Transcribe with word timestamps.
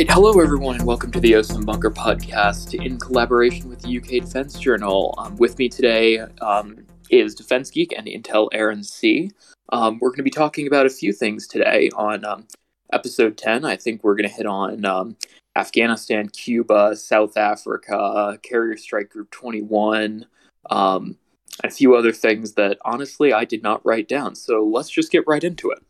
right, 0.00 0.10
hello 0.12 0.40
everyone, 0.40 0.76
and 0.76 0.86
welcome 0.86 1.10
to 1.10 1.20
the 1.20 1.32
OSINT 1.32 1.66
Bunker 1.66 1.90
podcast 1.90 2.72
in 2.82 2.98
collaboration 2.98 3.68
with 3.68 3.82
the 3.82 3.98
UK 3.98 4.24
Defence 4.24 4.58
Journal. 4.58 5.14
Um, 5.18 5.36
with 5.36 5.58
me 5.58 5.68
today 5.68 6.20
um, 6.40 6.86
is 7.10 7.34
Defense 7.34 7.70
Geek 7.70 7.92
and 7.94 8.06
Intel 8.06 8.48
Aaron 8.54 8.82
C. 8.82 9.30
Um, 9.68 9.98
we're 10.00 10.08
going 10.08 10.16
to 10.16 10.22
be 10.22 10.30
talking 10.30 10.66
about 10.66 10.86
a 10.86 10.88
few 10.88 11.12
things 11.12 11.46
today 11.46 11.90
on 11.96 12.24
um, 12.24 12.46
episode 12.94 13.36
10. 13.36 13.66
I 13.66 13.76
think 13.76 14.02
we're 14.02 14.14
going 14.14 14.26
to 14.26 14.34
hit 14.34 14.46
on 14.46 14.86
um, 14.86 15.18
Afghanistan, 15.54 16.30
Cuba, 16.30 16.96
South 16.96 17.36
Africa, 17.36 18.38
Carrier 18.42 18.78
Strike 18.78 19.10
Group 19.10 19.30
21, 19.32 20.24
um, 20.70 21.18
and 21.62 21.70
a 21.70 21.74
few 21.74 21.94
other 21.94 22.12
things 22.12 22.54
that 22.54 22.78
honestly 22.86 23.34
I 23.34 23.44
did 23.44 23.62
not 23.62 23.84
write 23.84 24.08
down. 24.08 24.34
So 24.34 24.64
let's 24.64 24.88
just 24.88 25.12
get 25.12 25.26
right 25.26 25.44
into 25.44 25.70
it. 25.70 25.82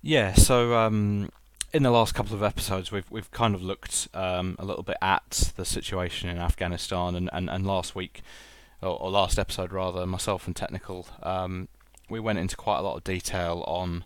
Yeah, 0.00 0.32
so 0.34 0.76
um, 0.76 1.28
in 1.72 1.82
the 1.82 1.90
last 1.90 2.14
couple 2.14 2.34
of 2.34 2.42
episodes, 2.42 2.90
we've 2.90 3.10
we've 3.10 3.30
kind 3.30 3.54
of 3.54 3.62
looked 3.62 4.08
um, 4.14 4.56
a 4.58 4.64
little 4.64 4.82
bit 4.82 4.96
at 5.00 5.52
the 5.56 5.64
situation 5.64 6.28
in 6.28 6.38
Afghanistan, 6.38 7.14
and, 7.14 7.30
and, 7.32 7.48
and 7.48 7.66
last 7.66 7.94
week, 7.94 8.22
or, 8.82 9.00
or 9.00 9.10
last 9.10 9.38
episode 9.38 9.72
rather, 9.72 10.06
myself 10.06 10.46
and 10.46 10.56
Technical, 10.56 11.06
um, 11.22 11.68
we 12.08 12.20
went 12.20 12.38
into 12.38 12.56
quite 12.56 12.78
a 12.78 12.82
lot 12.82 12.96
of 12.96 13.04
detail 13.04 13.64
on 13.66 14.04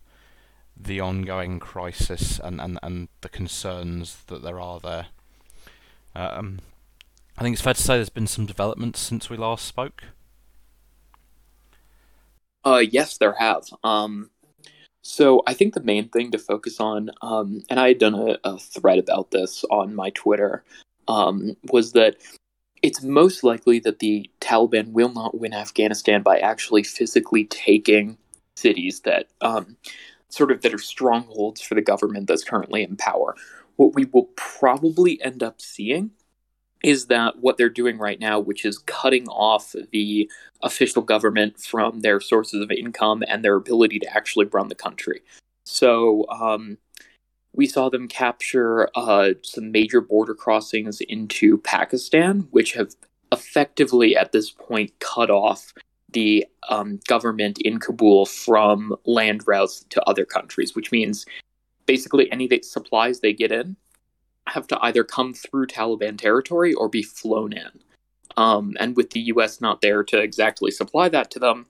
the 0.77 1.01
ongoing 1.01 1.61
crisis 1.61 2.41
and, 2.43 2.61
and, 2.61 2.79
and 2.83 3.09
the 3.21 3.29
concerns 3.29 4.19
that 4.27 4.43
there 4.43 4.61
are 4.61 4.81
there. 4.81 5.07
Um, 6.17 6.61
I 7.39 7.43
think 7.43 7.55
it's 7.55 7.62
fair 7.62 7.75
to 7.75 7.83
say 7.83 7.95
there's 7.95 8.09
been 8.09 8.27
some 8.27 8.47
developments 8.47 9.01
since 9.01 9.31
we 9.31 9.37
last 9.37 9.67
spoke. 9.67 10.05
Uh, 12.65 12.83
yes, 12.91 13.19
there 13.19 13.34
have. 13.34 13.65
Um, 13.83 14.31
so 15.05 15.42
I 15.47 15.52
think 15.52 15.74
the 15.74 15.83
main 15.83 16.08
thing 16.08 16.30
to 16.30 16.38
focus 16.38 16.80
on, 16.80 17.10
um, 17.20 17.62
and 17.69 17.78
I 17.78 17.88
had 17.88 17.98
done 17.98 18.14
a, 18.14 18.38
a, 18.42 18.58
thread 18.58 18.98
about 18.98 19.30
this 19.30 19.62
on 19.70 19.94
my 19.94 20.08
Twitter, 20.10 20.64
um, 21.08 21.56
was 21.70 21.92
that 21.92 22.16
it's 22.83 23.02
most 23.02 23.44
likely 23.44 23.78
that 23.80 23.98
the 23.98 24.30
Taliban 24.41 24.92
will 24.92 25.12
not 25.12 25.38
win 25.38 25.52
Afghanistan 25.52 26.22
by 26.22 26.38
actually 26.38 26.84
physically 26.84 27.44
taking 27.44 28.16
cities 28.56 29.00
that 29.00 29.28
um, 29.42 29.77
sort 30.30 30.50
of 30.50 30.62
that 30.62 30.72
are 30.72 30.78
strongholds 30.78 31.60
for 31.60 31.75
the 31.75 31.82
government 31.82 32.27
that's 32.27 32.44
currently 32.44 32.82
in 32.82 32.97
power. 32.97 33.36
What 33.77 33.94
we 33.94 34.06
will 34.06 34.30
probably 34.36 35.20
end 35.22 35.42
up 35.42 35.60
seeing 35.60 36.12
is 36.85 37.07
that 37.07 37.39
what 37.39 37.57
they're 37.57 37.71
doing 37.71 37.97
right 37.97 38.21
now, 38.21 38.39
which 38.39 38.65
is 38.67 38.79
cutting 38.79 39.27
off 39.29 39.75
the 39.91 40.31
official 40.63 41.01
government 41.01 41.59
from 41.59 42.01
their 42.01 42.21
sources 42.21 42.61
of 42.61 42.71
income 42.71 43.25
and 43.27 43.43
their 43.43 43.57
ability 43.57 43.99
to 43.99 44.15
actually 44.15 44.45
run 44.47 44.69
the 44.69 44.75
country. 44.75 45.23
So 45.65 46.27
um, 46.29 46.77
we 47.55 47.67
saw 47.67 47.89
them 47.89 48.07
capture 48.07 48.91
uh, 48.95 49.31
some 49.43 49.73
major 49.73 50.03
border 50.03 50.35
crossings 50.35 51.01
into 51.01 51.57
Pakistan, 51.59 52.49
which 52.51 52.75
have 52.75 52.95
effectively 53.33 54.15
at 54.15 54.33
this 54.33 54.51
point 54.51 54.93
cut 55.01 55.31
off 55.31 55.73
the 56.12 56.47
um, 56.69 57.01
government 57.09 57.59
in 57.62 57.79
Kabul 57.79 58.27
from 58.27 58.95
land 59.07 59.43
routes 59.47 59.85
to 59.89 60.03
other 60.05 60.27
countries, 60.27 60.77
which 60.77 60.93
means 60.93 61.25
basically 61.87 62.31
any 62.31 62.49
supplies 62.62 63.21
they 63.21 63.33
get 63.33 63.53
in 63.53 63.77
have 64.48 64.67
to 64.69 64.78
either 64.83 65.05
come 65.05 65.34
through 65.34 65.67
Taliban 65.67 66.19
territory 66.19 66.75
or 66.75 66.89
be 66.89 67.03
flown 67.03 67.53
in. 67.53 67.81
Um, 68.37 68.77
and 68.81 68.97
with 68.97 69.11
the 69.11 69.20
U.S. 69.20 69.61
not 69.61 69.81
there 69.81 70.03
to 70.05 70.20
exactly 70.20 70.70
supply 70.70 71.09
that 71.09 71.31
to 71.33 71.39
them, 71.39 71.67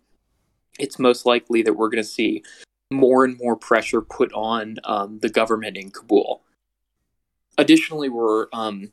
it's 0.78 0.98
most 0.98 1.26
likely 1.26 1.62
that 1.62 1.74
we're 1.74 1.88
going 1.88 2.02
to 2.02 2.08
see 2.08 2.42
more 2.90 3.24
and 3.24 3.38
more 3.38 3.56
pressure 3.56 4.00
put 4.00 4.32
on 4.32 4.78
um, 4.84 5.18
the 5.20 5.28
government 5.28 5.76
in 5.76 5.90
Kabul. 5.90 6.42
Additionally, 7.58 8.08
we're 8.08 8.46
um, 8.52 8.92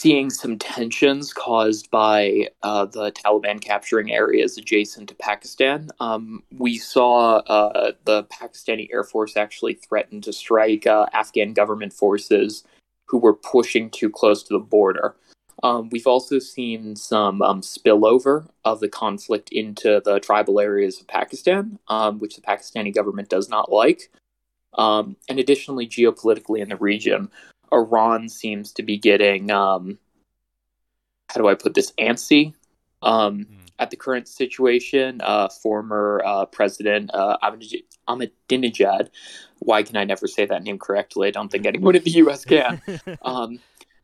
seeing 0.00 0.30
some 0.30 0.56
tensions 0.58 1.30
caused 1.30 1.90
by 1.90 2.48
uh, 2.62 2.86
the 2.86 3.12
Taliban 3.12 3.60
capturing 3.60 4.10
areas 4.10 4.56
adjacent 4.56 5.10
to 5.10 5.14
Pakistan. 5.16 5.90
Um, 6.00 6.42
we 6.56 6.78
saw 6.78 7.40
uh, 7.40 7.92
the 8.06 8.24
Pakistani 8.24 8.88
Air 8.94 9.04
Force 9.04 9.36
actually 9.36 9.74
threaten 9.74 10.22
to 10.22 10.32
strike 10.32 10.86
uh, 10.86 11.04
Afghan 11.12 11.52
government 11.52 11.92
forces 11.92 12.64
who 13.08 13.18
were 13.18 13.34
pushing 13.34 13.90
too 13.90 14.08
close 14.08 14.42
to 14.44 14.54
the 14.54 14.64
border. 14.64 15.16
Um, 15.62 15.90
we've 15.90 16.06
also 16.06 16.38
seen 16.38 16.96
some 16.96 17.42
um, 17.42 17.60
spillover 17.60 18.48
of 18.64 18.80
the 18.80 18.88
conflict 18.88 19.50
into 19.52 20.00
the 20.02 20.18
tribal 20.18 20.60
areas 20.60 20.98
of 20.98 21.08
Pakistan, 21.08 21.78
um, 21.88 22.18
which 22.20 22.36
the 22.36 22.40
Pakistani 22.40 22.94
government 22.94 23.28
does 23.28 23.50
not 23.50 23.70
like. 23.70 24.10
Um, 24.78 25.16
and 25.28 25.38
additionally, 25.38 25.86
geopolitically 25.86 26.60
in 26.60 26.70
the 26.70 26.76
region, 26.76 27.30
Iran 27.72 28.28
seems 28.28 28.72
to 28.72 28.82
be 28.82 28.98
getting 28.98 29.50
um, 29.50 29.98
how 31.28 31.40
do 31.40 31.48
I 31.48 31.54
put 31.54 31.74
this 31.74 31.92
antsy 31.92 32.54
um, 33.02 33.46
mm. 33.46 33.46
at 33.78 33.90
the 33.90 33.96
current 33.96 34.28
situation. 34.28 35.20
Uh, 35.22 35.48
former 35.48 36.22
uh, 36.24 36.46
President 36.46 37.10
uh, 37.14 37.38
Ahmadinejad, 38.08 39.08
why 39.60 39.82
can 39.82 39.96
I 39.96 40.04
never 40.04 40.26
say 40.26 40.44
that 40.46 40.62
name 40.62 40.78
correctly? 40.78 41.28
I 41.28 41.30
don't 41.30 41.50
think 41.50 41.66
anyone 41.66 41.96
in 41.96 42.02
the 42.02 42.10
U.S. 42.10 42.44
can. 42.44 42.82
Um, 43.22 43.60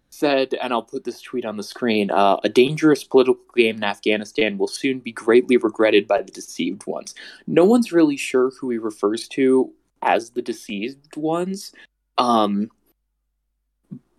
said, 0.08 0.54
and 0.54 0.72
I'll 0.72 0.82
put 0.82 1.04
this 1.04 1.20
tweet 1.20 1.44
on 1.44 1.56
the 1.56 1.62
screen: 1.62 2.10
uh, 2.10 2.38
"A 2.42 2.48
dangerous 2.48 3.04
political 3.04 3.38
game 3.54 3.76
in 3.76 3.84
Afghanistan 3.84 4.56
will 4.56 4.68
soon 4.68 5.00
be 5.00 5.12
greatly 5.12 5.56
regretted 5.56 6.06
by 6.06 6.22
the 6.22 6.32
deceived 6.32 6.86
ones." 6.86 7.14
No 7.46 7.64
one's 7.64 7.92
really 7.92 8.16
sure 8.16 8.50
who 8.50 8.70
he 8.70 8.78
refers 8.78 9.28
to 9.28 9.72
as 10.02 10.30
the 10.30 10.42
deceived 10.42 11.16
ones. 11.16 11.72
Um, 12.18 12.70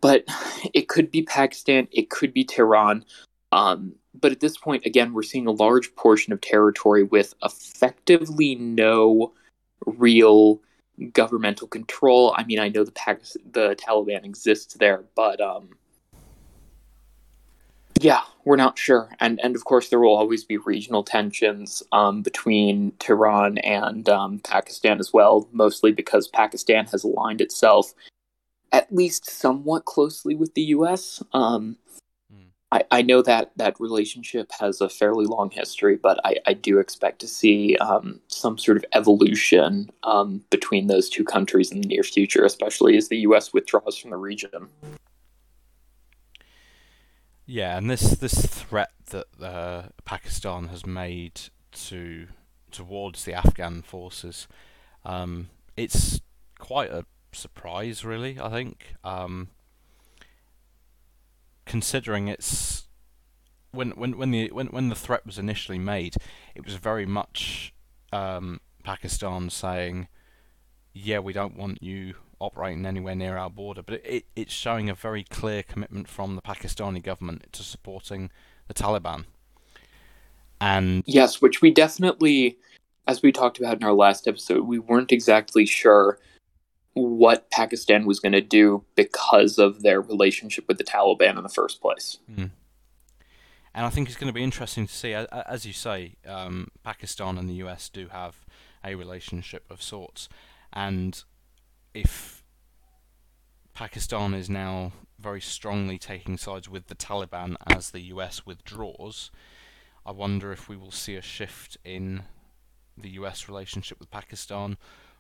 but 0.02 0.24
it 0.74 0.88
could 0.88 1.12
be 1.12 1.24
Pakistan, 1.24 1.88
it 1.92 2.10
could 2.10 2.34
be 2.34 2.44
Tehran. 2.44 3.04
Um, 3.52 3.96
but 4.20 4.32
at 4.32 4.40
this 4.40 4.58
point, 4.58 4.86
again, 4.86 5.14
we're 5.14 5.24
seeing 5.24 5.48
a 5.48 5.52
large 5.52 5.96
portion 5.96 6.34
of 6.34 6.42
territory 6.42 7.04
with 7.04 7.34
effectively 7.44 8.56
no 8.56 9.34
real 9.86 10.60
governmental 11.14 11.68
control. 11.68 12.34
I 12.36 12.44
mean, 12.44 12.60
I 12.60 12.70
know 12.70 12.84
the 12.84 12.92
the 13.52 13.76
Taliban 13.76 14.26
exists 14.26 14.74
there, 14.76 15.04
but 15.16 15.40
um, 15.40 15.70
yeah, 18.00 18.22
we're 18.46 18.56
not 18.56 18.78
sure. 18.78 19.10
And 19.20 19.40
and 19.44 19.56
of 19.56 19.66
course, 19.66 19.90
there 19.90 20.00
will 20.00 20.16
always 20.16 20.44
be 20.44 20.58
regional 20.58 21.04
tensions 21.04 21.84
um, 21.92 22.22
between 22.22 22.92
Tehran 23.00 23.60
and 23.60 24.10
um, 24.10 24.40
Pakistan 24.40 25.00
as 25.00 25.14
well, 25.14 25.48
mostly 25.52 25.92
because 25.92 26.28
Pakistan 26.28 26.86
has 26.88 27.04
aligned 27.04 27.42
itself 27.42 27.94
at 28.72 28.94
least 28.94 29.30
somewhat 29.30 29.86
closely 29.86 30.36
with 30.36 30.54
the 30.54 30.62
U.S. 30.64 31.22
Um, 31.34 31.78
mm. 32.34 32.48
I, 32.72 32.84
I 32.92 33.02
know 33.02 33.22
that 33.22 33.52
that 33.58 33.80
relationship 33.80 34.52
has 34.60 34.82
a 34.82 34.90
fairly 34.90 35.26
long 35.26 35.50
history, 35.52 35.96
but 35.96 36.20
I, 36.26 36.38
I 36.46 36.54
do 36.54 36.80
expect 36.80 37.20
to 37.20 37.28
see 37.28 37.76
um, 37.78 38.20
some 38.28 38.58
sort 38.58 38.78
of 38.78 38.86
evolution 38.94 39.90
um, 40.04 40.44
between 40.50 40.88
those 40.88 41.10
two 41.10 41.24
countries 41.24 41.72
in 41.72 41.82
the 41.82 41.88
near 41.88 42.04
future, 42.04 42.46
especially 42.46 42.98
as 42.98 43.08
the 43.08 43.18
U.S. 43.20 43.54
withdraws 43.54 43.98
from 43.98 44.12
the 44.12 44.18
region. 44.18 44.70
Yeah, 47.46 47.78
and 47.78 47.90
this 47.90 48.12
this 48.12 48.46
threat 48.46 48.92
that 49.12 49.28
uh, 49.42 49.84
Pakistan 50.04 50.68
has 50.68 50.86
made 50.86 51.40
to 51.72 52.28
towards 52.72 53.24
the 53.24 53.34
Afghan 53.34 53.82
forces, 53.82 54.50
um, 55.06 55.48
it's 55.78 56.20
quite 56.60 56.92
a 56.92 57.06
surprise, 57.38 58.04
really. 58.04 58.40
I 58.40 58.50
think, 58.50 58.96
um, 59.04 59.50
considering 61.66 62.28
it's 62.28 62.88
when 63.72 63.92
when 63.92 64.18
when 64.18 64.32
the 64.32 64.50
when 64.52 64.68
when 64.68 64.90
the 64.90 64.96
threat 64.96 65.26
was 65.26 65.38
initially 65.38 65.80
made, 65.80 66.16
it 66.56 66.66
was 66.66 66.76
very 66.76 67.06
much 67.06 67.74
um, 68.12 68.60
Pakistan 68.84 69.50
saying, 69.50 70.08
"Yeah, 70.94 71.20
we 71.20 71.34
don't 71.34 71.56
want 71.56 71.82
you 71.82 72.16
operating 72.40 72.86
anywhere 72.86 73.16
near 73.16 73.38
our 73.38 73.50
border," 73.50 73.84
but 73.84 73.96
it, 73.96 74.06
it, 74.06 74.26
it's 74.36 74.54
showing 74.54 74.90
a 74.90 74.96
very 74.96 75.24
clear 75.24 75.64
commitment 75.64 76.08
from 76.08 76.36
the 76.36 76.42
Pakistani 76.42 77.02
government 77.02 77.52
to 77.54 77.64
supporting 77.64 78.32
the 78.68 78.74
Taliban. 78.74 79.26
And 80.60 81.04
yes, 81.06 81.42
which 81.42 81.62
we 81.62 81.70
definitely, 81.70 82.58
as 83.08 83.22
we 83.22 83.32
talked 83.32 83.60
about 83.60 83.78
in 83.78 83.84
our 83.84 83.94
last 83.94 84.28
episode, 84.28 84.62
we 84.62 84.80
weren't 84.80 85.12
exactly 85.12 85.68
sure 85.68 86.18
what 86.98 87.50
Pakistan 87.52 88.06
was 88.06 88.20
going 88.20 88.34
to 88.34 88.42
do 88.42 88.84
because 88.96 89.58
of 89.58 89.84
their 89.84 90.02
relationship 90.02 90.68
with 90.68 90.78
the 90.78 90.84
Taliban 90.84 91.38
in 91.38 91.44
the 91.44 91.50
first 91.50 91.82
place. 91.82 92.18
Mm. 92.32 92.52
And 93.74 93.86
I 93.86 93.90
think 93.90 94.08
it's 94.08 94.18
going 94.18 94.28
to 94.28 94.34
be 94.34 94.44
interesting 94.44 94.88
to 94.88 94.94
see, 94.94 95.14
as 95.14 95.66
you 95.66 95.74
say, 95.74 96.16
um, 96.26 96.70
Pakistan 96.84 97.38
and 97.38 97.48
the 97.48 97.56
US 97.66 97.90
do 97.90 98.08
have 98.08 98.46
a 98.84 98.96
relationship 98.96 99.66
of 99.70 99.82
sorts, 99.82 100.30
and 100.74 101.24
if 101.94 102.44
Pakistan 103.74 104.34
is 104.34 104.50
now 104.50 104.94
very 105.20 105.42
strongly 105.42 106.00
taking 106.00 106.38
sides 106.38 106.68
with 106.68 106.88
the 106.88 106.96
Taliban 106.96 107.56
as 107.68 107.92
the 107.92 108.02
US 108.14 108.46
withdraws, 108.46 109.30
I 110.06 110.12
wonder 110.12 110.52
if 110.52 110.68
we 110.68 110.78
will 110.78 110.92
see 110.92 111.16
a 111.16 111.22
shift 111.22 111.78
in 111.84 112.24
the 112.98 113.10
US 113.12 113.48
relationship 113.48 114.00
with 114.00 114.10
Pakistan, 114.10 114.78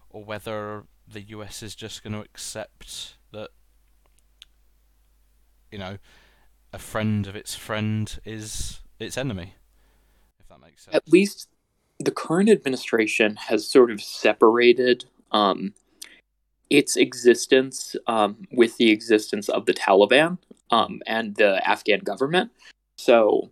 or 0.09 0.23
whether 0.23 0.85
the 1.07 1.21
US 1.21 1.63
is 1.63 1.75
just 1.75 2.03
going 2.03 2.13
to 2.13 2.21
accept 2.21 3.15
that 3.31 3.49
you 5.71 5.77
know, 5.77 5.97
a 6.73 6.79
friend 6.79 7.27
of 7.27 7.35
its 7.35 7.55
friend 7.55 8.19
is 8.25 8.79
its 8.99 9.17
enemy. 9.17 9.53
If 10.39 10.47
that 10.49 10.61
makes 10.61 10.83
sense. 10.83 10.95
At 10.95 11.07
least 11.07 11.49
the 11.99 12.11
current 12.11 12.49
administration 12.49 13.35
has 13.35 13.69
sort 13.69 13.91
of 13.91 14.01
separated 14.01 15.05
um, 15.31 15.73
its 16.69 16.95
existence 16.95 17.95
um, 18.07 18.47
with 18.51 18.77
the 18.77 18.91
existence 18.91 19.49
of 19.49 19.65
the 19.65 19.73
Taliban 19.73 20.37
um, 20.71 21.01
and 21.07 21.35
the 21.35 21.65
Afghan 21.67 21.99
government. 21.99 22.51
So 22.97 23.51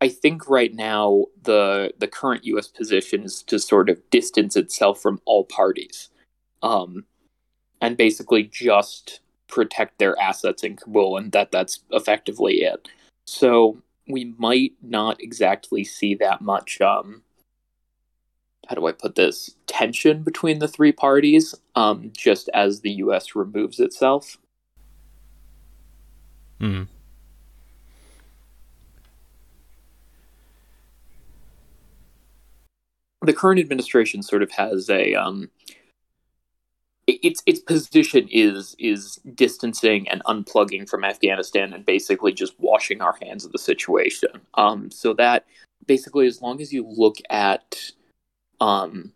I 0.00 0.08
think 0.08 0.48
right 0.48 0.74
now 0.74 1.24
the 1.42 1.92
the 1.98 2.08
current 2.08 2.44
U.S. 2.44 2.68
position 2.68 3.24
is 3.24 3.42
to 3.44 3.58
sort 3.58 3.88
of 3.88 3.98
distance 4.10 4.56
itself 4.56 5.00
from 5.00 5.20
all 5.24 5.44
parties, 5.44 6.10
um, 6.66 7.04
and 7.80 7.96
basically 7.96 8.42
just 8.42 9.20
protect 9.48 9.98
their 9.98 10.18
assets 10.20 10.64
in 10.64 10.76
Kabul, 10.76 11.16
and 11.16 11.30
that 11.32 11.52
that's 11.52 11.80
effectively 11.92 12.62
it. 12.62 12.88
So 13.26 13.78
we 14.08 14.34
might 14.36 14.72
not 14.82 15.22
exactly 15.22 15.84
see 15.84 16.14
that 16.16 16.40
much. 16.40 16.80
Um, 16.80 17.22
how 18.68 18.74
do 18.74 18.86
I 18.86 18.92
put 18.92 19.14
this? 19.14 19.54
Tension 19.66 20.22
between 20.22 20.58
the 20.58 20.68
three 20.68 20.92
parties, 20.92 21.54
um, 21.76 22.12
just 22.16 22.48
as 22.52 22.80
the 22.80 22.90
U.S. 22.92 23.36
removes 23.36 23.78
itself. 23.78 24.38
Hmm. 26.58 26.84
The 33.22 33.32
current 33.32 33.60
administration 33.60 34.22
sort 34.22 34.42
of 34.42 34.50
has 34.52 34.88
a 34.88 35.14
um, 35.14 35.50
its 37.06 37.42
its 37.46 37.60
position 37.60 38.28
is 38.30 38.74
is 38.78 39.20
distancing 39.34 40.08
and 40.08 40.24
unplugging 40.24 40.88
from 40.88 41.04
Afghanistan 41.04 41.72
and 41.72 41.86
basically 41.86 42.32
just 42.32 42.58
washing 42.58 43.00
our 43.00 43.16
hands 43.22 43.44
of 43.44 43.52
the 43.52 43.58
situation. 43.58 44.30
Um, 44.54 44.90
so 44.90 45.12
that 45.14 45.46
basically, 45.86 46.26
as 46.26 46.42
long 46.42 46.60
as 46.60 46.72
you 46.72 46.84
look 46.86 47.16
at 47.30 47.92
um, 48.60 49.12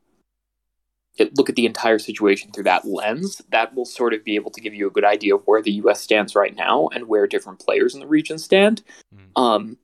look 1.36 1.48
at 1.48 1.56
the 1.56 1.66
entire 1.66 1.98
situation 1.98 2.52
through 2.52 2.64
that 2.64 2.86
lens, 2.86 3.42
that 3.50 3.74
will 3.74 3.84
sort 3.84 4.14
of 4.14 4.24
be 4.24 4.36
able 4.36 4.50
to 4.52 4.60
give 4.60 4.74
you 4.74 4.86
a 4.86 4.92
good 4.92 5.04
idea 5.04 5.34
of 5.34 5.42
where 5.46 5.62
the 5.62 5.72
U.S. 5.72 6.00
stands 6.00 6.36
right 6.36 6.54
now 6.54 6.88
and 6.94 7.08
where 7.08 7.26
different 7.26 7.58
players 7.58 7.94
in 7.94 8.00
the 8.00 8.06
region 8.06 8.38
stand. 8.38 8.82
Mm. 9.14 9.42
Um, 9.42 9.78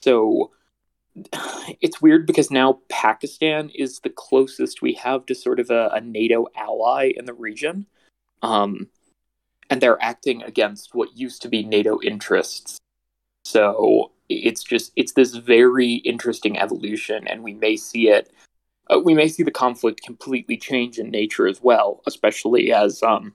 so 0.00 0.52
it's 1.80 2.00
weird 2.00 2.26
because 2.26 2.50
now 2.50 2.80
Pakistan 2.88 3.70
is 3.74 4.00
the 4.00 4.10
closest 4.10 4.82
we 4.82 4.94
have 4.94 5.26
to 5.26 5.34
sort 5.34 5.60
of 5.60 5.70
a, 5.70 5.90
a 5.94 6.00
NATO 6.00 6.46
ally 6.56 7.12
in 7.16 7.26
the 7.26 7.34
region. 7.34 7.86
Um, 8.42 8.88
and 9.70 9.80
they're 9.80 10.02
acting 10.02 10.42
against 10.42 10.94
what 10.94 11.16
used 11.16 11.42
to 11.42 11.48
be 11.48 11.62
NATO 11.62 12.00
interests. 12.02 12.78
So 13.44 14.12
it's 14.28 14.62
just 14.62 14.92
it's 14.96 15.12
this 15.12 15.34
very 15.34 15.94
interesting 15.94 16.58
evolution, 16.58 17.26
and 17.26 17.42
we 17.42 17.54
may 17.54 17.76
see 17.76 18.08
it. 18.08 18.32
Uh, 18.90 19.00
we 19.00 19.14
may 19.14 19.28
see 19.28 19.42
the 19.42 19.50
conflict 19.50 20.02
completely 20.02 20.56
change 20.56 20.98
in 20.98 21.10
nature 21.10 21.46
as 21.46 21.62
well, 21.62 22.02
especially 22.06 22.72
as 22.72 23.02
um, 23.02 23.34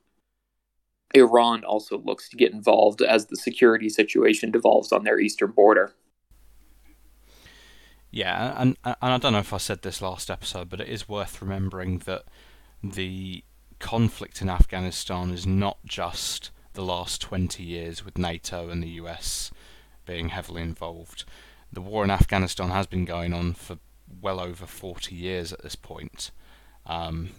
Iran 1.13 1.63
also 1.63 1.99
looks 1.99 2.29
to 2.29 2.37
get 2.37 2.51
involved 2.51 3.01
as 3.01 3.25
the 3.25 3.37
security 3.37 3.89
situation 3.89 4.51
devolves 4.51 4.91
on 4.91 5.03
their 5.03 5.19
eastern 5.19 5.51
border. 5.51 5.93
Yeah, 8.11 8.53
and 8.57 8.77
and 8.83 8.95
I 9.01 9.17
don't 9.17 9.33
know 9.33 9.39
if 9.39 9.53
I 9.53 9.57
said 9.57 9.81
this 9.81 10.01
last 10.01 10.29
episode, 10.29 10.69
but 10.69 10.81
it 10.81 10.87
is 10.87 11.09
worth 11.09 11.41
remembering 11.41 11.99
that 11.99 12.23
the 12.83 13.43
conflict 13.79 14.41
in 14.41 14.49
Afghanistan 14.49 15.31
is 15.31 15.45
not 15.45 15.77
just 15.85 16.51
the 16.73 16.83
last 16.83 17.21
20 17.21 17.63
years 17.63 18.05
with 18.05 18.17
NATO 18.17 18.69
and 18.69 18.81
the 18.81 18.89
US 18.89 19.51
being 20.05 20.29
heavily 20.29 20.61
involved. 20.61 21.25
The 21.71 21.81
war 21.81 22.03
in 22.03 22.11
Afghanistan 22.11 22.69
has 22.69 22.87
been 22.87 23.05
going 23.05 23.33
on 23.33 23.53
for 23.53 23.77
well 24.21 24.39
over 24.39 24.65
40 24.65 25.15
years 25.15 25.51
at 25.51 25.63
this 25.63 25.75
point. 25.75 26.31
Um, 26.85 27.31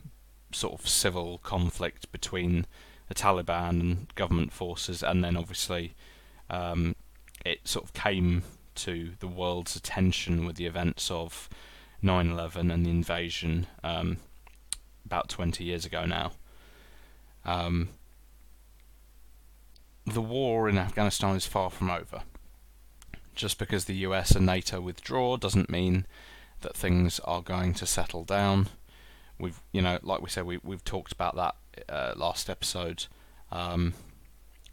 sort 0.52 0.78
of 0.78 0.88
civil 0.88 1.38
conflict 1.38 2.10
between 2.12 2.66
the 3.08 3.14
Taliban 3.14 3.80
and 3.80 4.14
government 4.14 4.52
forces, 4.52 5.02
and 5.02 5.24
then 5.24 5.36
obviously 5.36 5.94
um, 6.50 6.94
it 7.44 7.66
sort 7.66 7.84
of 7.84 7.92
came 7.94 8.42
to 8.78 9.12
the 9.20 9.28
world's 9.28 9.76
attention 9.76 10.46
with 10.46 10.56
the 10.56 10.66
events 10.66 11.10
of 11.10 11.48
9/11 12.02 12.72
and 12.72 12.86
the 12.86 12.90
invasion 12.90 13.66
um, 13.82 14.18
about 15.04 15.28
20 15.28 15.64
years 15.64 15.84
ago 15.84 16.04
now. 16.04 16.32
Um, 17.44 17.90
the 20.06 20.20
war 20.20 20.68
in 20.68 20.78
Afghanistan 20.78 21.36
is 21.36 21.46
far 21.46 21.70
from 21.70 21.90
over. 21.90 22.22
Just 23.34 23.58
because 23.58 23.84
the 23.84 23.96
US 23.96 24.32
and 24.32 24.46
NATO 24.46 24.80
withdraw 24.80 25.36
doesn't 25.36 25.70
mean 25.70 26.06
that 26.60 26.76
things 26.76 27.20
are 27.20 27.42
going 27.42 27.74
to 27.74 27.86
settle 27.86 28.24
down. 28.24 28.68
We've, 29.38 29.60
you 29.72 29.80
know, 29.80 29.98
like 30.02 30.20
we 30.20 30.30
said, 30.30 30.44
we 30.44 30.58
we've 30.62 30.84
talked 30.84 31.12
about 31.12 31.36
that 31.36 31.54
uh, 31.88 32.14
last 32.16 32.50
episode, 32.50 33.06
um, 33.52 33.94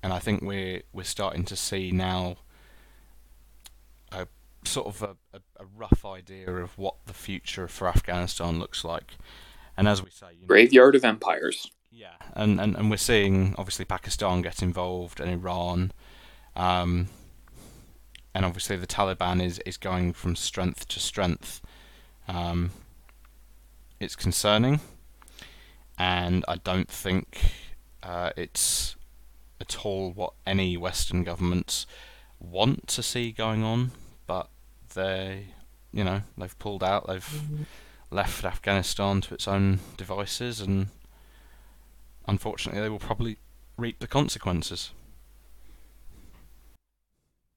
and 0.02 0.12
I 0.12 0.18
think 0.18 0.42
we're 0.42 0.81
we're 0.92 1.04
starting 1.04 1.44
to 1.46 1.56
see 1.56 1.92
now 1.92 2.38
sort 4.68 4.88
of 4.88 5.02
a, 5.02 5.16
a, 5.34 5.42
a, 5.60 5.66
rough 5.76 6.06
idea 6.06 6.50
of 6.50 6.78
what 6.78 6.96
the 7.06 7.14
future 7.14 7.68
for 7.68 7.88
Afghanistan 7.88 8.60
looks 8.60 8.84
like. 8.84 9.16
And 9.78 9.88
as 9.88 10.04
we 10.04 10.10
say, 10.10 10.28
you 10.34 10.42
know, 10.42 10.48
graveyard 10.48 10.96
of 10.96 11.04
empires. 11.04 11.72
Yeah, 11.92 12.16
and, 12.34 12.60
and, 12.60 12.76
and 12.76 12.90
we're 12.90 12.98
seeing 12.98 13.56
obviously 13.58 13.86
Pakistan 13.86 14.42
get 14.42 14.62
involved 14.62 15.20
and 15.20 15.32
Iran, 15.32 15.94
um, 16.56 17.08
and 18.34 18.44
obviously 18.44 18.76
the 18.76 18.88
Taliban 18.88 19.42
is, 19.42 19.60
is 19.66 19.78
going 19.78 20.12
from 20.12 20.36
strength 20.36 20.90
to 20.90 21.00
strength. 21.00 21.62
Um, 22.28 22.72
it's 24.00 24.16
concerning, 24.18 24.82
and 25.98 26.44
I 26.50 26.58
don't 26.58 26.90
think 26.90 27.54
uh, 28.04 28.32
it's 28.36 28.98
at 29.62 29.86
all 29.86 30.12
what 30.12 30.34
any 30.46 30.76
Western 30.76 31.24
governments 31.24 31.88
want 32.40 32.88
to 32.88 33.02
see 33.02 33.32
going 33.32 33.64
on, 33.64 33.92
they, 34.95 35.47
you 35.94 36.03
know, 36.03 36.21
they've 36.38 36.57
pulled 36.57 36.83
out. 36.83 37.07
They've 37.07 37.23
mm-hmm. 37.23 37.64
left 38.09 38.44
Afghanistan 38.44 39.21
to 39.21 39.33
its 39.35 39.47
own 39.47 39.80
devices, 39.97 40.59
and 40.59 40.87
unfortunately, 42.28 42.81
they 42.81 42.90
will 42.90 42.99
probably 42.99 43.37
reap 43.78 43.99
the 43.99 44.07
consequences. 44.07 44.92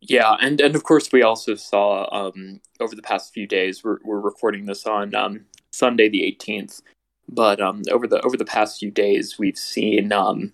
Yeah, 0.00 0.36
and 0.40 0.60
and 0.60 0.76
of 0.76 0.84
course, 0.84 1.10
we 1.10 1.22
also 1.22 1.54
saw 1.54 2.08
um, 2.12 2.60
over 2.78 2.94
the 2.94 3.02
past 3.02 3.32
few 3.32 3.46
days. 3.46 3.82
We're 3.82 3.98
we're 4.04 4.20
recording 4.20 4.66
this 4.66 4.86
on 4.86 5.14
um, 5.14 5.46
Sunday 5.72 6.08
the 6.08 6.24
eighteenth, 6.24 6.82
but 7.28 7.60
um, 7.60 7.82
over 7.90 8.06
the 8.06 8.20
over 8.20 8.36
the 8.36 8.44
past 8.44 8.78
few 8.78 8.90
days, 8.90 9.38
we've 9.38 9.58
seen 9.58 10.12
um, 10.12 10.52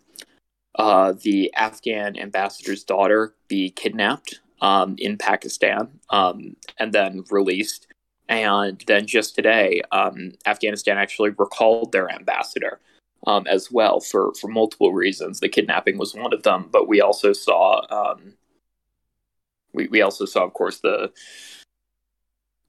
uh, 0.77 1.13
the 1.13 1.53
Afghan 1.55 2.19
ambassador's 2.19 2.85
daughter 2.85 3.35
be 3.49 3.71
kidnapped 3.71 4.41
um, 4.61 4.95
in 4.99 5.19
Pakistan 5.19 5.89
um, 6.11 6.57
and 6.79 6.93
then 6.93 7.25
released. 7.31 7.87
And 8.29 8.83
then 8.87 9.07
just 9.07 9.35
today, 9.35 9.83
um, 9.93 10.33
Afghanistan 10.47 10.97
actually 10.97 11.31
recalled 11.31 11.93
their 11.93 12.11
ambassador 12.11 12.81
um, 13.27 13.47
as 13.47 13.71
well 13.71 14.01
for, 14.01 14.33
for 14.41 14.49
multiple 14.49 14.93
reasons. 14.93 15.41
The 15.41 15.49
kidnapping 15.49 15.99
was 15.99 16.15
one 16.15 16.33
of 16.33 16.43
them, 16.43 16.69
but 16.73 16.89
we 16.89 17.03
also 17.03 17.33
saw 17.35 17.83
um, 17.91 18.35
we, 19.75 19.89
we 19.89 20.01
also 20.01 20.25
saw, 20.25 20.45
of 20.45 20.55
course, 20.55 20.81
the 20.81 21.13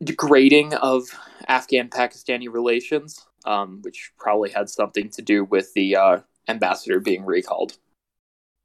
degrading 0.04 0.74
of 0.74 1.04
Afghan 1.48 1.90
Pakistani 1.90 2.52
relations, 2.52 3.26
um, 3.46 3.80
which 3.84 4.12
probably 4.18 4.50
had 4.50 4.70
something 4.70 5.10
to 5.12 5.22
do 5.22 5.46
with 5.46 5.74
the 5.74 5.96
uh, 5.96 6.18
ambassador 6.50 7.00
being 7.00 7.24
recalled. 7.24 7.78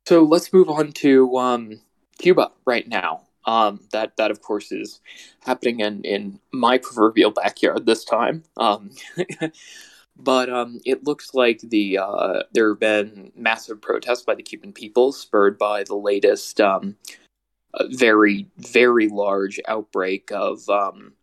So 0.07 0.25
let's 0.25 0.53
move 0.53 0.69
on 0.69 0.93
to 0.93 1.37
um, 1.37 1.81
Cuba 2.21 2.51
right 2.65 2.87
now. 2.87 3.23
Um, 3.47 3.81
that 3.93 4.17
that 4.19 4.31
of 4.31 4.43
course 4.43 4.71
is 4.71 5.01
happening 5.41 5.81
in 5.81 6.03
in 6.03 6.41
my 6.53 6.79
proverbial 6.79 7.31
backyard 7.31 7.87
this 7.87 8.05
time. 8.05 8.43
Um, 8.59 8.91
but 10.17 10.51
um, 10.51 10.81
it 10.85 11.05
looks 11.05 11.35
like 11.35 11.61
the 11.61 11.99
uh, 11.99 12.43
there 12.53 12.69
have 12.69 12.81
been 12.81 13.33
massive 13.35 13.81
protests 13.81 14.23
by 14.23 14.35
the 14.35 14.43
Cuban 14.43 14.73
people, 14.73 15.13
spurred 15.13 15.59
by 15.59 15.85
the 15.85 15.97
latest 15.97 16.61
um, 16.61 16.97
very 17.91 18.47
very 18.59 19.09
large 19.09 19.59
outbreak 19.67 20.31
of 20.33 20.69
um, 20.69 21.15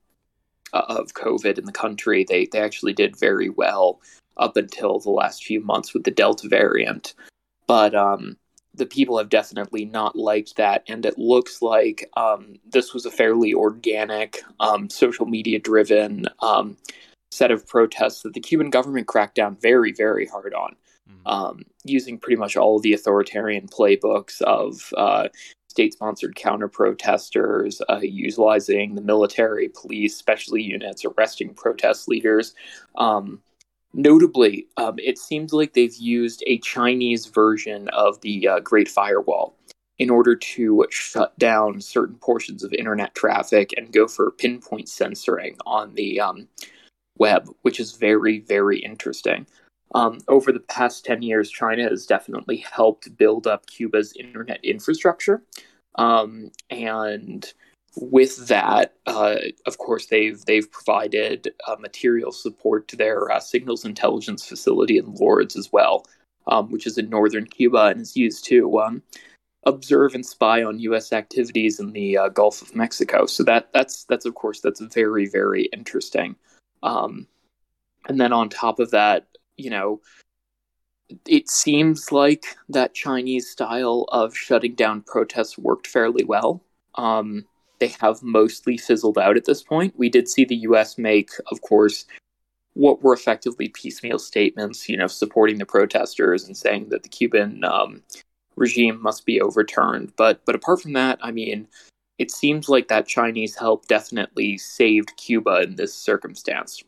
of 0.73 1.13
COVID 1.13 1.57
in 1.57 1.65
the 1.65 1.71
country. 1.71 2.25
They 2.27 2.47
they 2.47 2.59
actually 2.59 2.93
did 2.93 3.15
very 3.15 3.49
well 3.49 4.01
up 4.37 4.57
until 4.57 4.99
the 4.99 5.11
last 5.11 5.45
few 5.45 5.61
months 5.61 5.93
with 5.93 6.03
the 6.03 6.11
Delta 6.11 6.47
variant, 6.47 7.13
but 7.67 7.93
um, 7.95 8.37
the 8.77 8.85
people 8.85 9.17
have 9.17 9.29
definitely 9.29 9.85
not 9.85 10.15
liked 10.15 10.55
that, 10.55 10.83
and 10.87 11.05
it 11.05 11.17
looks 11.17 11.61
like 11.61 12.09
um, 12.15 12.55
this 12.69 12.93
was 12.93 13.05
a 13.05 13.11
fairly 13.11 13.53
organic, 13.53 14.41
um, 14.59 14.89
social 14.89 15.25
media 15.25 15.59
driven 15.59 16.25
um, 16.41 16.77
set 17.31 17.51
of 17.51 17.67
protests 17.67 18.21
that 18.21 18.33
the 18.33 18.39
Cuban 18.39 18.69
government 18.69 19.07
cracked 19.07 19.35
down 19.35 19.57
very, 19.61 19.91
very 19.91 20.25
hard 20.25 20.53
on, 20.53 20.75
mm-hmm. 21.25 21.61
using 21.83 22.17
pretty 22.17 22.37
much 22.37 22.55
all 22.55 22.77
of 22.77 22.83
the 22.83 22.93
authoritarian 22.93 23.67
playbooks 23.67 24.41
of 24.41 24.93
uh, 24.95 25.27
state 25.67 25.93
sponsored 25.93 26.35
counter 26.35 26.67
protesters, 26.67 27.81
uh, 27.89 27.99
utilizing 28.01 28.95
the 28.95 29.01
military, 29.01 29.69
police, 29.69 30.15
special 30.15 30.57
units, 30.57 31.05
arresting 31.05 31.53
protest 31.53 32.07
leaders. 32.07 32.55
Um, 32.95 33.41
notably, 33.93 34.67
um, 34.77 34.95
it 34.97 35.17
seems 35.17 35.53
like 35.53 35.73
they've 35.73 35.95
used 35.95 36.43
a 36.47 36.59
Chinese 36.59 37.25
version 37.25 37.89
of 37.89 38.19
the 38.21 38.47
uh, 38.47 38.59
Great 38.59 38.87
Firewall 38.87 39.55
in 39.97 40.09
order 40.09 40.35
to 40.35 40.85
shut 40.91 41.37
down 41.39 41.81
certain 41.81 42.15
portions 42.15 42.63
of 42.63 42.71
internet 42.73 43.15
traffic 43.15 43.73
and 43.77 43.91
go 43.91 44.07
for 44.07 44.31
pinpoint 44.31 44.87
censoring 44.87 45.57
on 45.65 45.93
the 45.95 46.19
um, 46.19 46.47
web, 47.17 47.49
which 47.63 47.79
is 47.79 47.93
very, 47.93 48.39
very 48.39 48.79
interesting. 48.79 49.47
Um, 49.95 50.19
over 50.27 50.51
the 50.51 50.59
past 50.59 51.05
10 51.05 51.21
years, 51.21 51.49
China 51.49 51.83
has 51.83 52.05
definitely 52.05 52.57
helped 52.57 53.17
build 53.17 53.47
up 53.47 53.65
Cuba's 53.67 54.13
internet 54.17 54.63
infrastructure. 54.63 55.41
Um, 55.95 56.51
and 56.69 57.51
with 57.99 58.47
that, 58.47 58.93
uh, 59.05 59.37
of 59.65 59.77
course, 59.77 60.07
they've 60.07 60.43
they've 60.45 60.71
provided 60.71 61.53
uh, 61.67 61.75
material 61.79 62.31
support 62.31 62.87
to 62.89 62.95
their 62.95 63.31
uh, 63.31 63.39
signals 63.39 63.85
intelligence 63.85 64.45
facility 64.45 64.97
in 64.97 65.13
Lourdes 65.15 65.55
as 65.55 65.71
well, 65.71 66.05
um, 66.47 66.71
which 66.71 66.85
is 66.85 66.97
in 66.97 67.09
northern 67.09 67.45
Cuba 67.45 67.85
and 67.87 68.01
is 68.01 68.15
used 68.15 68.45
to 68.45 68.79
um, 68.79 69.03
observe 69.65 70.15
and 70.15 70.25
spy 70.25 70.63
on 70.63 70.79
U.S. 70.79 71.11
activities 71.11 71.79
in 71.79 71.91
the 71.91 72.17
uh, 72.17 72.29
Gulf 72.29 72.61
of 72.61 72.75
Mexico. 72.75 73.25
So 73.25 73.43
that 73.43 73.69
that's 73.73 74.03
that's 74.05 74.25
of 74.25 74.35
course 74.35 74.61
that's 74.61 74.81
very 74.81 75.27
very 75.27 75.63
interesting. 75.73 76.35
Um, 76.83 77.27
and 78.07 78.19
then 78.21 78.31
on 78.31 78.49
top 78.49 78.79
of 78.79 78.91
that, 78.91 79.27
you 79.57 79.69
know, 79.69 80.01
it 81.25 81.49
seems 81.49 82.11
like 82.11 82.45
that 82.69 82.93
Chinese 82.93 83.49
style 83.49 84.05
of 84.09 84.35
shutting 84.35 84.75
down 84.75 85.01
protests 85.01 85.57
worked 85.57 85.87
fairly 85.87 86.23
well. 86.23 86.63
Um, 86.95 87.45
they 87.79 87.93
have 87.99 88.21
mostly 88.23 88.77
fizzled 88.77 89.17
out 89.17 89.37
at 89.37 89.45
this 89.45 89.63
point. 89.63 89.93
We 89.97 90.09
did 90.09 90.27
see 90.27 90.45
the 90.45 90.55
U.S. 90.57 90.97
make, 90.97 91.31
of 91.51 91.61
course, 91.61 92.05
what 92.73 93.01
were 93.01 93.13
effectively 93.13 93.69
piecemeal 93.69 94.19
statements, 94.19 94.87
you 94.87 94.97
know, 94.97 95.07
supporting 95.07 95.57
the 95.57 95.65
protesters 95.65 96.45
and 96.45 96.55
saying 96.55 96.89
that 96.89 97.03
the 97.03 97.09
Cuban 97.09 97.63
um, 97.63 98.03
regime 98.55 99.01
must 99.01 99.25
be 99.25 99.41
overturned. 99.41 100.13
But 100.15 100.45
but 100.45 100.55
apart 100.55 100.81
from 100.81 100.93
that, 100.93 101.19
I 101.21 101.31
mean, 101.31 101.67
it 102.17 102.31
seems 102.31 102.69
like 102.69 102.87
that 102.87 103.07
Chinese 103.07 103.55
help 103.55 103.87
definitely 103.87 104.57
saved 104.57 105.15
Cuba 105.17 105.61
in 105.61 105.75
this 105.75 105.93
circumstance. 105.93 106.83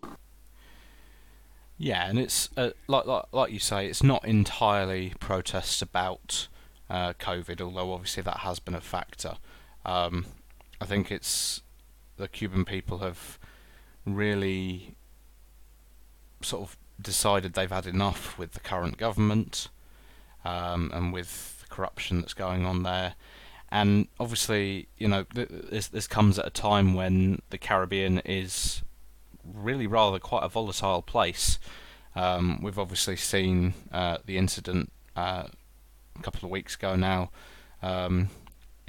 Yeah, 1.78 2.08
and 2.08 2.20
it's 2.20 2.50
uh, 2.58 2.72
like, 2.88 3.06
like 3.06 3.26
like 3.32 3.52
you 3.52 3.60
say, 3.60 3.88
it's 3.88 4.04
not 4.04 4.26
entirely 4.26 5.14
protests 5.20 5.82
about 5.82 6.48
uh, 6.90 7.14
COVID, 7.14 7.62
although 7.62 7.94
obviously 7.94 8.24
that 8.24 8.40
has 8.40 8.60
been 8.60 8.76
a 8.76 8.82
factor. 8.82 9.38
Um, 9.86 10.26
I 10.82 10.86
think 10.86 11.12
it's 11.12 11.62
the 12.18 12.28
Cuban 12.28 12.66
people 12.66 13.00
have 13.00 13.40
really 14.06 14.96
sort 16.42 16.64
of 16.64 16.78
decided 17.02 17.54
they've 17.54 17.72
had 17.72 17.86
enough 17.86 18.38
with 18.38 18.54
the 18.54 18.60
current 18.60 18.98
government 18.98 19.70
um, 20.46 20.92
and 20.94 21.14
with 21.14 21.62
the 21.62 21.68
corruption 21.68 22.22
that's 22.22 22.34
going 22.34 22.66
on 22.66 22.84
there. 22.84 23.16
And 23.72 24.08
obviously, 24.20 24.88
you 24.98 25.08
know, 25.08 25.26
this 25.34 25.88
this 25.88 26.08
comes 26.08 26.40
at 26.40 26.48
a 26.48 26.50
time 26.50 26.96
when 26.96 27.42
the 27.52 27.58
Caribbean 27.58 28.20
is 28.20 28.82
really 29.44 29.86
rather 29.86 30.20
quite 30.20 30.44
a 30.44 30.50
volatile 30.50 31.02
place. 31.02 31.60
Um, 32.16 32.60
we've 32.64 32.80
obviously 32.80 33.16
seen 33.16 33.76
uh, 33.92 34.18
the 34.26 34.38
incident 34.38 34.92
uh, 35.16 35.44
a 36.18 36.22
couple 36.22 36.46
of 36.46 36.52
weeks 36.52 36.76
ago 36.76 36.96
now 36.96 37.30
um, 37.84 38.30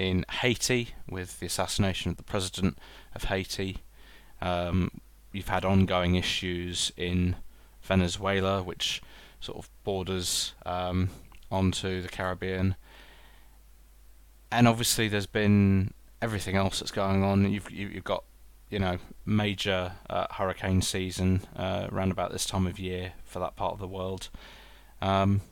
in 0.00 0.25
Haiti 0.30 0.95
with 1.11 1.40
the 1.40 1.47
assassination 1.47 2.11
of 2.11 2.16
the 2.16 2.23
president 2.23 2.78
of 3.14 3.25
Haiti. 3.25 3.78
Um, 4.40 4.90
you've 5.30 5.49
had 5.49 5.62
ongoing 5.62 6.14
issues 6.14 6.90
in 6.97 7.37
Venezuela, 7.83 8.62
which 8.62 9.02
sort 9.40 9.59
of 9.59 9.69
borders 9.85 10.54
um, 10.64 11.11
onto 11.50 12.00
the 12.00 12.09
Caribbean. 12.09 12.76
And 14.50 14.66
obviously, 14.66 15.07
there's 15.07 15.26
been 15.26 15.92
everything 16.23 16.57
else 16.57 16.80
that's 16.80 16.90
going 16.90 17.23
on. 17.23 17.52
You've 17.52 17.71
you've 17.71 18.02
got 18.02 18.25
you 18.71 18.78
know 18.78 18.97
major 19.26 19.92
uh, 20.09 20.26
hurricane 20.30 20.80
season 20.80 21.42
uh, 21.54 21.88
around 21.92 22.11
about 22.11 22.33
this 22.33 22.47
time 22.47 22.66
of 22.66 22.78
year 22.78 23.12
for 23.25 23.38
that 23.40 23.54
part 23.54 23.75
of 23.75 23.78
the 23.78 23.87
world, 23.87 24.30
um, 25.02 25.42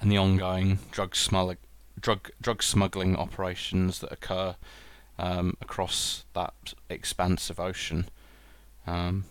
and 0.00 0.10
the 0.10 0.18
ongoing 0.18 0.78
drug 0.92 1.14
smugg- 1.14 1.56
drug 2.00 2.30
drug 2.40 2.62
smuggling 2.62 3.16
operations 3.16 4.00
that 4.00 4.12
occur 4.12 4.56
um, 5.18 5.56
across 5.60 6.24
that 6.34 6.74
expanse 6.88 7.50
of 7.50 7.60
ocean. 7.60 8.08
Um, 8.86 9.24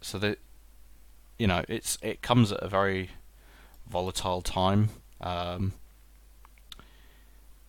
so 0.00 0.18
that 0.18 0.38
you 1.38 1.46
know 1.46 1.64
it's 1.68 1.98
it 2.02 2.22
comes 2.22 2.52
at 2.52 2.62
a 2.62 2.68
very 2.68 3.10
volatile 3.88 4.42
time, 4.42 4.90
um, 5.20 5.72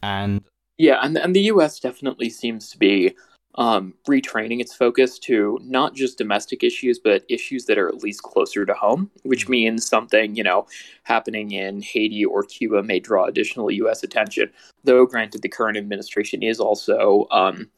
and 0.01 0.43
yeah, 0.77 0.99
and 1.01 1.17
and 1.17 1.35
the 1.35 1.43
U.S. 1.43 1.79
definitely 1.79 2.29
seems 2.29 2.69
to 2.69 2.77
be 2.77 3.15
um, 3.55 3.93
retraining 4.07 4.61
its 4.61 4.73
focus 4.73 5.19
to 5.19 5.59
not 5.63 5.93
just 5.93 6.17
domestic 6.17 6.63
issues, 6.63 6.99
but 6.99 7.25
issues 7.29 7.65
that 7.65 7.77
are 7.77 7.87
at 7.87 8.03
least 8.03 8.23
closer 8.23 8.65
to 8.65 8.73
home, 8.73 9.09
which 9.23 9.43
mm-hmm. 9.43 9.51
means 9.51 9.87
something, 9.87 10.35
you 10.35 10.43
know, 10.43 10.67
happening 11.03 11.51
in 11.51 11.81
Haiti 11.81 12.23
or 12.23 12.43
Cuba 12.43 12.83
may 12.83 12.99
draw 12.99 13.25
additional 13.25 13.71
U.S. 13.71 14.03
attention. 14.03 14.51
Though, 14.83 15.05
granted, 15.05 15.41
the 15.41 15.49
current 15.49 15.77
administration 15.77 16.43
is 16.43 16.59
also 16.59 17.27
um, 17.31 17.69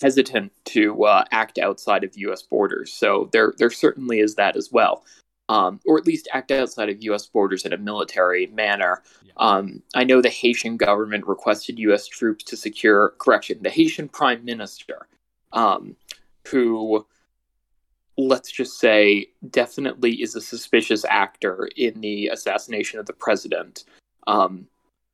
hesitant 0.00 0.52
to 0.66 1.04
uh, 1.04 1.24
act 1.30 1.58
outside 1.58 2.04
of 2.04 2.16
U.S. 2.16 2.42
borders. 2.42 2.92
So 2.92 3.28
there, 3.32 3.54
there 3.58 3.70
certainly 3.70 4.20
is 4.20 4.34
that 4.34 4.56
as 4.56 4.70
well. 4.72 5.04
Um, 5.48 5.80
or 5.84 5.98
at 5.98 6.06
least 6.06 6.28
act 6.32 6.52
outside 6.52 6.90
of 6.90 7.02
U.S. 7.02 7.26
borders 7.26 7.64
in 7.64 7.72
a 7.72 7.76
military 7.76 8.46
manner. 8.48 9.02
Yeah. 9.24 9.32
Um, 9.36 9.82
I 9.96 10.04
know 10.04 10.22
the 10.22 10.28
Haitian 10.28 10.76
government 10.76 11.26
requested 11.26 11.76
U.S. 11.80 12.06
troops 12.06 12.44
to 12.44 12.56
secure, 12.56 13.14
correction, 13.18 13.58
the 13.60 13.70
Haitian 13.70 14.08
prime 14.08 14.44
minister 14.44 15.08
um, 15.52 15.96
who, 16.48 17.06
let's 18.16 18.50
just 18.50 18.78
say, 18.78 19.28
definitely 19.50 20.22
is 20.22 20.34
a 20.34 20.40
suspicious 20.40 21.04
actor 21.08 21.68
in 21.76 22.00
the 22.00 22.28
assassination 22.28 22.98
of 22.98 23.06
the 23.06 23.12
president, 23.12 23.84
um, 24.26 24.66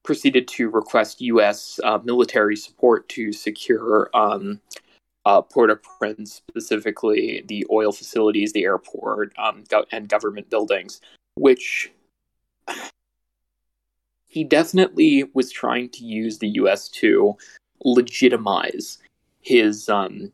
proceeded 0.02 0.46
to 0.48 0.70
request 0.70 1.20
U.S. 1.20 1.80
Uh, 1.82 1.98
military 2.04 2.56
support 2.56 3.08
to 3.10 3.32
secure 3.32 4.08
um, 4.14 4.60
uh, 5.26 5.42
Port-au-Prince, 5.42 6.40
specifically 6.48 7.44
the 7.48 7.66
oil 7.70 7.92
facilities, 7.92 8.52
the 8.52 8.64
airport, 8.64 9.32
um, 9.36 9.64
go- 9.68 9.84
and 9.90 10.08
government 10.08 10.48
buildings, 10.48 11.00
which 11.34 11.90
he 14.28 14.44
definitely 14.44 15.24
was 15.34 15.50
trying 15.50 15.88
to 15.90 16.04
use 16.04 16.38
the 16.38 16.48
U.S. 16.50 16.88
to 16.90 17.36
legitimize 17.84 18.98
his 19.46 19.88
um, 19.88 20.32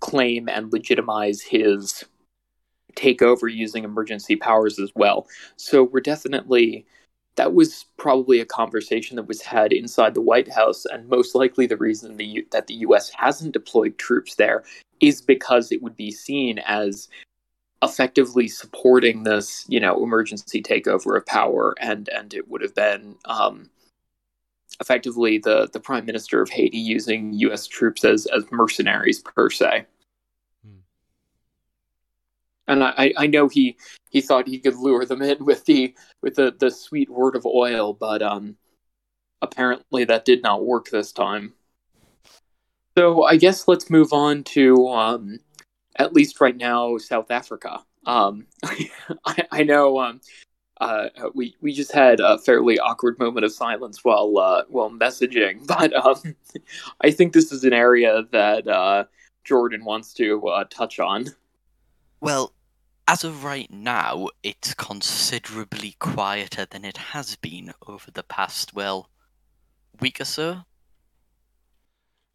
claim 0.00 0.48
and 0.48 0.72
legitimize 0.72 1.40
his 1.40 2.04
takeover 2.96 3.52
using 3.52 3.84
emergency 3.84 4.34
powers 4.34 4.80
as 4.80 4.90
well. 4.96 5.28
So 5.56 5.84
we're 5.84 6.00
definitely 6.00 6.84
that 7.36 7.54
was 7.54 7.86
probably 7.98 8.40
a 8.40 8.44
conversation 8.44 9.14
that 9.14 9.28
was 9.28 9.40
had 9.40 9.72
inside 9.72 10.12
the 10.14 10.20
White 10.20 10.52
House, 10.52 10.84
and 10.84 11.08
most 11.08 11.36
likely 11.36 11.66
the 11.66 11.76
reason 11.76 12.16
the 12.16 12.44
that 12.50 12.66
the 12.66 12.74
U.S. 12.74 13.12
hasn't 13.16 13.52
deployed 13.52 13.96
troops 13.96 14.34
there 14.34 14.64
is 14.98 15.22
because 15.22 15.70
it 15.70 15.80
would 15.80 15.96
be 15.96 16.10
seen 16.10 16.58
as 16.66 17.08
effectively 17.80 18.48
supporting 18.48 19.22
this, 19.22 19.64
you 19.68 19.78
know, 19.78 20.02
emergency 20.02 20.60
takeover 20.60 21.16
of 21.16 21.24
power, 21.26 21.76
and 21.80 22.08
and 22.08 22.34
it 22.34 22.48
would 22.48 22.60
have 22.60 22.74
been 22.74 23.14
um, 23.26 23.70
effectively 24.80 25.38
the 25.38 25.68
the 25.72 25.80
prime 25.80 26.06
minister 26.06 26.40
of 26.40 26.50
Haiti 26.50 26.78
using 26.78 27.32
U.S. 27.34 27.66
troops 27.66 28.04
as 28.04 28.26
as 28.26 28.44
mercenaries 28.50 29.20
per 29.20 29.50
se. 29.50 29.86
Hmm. 30.64 30.78
And 32.66 32.84
I, 32.84 33.12
I 33.16 33.26
know 33.26 33.48
he 33.48 33.76
he 34.10 34.20
thought 34.20 34.48
he 34.48 34.58
could 34.58 34.76
lure 34.76 35.04
them 35.04 35.22
in 35.22 35.44
with 35.44 35.64
the 35.64 35.94
with 36.22 36.36
the, 36.36 36.54
the 36.58 36.70
sweet 36.70 37.10
word 37.10 37.36
of 37.36 37.46
oil, 37.46 37.92
but 37.92 38.22
um, 38.22 38.56
apparently 39.42 40.04
that 40.04 40.24
did 40.24 40.42
not 40.42 40.64
work 40.64 40.88
this 40.90 41.12
time. 41.12 41.54
So 42.96 43.24
I 43.24 43.36
guess 43.36 43.68
let's 43.68 43.90
move 43.90 44.12
on 44.12 44.42
to 44.44 44.88
um, 44.88 45.38
at 45.96 46.12
least 46.12 46.40
right 46.40 46.56
now 46.56 46.98
South 46.98 47.30
Africa. 47.30 47.84
Um, 48.06 48.46
I, 49.24 49.46
I 49.52 49.62
know 49.62 50.00
um, 50.00 50.20
uh, 50.80 51.08
we 51.34 51.56
we 51.60 51.72
just 51.72 51.92
had 51.92 52.20
a 52.20 52.38
fairly 52.38 52.78
awkward 52.78 53.18
moment 53.18 53.44
of 53.44 53.52
silence 53.52 54.04
while 54.04 54.38
uh, 54.38 54.64
while 54.68 54.90
messaging, 54.90 55.66
but 55.66 55.94
um, 55.94 56.36
I 57.00 57.10
think 57.10 57.32
this 57.32 57.52
is 57.52 57.64
an 57.64 57.72
area 57.72 58.24
that 58.32 58.68
uh, 58.68 59.04
Jordan 59.44 59.84
wants 59.84 60.12
to 60.14 60.46
uh, 60.48 60.64
touch 60.70 60.98
on. 60.98 61.26
Well, 62.20 62.52
as 63.06 63.24
of 63.24 63.44
right 63.44 63.70
now, 63.70 64.28
it's 64.42 64.74
considerably 64.74 65.96
quieter 65.98 66.66
than 66.66 66.84
it 66.84 66.96
has 66.96 67.36
been 67.36 67.72
over 67.86 68.10
the 68.10 68.22
past 68.22 68.74
well 68.74 69.10
week 70.00 70.20
or 70.20 70.24
so. 70.24 70.58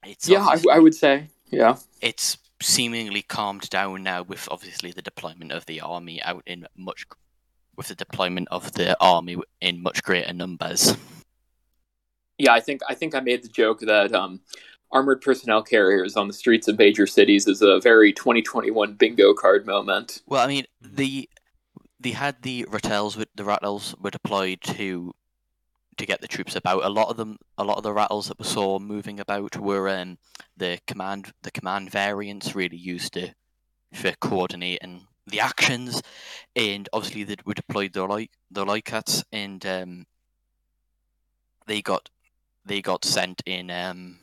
It's 0.05 0.27
Yeah, 0.27 0.45
I, 0.45 0.62
I 0.71 0.79
would 0.79 0.95
say. 0.95 1.29
Yeah. 1.50 1.77
it's 2.01 2.39
seemingly 2.62 3.21
calmed 3.21 3.69
down 3.69 4.01
now 4.01 4.23
with 4.23 4.47
obviously 4.50 4.91
the 4.91 5.03
deployment 5.03 5.51
of 5.51 5.67
the 5.67 5.81
army 5.81 6.21
out 6.23 6.41
in 6.47 6.65
much 6.75 7.05
with 7.75 7.87
the 7.87 7.95
deployment 7.95 8.47
of 8.51 8.73
the 8.73 8.95
army 8.99 9.37
in 9.61 9.81
much 9.81 10.03
greater 10.03 10.33
numbers. 10.33 10.95
Yeah, 12.37 12.53
I 12.53 12.59
think 12.59 12.81
I 12.87 12.95
think 12.95 13.15
I 13.15 13.19
made 13.19 13.43
the 13.43 13.49
joke 13.49 13.79
that 13.81 14.13
um, 14.13 14.41
armored 14.91 15.21
personnel 15.21 15.63
carriers 15.63 16.15
on 16.15 16.27
the 16.27 16.33
streets 16.33 16.67
of 16.67 16.77
major 16.77 17.07
cities 17.07 17.47
is 17.47 17.61
a 17.61 17.79
very 17.79 18.13
2021 18.13 18.93
bingo 18.93 19.33
card 19.33 19.65
moment. 19.65 20.21
Well, 20.27 20.43
I 20.43 20.47
mean, 20.47 20.65
the 20.81 21.29
they 21.99 22.11
had 22.11 22.41
the 22.41 22.65
Ratels 22.69 23.17
with 23.17 23.29
the 23.35 23.43
Ratels 23.43 23.95
were 23.99 24.11
deployed 24.11 24.61
to 24.61 25.13
to 25.97 26.05
get 26.05 26.21
the 26.21 26.27
troops 26.27 26.55
about. 26.55 26.83
A 26.83 26.89
lot 26.89 27.09
of 27.09 27.17
them, 27.17 27.37
a 27.57 27.63
lot 27.63 27.77
of 27.77 27.83
the 27.83 27.93
Ratels 27.93 28.27
that 28.27 28.39
we 28.39 28.45
saw 28.45 28.79
moving 28.79 29.19
about 29.19 29.57
were 29.57 29.89
um, 29.89 30.17
the 30.57 30.79
command 30.87 31.33
the 31.43 31.51
command 31.51 31.91
variants 31.91 32.55
really 32.55 32.77
used 32.77 33.13
to 33.13 33.33
for 33.93 34.11
coordinating 34.19 35.07
the 35.27 35.39
actions, 35.39 36.01
and 36.55 36.87
obviously 36.93 37.23
they 37.23 37.35
we 37.45 37.53
deployed 37.53 37.93
the 37.93 38.05
like 38.05 38.31
the 38.51 38.65
Lycats 38.65 39.23
and 39.31 39.65
um, 39.65 40.05
they 41.67 41.81
got 41.81 42.09
they 42.65 42.81
got 42.81 43.05
sent 43.05 43.41
in 43.45 43.69
um 43.69 44.19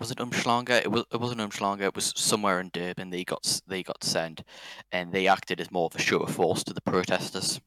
was 0.00 0.10
it 0.10 0.16
Umhlanga? 0.16 0.80
It 0.80 0.90
was 0.90 1.04
it 1.12 1.20
wasn't 1.20 1.42
Umhlanga. 1.42 1.82
It 1.82 1.94
was 1.94 2.14
somewhere 2.16 2.58
in 2.58 2.70
Durban. 2.72 3.10
They 3.10 3.22
got 3.22 3.60
they 3.66 3.82
got 3.82 4.02
sent, 4.02 4.42
and 4.90 5.12
they 5.12 5.28
acted 5.28 5.60
as 5.60 5.70
more 5.70 5.86
of 5.86 5.94
a 5.94 6.02
show 6.02 6.20
of 6.20 6.34
force 6.34 6.64
to 6.64 6.72
the 6.72 6.80
protesters. 6.80 7.60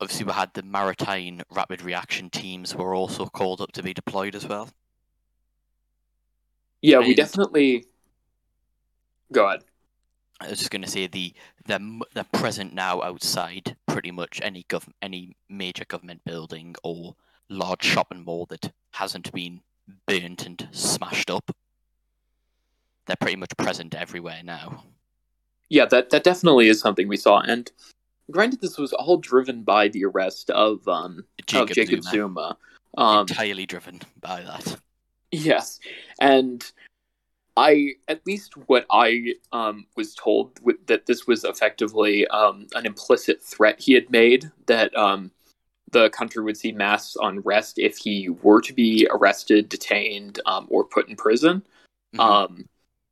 Obviously, 0.00 0.26
we 0.26 0.32
had 0.32 0.52
the 0.52 0.62
maritime 0.62 1.40
rapid 1.50 1.82
reaction 1.82 2.30
teams 2.30 2.74
were 2.74 2.94
also 2.94 3.26
called 3.26 3.60
up 3.60 3.72
to 3.72 3.82
be 3.82 3.94
deployed 3.94 4.34
as 4.34 4.46
well. 4.46 4.68
Yeah, 6.82 6.98
we 6.98 7.14
definitely. 7.14 7.86
Go 9.32 9.46
ahead. 9.46 9.64
I 10.40 10.48
was 10.48 10.58
just 10.58 10.70
going 10.70 10.82
to 10.82 10.90
say 10.90 11.06
the 11.06 11.34
they're, 11.66 11.80
they're 12.14 12.24
present 12.32 12.72
now 12.72 13.02
outside 13.02 13.76
pretty 13.86 14.10
much 14.10 14.40
any 14.42 14.64
gov 14.64 14.84
any 15.02 15.36
major 15.48 15.84
government 15.84 16.22
building 16.24 16.76
or 16.82 17.16
large 17.48 17.82
shopping 17.82 18.24
mall 18.24 18.46
that 18.46 18.72
hasn't 18.92 19.32
been 19.32 19.60
burnt 20.06 20.46
and 20.46 20.68
smashed 20.70 21.30
up. 21.30 21.50
They're 23.06 23.16
pretty 23.16 23.36
much 23.36 23.56
present 23.56 23.94
everywhere 23.94 24.42
now. 24.44 24.84
Yeah, 25.68 25.86
that 25.86 26.10
that 26.10 26.24
definitely 26.24 26.68
is 26.68 26.80
something 26.80 27.08
we 27.08 27.16
saw, 27.16 27.40
and 27.40 27.70
granted, 28.30 28.60
this 28.60 28.78
was 28.78 28.92
all 28.92 29.18
driven 29.18 29.62
by 29.62 29.88
the 29.88 30.04
arrest 30.04 30.50
of 30.50 30.86
um 30.86 31.24
Jacob, 31.46 31.70
of 31.70 31.74
Jacob 31.74 32.02
Zuma, 32.04 32.10
Zuma. 32.10 32.58
Um, 32.96 33.20
entirely 33.20 33.66
driven 33.66 34.00
by 34.20 34.42
that. 34.42 34.76
Yes, 35.30 35.80
and 36.20 36.70
I 37.58 37.94
at 38.06 38.24
least 38.24 38.56
what 38.68 38.86
I 38.90 39.34
um, 39.52 39.86
was 39.96 40.14
told 40.14 40.52
with, 40.62 40.86
that 40.86 41.06
this 41.06 41.26
was 41.26 41.42
effectively 41.42 42.26
um, 42.28 42.66
an 42.74 42.86
implicit 42.86 43.42
threat 43.42 43.80
he 43.80 43.94
had 43.94 44.08
made 44.10 44.50
that 44.66 44.96
um, 44.96 45.32
the 45.90 46.08
country 46.10 46.42
would 46.44 46.56
see 46.56 46.70
mass 46.70 47.16
unrest 47.20 47.78
if 47.78 47.96
he 47.96 48.28
were 48.28 48.60
to 48.60 48.72
be 48.72 49.08
arrested, 49.10 49.68
detained, 49.68 50.40
um, 50.46 50.66
or 50.70 50.84
put 50.84 51.08
in 51.08 51.16
prison. 51.16 51.62
Mhm. 52.14 52.20
Um, 52.20 52.66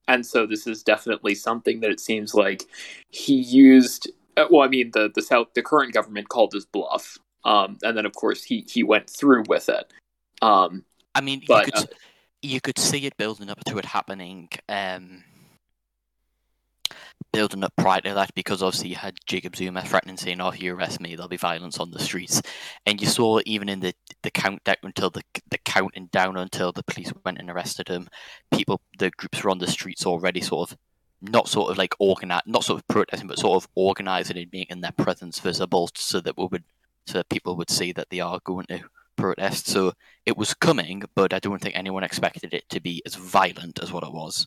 and 0.08 0.24
so 0.24 0.46
this 0.46 0.66
is 0.68 0.84
definitely 0.84 1.34
something 1.34 1.80
that 1.80 1.90
it 1.90 2.00
seems 2.00 2.32
like 2.32 2.62
he 3.10 3.34
used. 3.34 4.10
uh, 4.36 4.46
Well, 4.50 4.62
I 4.62 4.68
mean, 4.68 4.92
the 4.92 5.10
the 5.12 5.22
South, 5.22 5.48
the 5.54 5.62
current 5.62 5.92
government 5.92 6.28
called 6.28 6.52
his 6.52 6.66
bluff, 6.66 7.18
um, 7.44 7.78
and 7.82 7.96
then 7.96 8.06
of 8.06 8.14
course 8.14 8.44
he 8.44 8.64
he 8.68 8.84
went 8.84 9.10
through 9.10 9.44
with 9.48 9.68
it. 9.68 9.92
Um, 10.40 10.84
I 11.14 11.20
mean, 11.20 11.42
but, 11.48 11.66
you 11.66 11.72
could 11.72 11.82
s- 11.82 11.98
you 12.46 12.60
could 12.60 12.78
see 12.78 13.06
it 13.06 13.16
building 13.16 13.50
up 13.50 13.64
to 13.64 13.78
it 13.78 13.84
happening, 13.84 14.48
um, 14.68 15.24
building 17.32 17.64
up 17.64 17.74
prior 17.76 18.00
to 18.00 18.14
that 18.14 18.34
because 18.34 18.62
obviously 18.62 18.90
you 18.90 18.96
had 18.96 19.16
Jacob 19.26 19.56
Zuma 19.56 19.82
threatening 19.82 20.16
saying, 20.16 20.40
"Oh, 20.40 20.48
if 20.48 20.62
you 20.62 20.74
arrest 20.74 21.00
me, 21.00 21.14
there'll 21.14 21.28
be 21.28 21.36
violence 21.36 21.78
on 21.78 21.90
the 21.90 21.98
streets," 21.98 22.40
and 22.86 23.00
you 23.00 23.06
saw 23.06 23.40
even 23.46 23.68
in 23.68 23.80
the 23.80 23.94
the 24.22 24.30
countdown 24.30 24.76
until 24.82 25.10
the 25.10 25.22
the 25.50 25.58
counting 25.58 26.06
down 26.12 26.36
until 26.36 26.72
the 26.72 26.84
police 26.84 27.12
went 27.24 27.38
and 27.38 27.50
arrested 27.50 27.88
him, 27.88 28.08
people 28.52 28.80
the 28.98 29.10
groups 29.10 29.42
were 29.42 29.50
on 29.50 29.58
the 29.58 29.66
streets 29.66 30.06
already, 30.06 30.40
sort 30.40 30.70
of. 30.70 30.78
Not 31.22 31.48
sort 31.48 31.70
of 31.70 31.78
like 31.78 31.94
organize, 31.98 32.42
not 32.46 32.62
sort 32.62 32.78
of 32.78 32.86
protesting, 32.88 33.26
but 33.26 33.38
sort 33.38 33.62
of 33.64 33.68
organizing 33.74 34.36
and 34.36 34.52
making 34.52 34.82
their 34.82 34.92
presence 34.92 35.40
visible, 35.40 35.88
so 35.94 36.20
that 36.20 36.36
we 36.36 36.46
would, 36.46 36.64
so 37.06 37.14
that 37.18 37.30
people 37.30 37.56
would 37.56 37.70
see 37.70 37.90
that 37.92 38.10
they 38.10 38.20
are 38.20 38.38
going 38.44 38.66
to 38.66 38.82
protest. 39.16 39.66
So 39.66 39.92
it 40.24 40.36
was 40.36 40.54
coming, 40.54 41.02
but 41.14 41.32
I 41.32 41.38
don't 41.38 41.60
think 41.60 41.76
anyone 41.76 42.04
expected 42.04 42.54
it 42.54 42.68
to 42.70 42.80
be 42.80 43.02
as 43.06 43.14
violent 43.14 43.78
as 43.82 43.92
what 43.92 44.04
it 44.04 44.12
was. 44.12 44.46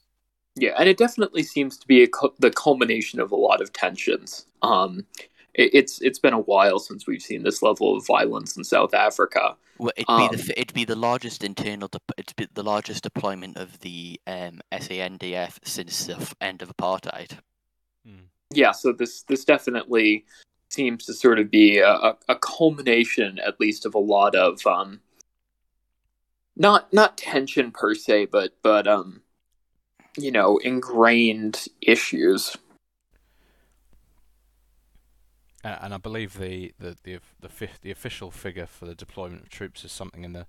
Yeah, 0.56 0.76
and 0.78 0.90
it 0.90 0.98
definitely 0.98 1.44
seems 1.44 1.78
to 1.78 1.88
be 1.88 2.04
a 2.04 2.08
cu- 2.08 2.34
the 2.40 2.52
culmination 2.52 3.20
of 3.20 3.32
a 3.32 3.36
lot 3.36 3.62
of 3.62 3.72
tensions. 3.72 4.46
Um, 4.62 5.06
it, 5.54 5.72
it's 5.74 6.02
it's 6.02 6.20
been 6.20 6.34
a 6.34 6.40
while 6.40 6.80
since 6.80 7.08
we've 7.08 7.22
seen 7.22 7.44
this 7.44 7.62
level 7.62 7.96
of 7.96 8.06
violence 8.06 8.58
in 8.58 8.64
South 8.64 8.94
Africa. 8.94 9.56
Well, 9.78 9.92
it'd 9.96 10.10
Um, 10.10 10.30
be 10.30 10.36
the 10.36 10.60
it'd 10.60 10.74
be 10.74 10.86
the 10.86 10.96
largest 10.96 11.44
internal 11.44 11.88
de- 11.88 12.00
it'd 12.18 12.36
be 12.36 12.48
the 12.54 12.64
largest 12.64 13.04
deployment 13.04 13.58
of 13.58 13.80
the 13.80 14.20
um, 14.28 14.60
SANDF 14.74 15.60
since 15.64 16.06
the 16.06 16.34
end 16.42 16.62
of 16.62 16.76
apartheid. 16.76 17.38
Yeah, 18.52 18.72
so 18.72 18.92
this 18.92 19.22
this 19.24 19.46
definitely 19.46 20.26
seems 20.70 21.06
to 21.06 21.14
sort 21.14 21.40
of 21.40 21.52
be 21.52 21.80
a, 21.80 21.92
a, 21.92 22.18
a 22.30 22.36
culmination, 22.36 23.40
at 23.40 23.60
least, 23.60 23.86
of 23.86 23.96
a 23.96 24.00
lot 24.00 24.36
of 24.36 24.66
um, 24.66 25.02
not 26.56 26.92
not 26.94 27.18
tension 27.18 27.72
per 27.72 27.96
se, 27.96 28.26
but 28.26 28.54
but 28.62 28.88
um, 28.88 29.22
you 30.18 30.32
know, 30.32 30.58
ingrained 30.58 31.68
issues. 31.82 32.56
Uh, 35.64 35.78
and 35.82 35.94
I 35.94 35.98
believe 35.98 36.38
the 36.38 36.74
the 36.80 36.96
the 37.04 37.20
the, 37.40 37.50
fifth, 37.50 37.82
the 37.82 37.92
official 37.92 38.32
figure 38.32 38.66
for 38.66 38.86
the 38.86 38.96
deployment 38.96 39.44
of 39.44 39.50
troops 39.50 39.84
is 39.84 39.92
something 39.92 40.24
in 40.24 40.34
the 40.34 40.46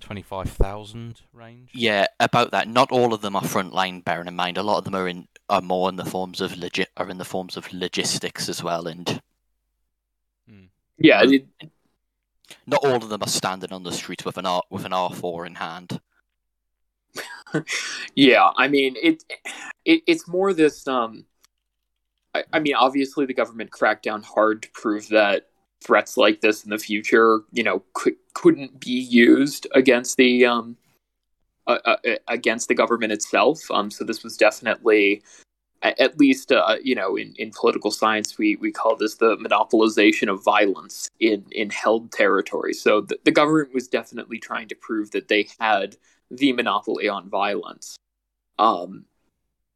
twenty 0.00 0.22
five 0.22 0.50
thousand 0.50 1.22
range. 1.32 1.70
Yeah, 1.72 2.06
about 2.18 2.50
that. 2.50 2.68
Not 2.68 2.92
all 2.92 3.14
of 3.14 3.22
them 3.22 3.36
are 3.36 3.42
frontline. 3.42 4.04
Bearing 4.04 4.28
in 4.28 4.36
mind, 4.36 4.58
a 4.58 4.62
lot 4.62 4.78
of 4.78 4.84
them 4.84 4.94
are 4.94 5.08
in 5.08 5.28
are 5.48 5.62
more 5.62 5.88
in 5.88 5.96
the 5.96 6.04
forms 6.04 6.40
of 6.40 6.56
legit 6.56 6.90
are 6.96 7.08
in 7.08 7.18
the 7.18 7.24
forms 7.24 7.56
of 7.56 7.72
logistics 7.72 8.48
as 8.48 8.62
well, 8.62 8.86
and 8.86 9.20
Yeah, 10.98 11.22
it, 11.24 11.46
not 12.66 12.84
all 12.84 12.96
of 12.96 13.08
them 13.08 13.22
are 13.22 13.28
standing 13.28 13.72
on 13.72 13.82
the 13.82 13.92
streets 13.92 14.24
with 14.24 14.36
an 14.36 14.46
R 14.46 14.62
with 14.70 14.84
an 14.84 14.92
R 14.92 15.10
four 15.10 15.46
in 15.46 15.54
hand. 15.54 16.00
yeah. 18.14 18.50
I 18.56 18.68
mean, 18.68 18.96
it, 19.02 19.24
it 19.84 20.02
it's 20.06 20.28
more 20.28 20.52
this. 20.52 20.86
Um, 20.86 21.24
I, 22.34 22.44
I 22.52 22.60
mean, 22.60 22.74
obviously, 22.74 23.26
the 23.26 23.34
government 23.34 23.70
cracked 23.70 24.04
down 24.04 24.22
hard 24.22 24.62
to 24.62 24.70
prove 24.72 25.08
that 25.08 25.48
threats 25.82 26.16
like 26.16 26.40
this 26.40 26.64
in 26.64 26.70
the 26.70 26.78
future, 26.78 27.40
you 27.52 27.62
know, 27.62 27.82
could, 27.94 28.14
couldn't 28.34 28.80
be 28.80 28.90
used 28.90 29.66
against 29.74 30.16
the 30.16 30.44
um, 30.44 30.76
uh, 31.66 31.78
uh, 31.84 31.96
against 32.28 32.68
the 32.68 32.74
government 32.74 33.12
itself. 33.12 33.70
Um, 33.70 33.90
so 33.90 34.04
this 34.04 34.22
was 34.22 34.36
definitely, 34.36 35.22
at 35.82 36.18
least, 36.18 36.52
uh, 36.52 36.76
you 36.82 36.94
know, 36.94 37.16
in, 37.16 37.34
in 37.36 37.50
political 37.50 37.90
science, 37.90 38.36
we, 38.36 38.56
we 38.56 38.70
call 38.70 38.96
this 38.96 39.14
the 39.14 39.36
monopolization 39.36 40.30
of 40.30 40.44
violence 40.44 41.08
in, 41.20 41.44
in 41.52 41.70
held 41.70 42.12
territory. 42.12 42.74
So 42.74 43.00
the, 43.00 43.18
the 43.24 43.30
government 43.30 43.72
was 43.72 43.88
definitely 43.88 44.38
trying 44.38 44.68
to 44.68 44.74
prove 44.74 45.12
that 45.12 45.28
they 45.28 45.48
had 45.58 45.96
the 46.30 46.52
monopoly 46.52 47.08
on 47.08 47.30
violence. 47.30 47.96
Um, 48.58 49.06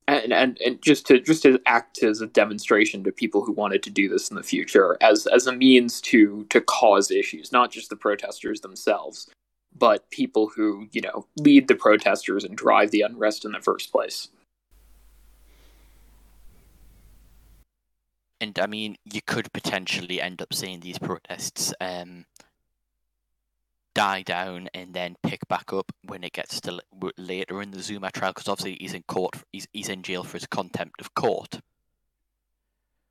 and, 0.07 0.33
and, 0.33 0.61
and 0.61 0.83
just 0.83 1.07
to 1.07 1.19
just 1.19 1.43
to 1.45 1.59
act 1.64 2.03
as 2.03 2.21
a 2.21 2.27
demonstration 2.27 3.03
to 3.05 3.12
people 3.12 3.43
who 3.43 3.53
wanted 3.53 3.83
to 3.85 3.90
do 3.90 4.09
this 4.09 4.29
in 4.29 4.37
the 4.37 4.43
future 4.43 4.99
as 5.01 5.27
as 5.27 5.47
a 5.47 5.53
means 5.53 6.03
to 6.03 6.45
to 6.51 6.61
cause 6.61 7.11
issues, 7.11 7.53
not 7.53 7.71
just 7.71 7.88
the 7.88 7.97
protesters 7.97 8.61
themselves, 8.61 9.31
but 9.75 10.11
people 10.11 10.51
who 10.55 10.88
you 10.93 11.01
know 11.01 11.27
lead 11.38 11.69
the 11.69 11.75
protesters 11.75 12.45
and 12.45 12.55
drive 12.55 12.90
the 12.90 13.01
unrest 13.01 13.47
in 13.47 13.53
the 13.53 13.61
first 13.61 13.90
place. 13.90 14.29
And 18.40 18.59
I 18.59 18.66
mean, 18.66 18.97
you 19.05 19.20
could 19.23 19.53
potentially 19.53 20.20
end 20.20 20.42
up 20.42 20.53
seeing 20.53 20.81
these 20.81 20.99
protests 20.99 21.73
um, 21.81 22.27
die 23.94 24.23
down 24.23 24.68
and 24.75 24.92
then 24.92 25.16
pick 25.23 25.47
back 25.49 25.73
up 25.73 25.92
when 26.05 26.25
it 26.25 26.33
gets 26.33 26.61
to 26.62 26.81
l- 27.03 27.11
later 27.16 27.62
in 27.62 27.70
the 27.70 27.83
Zuma 27.83 28.11
trial, 28.11 28.33
because 28.33 28.49
obviously 28.49 28.77
he's 28.81 28.94
in 28.94 29.05
court, 29.05 29.37
he's 29.53 29.68
he's 29.73 29.88
in 29.88 30.03
jail 30.03 30.25
for 30.25 30.37
his 30.37 30.47
contempt 30.47 31.01
of 31.01 31.14
court. 31.14 31.61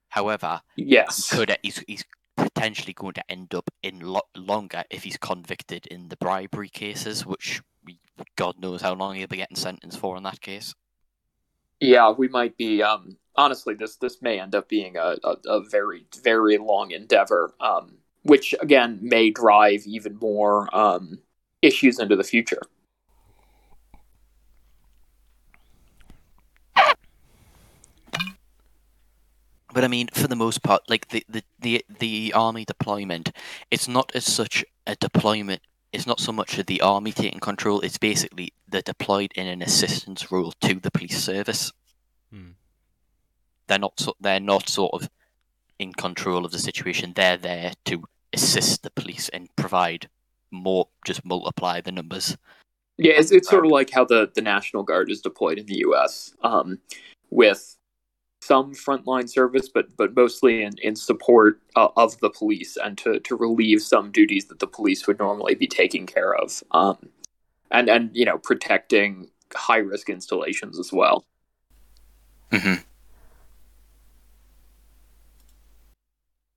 However, 0.09 0.61
Yes, 0.75 1.29
could 1.29 1.55
he's 1.63 1.83
he's 1.87 2.03
potentially 2.35 2.93
going 2.93 3.13
to 3.13 3.31
end 3.31 3.55
up 3.55 3.69
in 3.81 4.01
lo- 4.01 4.21
longer 4.35 4.83
if 4.89 5.03
he's 5.03 5.17
convicted 5.17 5.87
in 5.87 6.09
the 6.09 6.17
bribery 6.17 6.69
cases, 6.69 7.25
which 7.25 7.61
God 8.35 8.59
knows 8.59 8.81
how 8.81 8.93
long 8.93 9.15
he'll 9.15 9.27
be 9.27 9.37
getting 9.37 9.57
sentenced 9.57 9.99
for 9.99 10.17
in 10.17 10.23
that 10.23 10.41
case. 10.41 10.73
Yeah, 11.79 12.11
we 12.11 12.27
might 12.27 12.57
be. 12.57 12.81
Um, 12.81 13.17
honestly, 13.35 13.73
this 13.73 13.97
this 13.97 14.21
may 14.21 14.39
end 14.39 14.55
up 14.55 14.69
being 14.69 14.97
a, 14.97 15.17
a, 15.23 15.35
a 15.47 15.63
very 15.69 16.05
very 16.23 16.57
long 16.57 16.91
endeavor, 16.91 17.53
um, 17.59 17.97
which 18.23 18.55
again 18.61 18.99
may 19.01 19.29
drive 19.29 19.81
even 19.85 20.17
more 20.17 20.73
um, 20.75 21.19
issues 21.61 21.99
into 21.99 22.15
the 22.15 22.23
future. 22.23 22.61
But 29.73 29.83
I 29.83 29.87
mean, 29.87 30.07
for 30.13 30.27
the 30.27 30.35
most 30.35 30.61
part, 30.61 30.83
like 30.87 31.07
the, 31.09 31.25
the, 31.27 31.43
the, 31.59 31.83
the 31.97 32.31
army 32.33 32.63
deployment, 32.63 33.31
it's 33.71 33.87
not 33.87 34.11
as 34.13 34.23
such 34.23 34.63
a 34.85 34.95
deployment 34.95 35.63
it's 35.93 36.07
not 36.07 36.19
so 36.19 36.31
much 36.31 36.57
the 36.57 36.81
army 36.81 37.11
taking 37.11 37.39
control. 37.39 37.79
It's 37.81 37.99
basically 37.99 38.51
they're 38.67 38.81
deployed 38.81 39.31
in 39.35 39.47
an 39.47 39.61
assistance 39.61 40.31
role 40.31 40.51
to 40.61 40.79
the 40.79 40.89
police 40.89 41.23
service. 41.23 41.71
Hmm. 42.31 42.51
They're 43.67 43.79
not 43.79 43.99
so, 43.99 44.15
they're 44.19 44.39
not 44.39 44.67
sort 44.67 44.91
of 44.95 45.09
in 45.77 45.93
control 45.93 46.45
of 46.45 46.51
the 46.51 46.59
situation. 46.59 47.13
They're 47.15 47.37
there 47.37 47.73
to 47.85 48.03
assist 48.33 48.81
the 48.81 48.89
police 48.89 49.29
and 49.29 49.55
provide 49.55 50.09
more, 50.49 50.87
just 51.05 51.23
multiply 51.23 51.79
the 51.79 51.91
numbers. 51.91 52.35
Yeah, 52.97 53.13
it's, 53.13 53.31
it's 53.31 53.49
sort 53.49 53.65
of 53.65 53.71
like 53.71 53.91
how 53.91 54.05
the, 54.05 54.31
the 54.33 54.41
National 54.41 54.83
Guard 54.83 55.11
is 55.11 55.21
deployed 55.21 55.59
in 55.59 55.65
the 55.67 55.77
U.S. 55.79 56.33
Um, 56.41 56.79
with 57.29 57.77
some 58.45 58.73
frontline 58.73 59.29
service, 59.29 59.69
but 59.69 59.95
but 59.97 60.15
mostly 60.15 60.63
in, 60.63 60.73
in 60.81 60.95
support 60.95 61.61
uh, 61.75 61.89
of 61.97 62.19
the 62.19 62.29
police 62.29 62.77
and 62.77 62.97
to, 62.99 63.19
to 63.21 63.35
relieve 63.35 63.81
some 63.81 64.11
duties 64.11 64.45
that 64.45 64.59
the 64.59 64.67
police 64.67 65.07
would 65.07 65.19
normally 65.19 65.55
be 65.55 65.67
taking 65.67 66.05
care 66.05 66.35
of, 66.35 66.63
um, 66.71 66.97
and 67.71 67.89
and 67.89 68.09
you 68.13 68.25
know 68.25 68.37
protecting 68.37 69.29
high 69.55 69.77
risk 69.77 70.09
installations 70.09 70.79
as 70.79 70.91
well. 70.91 71.25
Mm-hmm. 72.51 72.81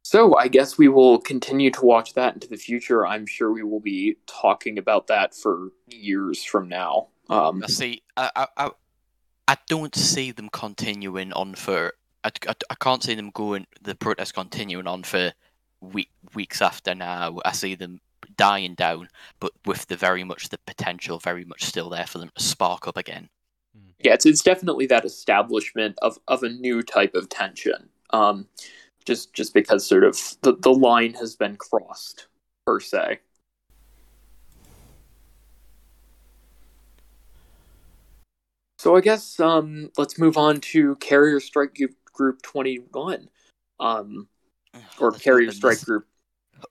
So 0.03 0.37
I 0.37 0.47
guess 0.49 0.79
we 0.79 0.87
will 0.87 1.19
continue 1.19 1.71
to 1.73 1.85
watch 1.85 2.15
that 2.15 2.35
into 2.35 2.47
the 2.47 2.57
future. 2.57 3.05
I'm 3.05 3.27
sure 3.27 3.53
we 3.53 3.65
will 3.65 3.81
be 3.81 4.17
talking 4.27 4.79
about 4.79 5.09
that 5.09 5.35
for 5.35 5.73
years 5.89 6.45
from 6.45 6.69
now. 6.69 7.09
Um, 7.29 7.63
I 7.65 7.67
see. 7.67 8.03
I, 8.17 8.47
I, 8.57 8.71
I, 9.49 9.53
I 9.53 9.57
don't 9.69 9.95
see 9.95 10.33
them 10.33 10.49
continuing 10.53 11.33
on 11.33 11.55
for. 11.55 11.95
I, 12.25 12.31
I, 12.49 12.55
I 12.71 12.75
can't 12.81 13.03
see 13.03 13.15
them 13.15 13.31
going. 13.31 13.67
The 13.83 13.95
protest 13.95 14.35
continuing 14.35 14.87
on 14.87 15.03
for 15.03 15.33
week, 15.81 16.11
weeks 16.35 16.63
after 16.63 16.95
now. 16.95 17.39
I 17.45 17.53
see 17.53 17.75
them 17.75 18.01
dying 18.37 18.75
down, 18.75 19.09
but 19.41 19.53
with 19.65 19.87
the 19.87 19.97
very 19.97 20.25
much 20.25 20.49
the 20.49 20.59
potential, 20.67 21.19
very 21.19 21.45
much 21.45 21.65
still 21.65 21.89
there 21.91 22.07
for 22.07 22.19
them 22.19 22.31
to 22.37 22.43
spark 22.43 22.89
up 22.89 22.97
again. 22.97 23.29
yeah, 24.01 24.15
it's 24.15 24.27
it's 24.27 24.43
definitely 24.43 24.87
that 24.87 25.05
establishment 25.05 25.99
of 26.03 26.19
of 26.29 26.43
a 26.43 26.49
new 26.49 26.83
type 26.83 27.15
of 27.15 27.29
tension. 27.29 27.89
Um, 28.11 28.47
just 29.05 29.33
just 29.33 29.55
because 29.55 29.87
sort 29.87 30.05
of 30.05 30.19
the, 30.43 30.57
the 30.57 30.73
line 30.73 31.15
has 31.15 31.37
been 31.37 31.57
crossed 31.57 32.27
per 32.67 32.81
se. 32.81 33.21
So 38.87 38.95
I 38.95 39.01
guess 39.01 39.41
um, 39.41 39.91
let's 39.99 40.17
move 40.17 40.37
on 40.37 40.61
to 40.61 40.95
Carrier 41.01 41.41
Strike 41.41 41.75
Group, 41.75 41.97
group 42.13 42.41
21. 42.43 43.29
Um, 43.81 44.29
or 45.01 45.11
Let's 45.11 45.25
Carrier 45.25 45.51
Strike 45.51 45.79
this- 45.79 45.85
Group. 45.85 46.07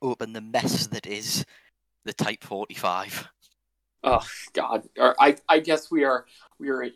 Open 0.00 0.32
the 0.32 0.40
mess 0.40 0.86
that 0.86 1.06
is 1.06 1.44
the 2.06 2.14
Type 2.14 2.42
45. 2.42 3.28
Oh 4.04 4.26
God! 4.54 4.88
Or 4.96 5.14
I 5.20 5.36
I 5.46 5.58
guess 5.60 5.90
we 5.90 6.04
are 6.04 6.24
we 6.58 6.70
are 6.70 6.86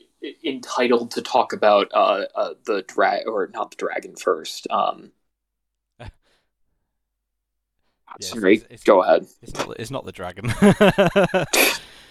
entitled 0.42 1.10
to 1.10 1.20
talk 1.20 1.52
about 1.52 1.88
uh, 1.92 2.24
uh 2.34 2.54
the 2.64 2.80
drag 2.88 3.28
or 3.28 3.50
not 3.52 3.72
the 3.72 3.76
dragon 3.76 4.16
first. 4.16 4.68
Um, 4.70 5.12
Yeah, 6.00 6.08
sorry, 8.20 8.54
it's- 8.54 8.64
it's- 8.70 8.84
go 8.84 9.02
ahead. 9.02 9.26
It's 9.42 9.52
not. 9.52 9.78
It's 9.78 9.90
not 9.90 10.06
the 10.06 10.12
dragon. 10.12 10.46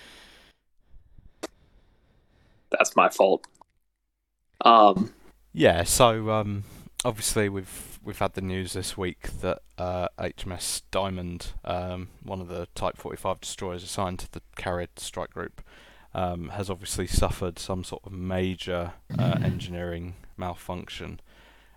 That's 2.72 2.96
my 2.96 3.10
fault. 3.10 3.46
Um, 4.64 5.14
yeah. 5.54 5.84
So 5.84 6.30
um, 6.30 6.64
obviously 7.06 7.50
we've 7.50 8.00
we've 8.04 8.20
had 8.20 8.34
the 8.34 8.42
news 8.42 8.74
this 8.74 8.98
week 8.98 9.30
that 9.42 9.60
uh, 9.78 10.08
HMS 10.18 10.84
Diamond, 10.92 11.54
um, 11.66 12.10
one 12.24 12.42
of 12.42 12.48
the 12.48 12.68
Type 12.76 12.98
45 12.98 13.42
destroyers 13.42 13.84
assigned 13.84 14.20
to 14.20 14.32
the 14.32 14.42
Carrier 14.56 14.88
Strike 14.96 15.32
Group, 15.32 15.62
um, 16.14 16.50
has 16.50 16.70
obviously 16.70 17.08
suffered 17.08 17.60
some 17.60 17.84
sort 17.84 18.04
of 18.06 18.12
major 18.12 18.94
uh, 19.18 19.38
engineering 19.44 20.16
malfunction, 20.38 21.20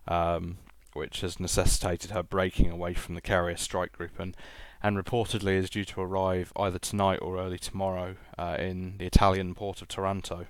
um, 0.08 0.58
which 0.92 1.20
has 1.20 1.40
necessitated 1.40 2.12
her 2.12 2.22
breaking 2.22 2.70
away 2.70 2.94
from 2.94 3.14
the 3.14 3.20
Carrier 3.20 3.56
Strike 3.56 3.92
Group 3.92 4.18
and. 4.18 4.36
And 4.84 4.96
reportedly 4.96 5.52
is 5.58 5.70
due 5.70 5.84
to 5.84 6.00
arrive 6.00 6.52
either 6.56 6.80
tonight 6.80 7.20
or 7.22 7.38
early 7.38 7.56
tomorrow 7.56 8.16
uh, 8.36 8.56
in 8.58 8.96
the 8.98 9.06
Italian 9.06 9.54
port 9.54 9.80
of 9.80 9.86
Taranto, 9.86 10.46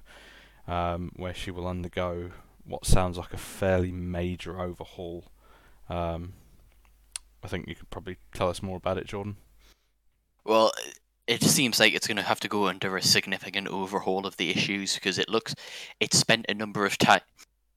um, 0.66 1.12
where 1.16 1.34
she 1.34 1.50
will 1.50 1.66
undergo 1.66 2.30
what 2.64 2.86
sounds 2.86 3.18
like 3.18 3.32
a 3.32 3.38
fairly 3.38 3.92
major 3.92 4.60
overhaul. 4.60 5.24
Um, 5.88 6.34
I 7.42 7.48
think 7.48 7.68
you 7.68 7.74
could 7.74 7.90
probably 7.90 8.18
tell 8.34 8.48
us 8.48 8.62
more 8.62 8.76
about 8.76 8.98
it, 8.98 9.06
Jordan. 9.06 9.36
Well, 10.44 10.72
it 11.26 11.42
seems 11.42 11.80
like 11.80 11.94
it's 11.94 12.06
going 12.06 12.16
to 12.16 12.22
have 12.22 12.40
to 12.40 12.48
go 12.48 12.66
under 12.66 12.96
a 12.96 13.02
significant 13.02 13.68
overhaul 13.68 14.26
of 14.26 14.36
the 14.36 14.50
issues 14.50 14.94
because 14.94 15.18
it 15.18 15.28
looks 15.28 15.54
it 16.00 16.14
spent 16.14 16.46
a 16.48 16.54
number 16.54 16.84
of 16.86 16.98
time. 16.98 17.20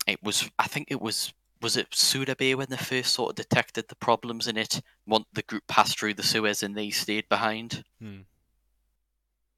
It 0.07 0.21
was, 0.23 0.49
I 0.59 0.67
think 0.67 0.87
it 0.91 1.01
was, 1.01 1.33
was 1.61 1.77
it 1.77 1.89
Souda 1.91 2.37
Bay 2.37 2.53
when 2.53 2.67
they 2.69 2.77
first 2.77 3.13
sort 3.13 3.31
of 3.31 3.35
detected 3.35 3.87
the 3.87 3.95
problems 3.95 4.47
in 4.47 4.57
it? 4.57 4.81
Want 5.07 5.25
the 5.33 5.41
group 5.41 5.65
passed 5.67 5.99
through 5.99 6.13
the 6.13 6.23
Suez 6.23 6.61
and 6.61 6.75
they 6.75 6.91
stayed 6.91 7.27
behind 7.27 7.83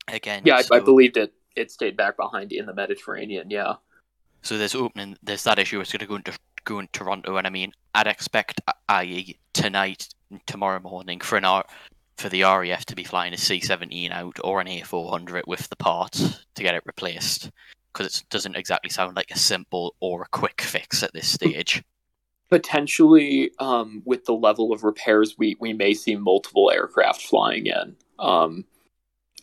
again. 0.08 0.44
yeah, 0.46 0.56
I, 0.56 0.60
I 0.60 0.62
so- 0.62 0.82
believed 0.82 1.18
it. 1.18 1.34
It 1.58 1.72
stayed 1.72 1.98
back 1.98 2.18
behind 2.18 2.54
in 2.54 2.66
the 2.66 2.74
Mediterranean. 2.74 3.50
Yeah. 3.50 3.76
So 4.44 4.58
there's 4.58 4.76
opening, 4.76 5.18
there's 5.24 5.44
that 5.44 5.60
issue. 5.60 5.80
It's 5.82 5.92
going 5.92 6.00
to 6.00 6.06
go 6.06 6.16
into 6.16 6.38
go 6.64 6.80
in 6.80 6.88
Taranto, 6.92 7.38
and 7.38 7.48
I 7.48 7.50
mean, 7.50 7.72
I'd 7.96 8.08
expect, 8.08 8.62
i.e., 8.90 9.38
tonight, 9.54 10.10
tomorrow 10.46 10.80
morning, 10.80 11.22
for 11.22 11.38
an 11.38 11.46
R, 11.46 11.66
for 12.18 12.30
the 12.30 12.44
RAF 12.44 12.86
to 12.86 12.96
be 12.96 13.04
flying 13.04 13.34
a 13.34 13.38
C-17 13.38 14.12
out 14.12 14.38
or 14.44 14.60
an 14.60 14.68
A400 14.68 15.44
with 15.48 15.68
the 15.70 15.76
parts 15.78 16.44
to 16.56 16.64
get 16.64 16.76
it 16.76 16.84
replaced, 16.86 17.52
because 17.94 18.20
it 18.20 18.30
doesn't 18.30 18.56
exactly 18.56 18.90
sound 18.90 19.16
like 19.16 19.32
a 19.32 19.38
simple 19.38 19.96
or 20.02 20.24
a 20.24 20.30
quick 20.30 20.62
fix 20.62 21.04
at 21.04 21.14
this 21.14 21.28
stage. 21.28 21.84
potentially 22.50 23.52
um, 23.60 24.02
with 24.06 24.26
the 24.26 24.34
level 24.34 24.72
of 24.72 24.84
repairs 24.84 25.36
we, 25.38 25.56
we 25.60 25.74
may 25.74 25.94
see 25.94 26.16
multiple 26.16 26.72
aircraft 26.72 27.22
flying 27.22 27.66
in 27.66 27.96
um, 28.20 28.66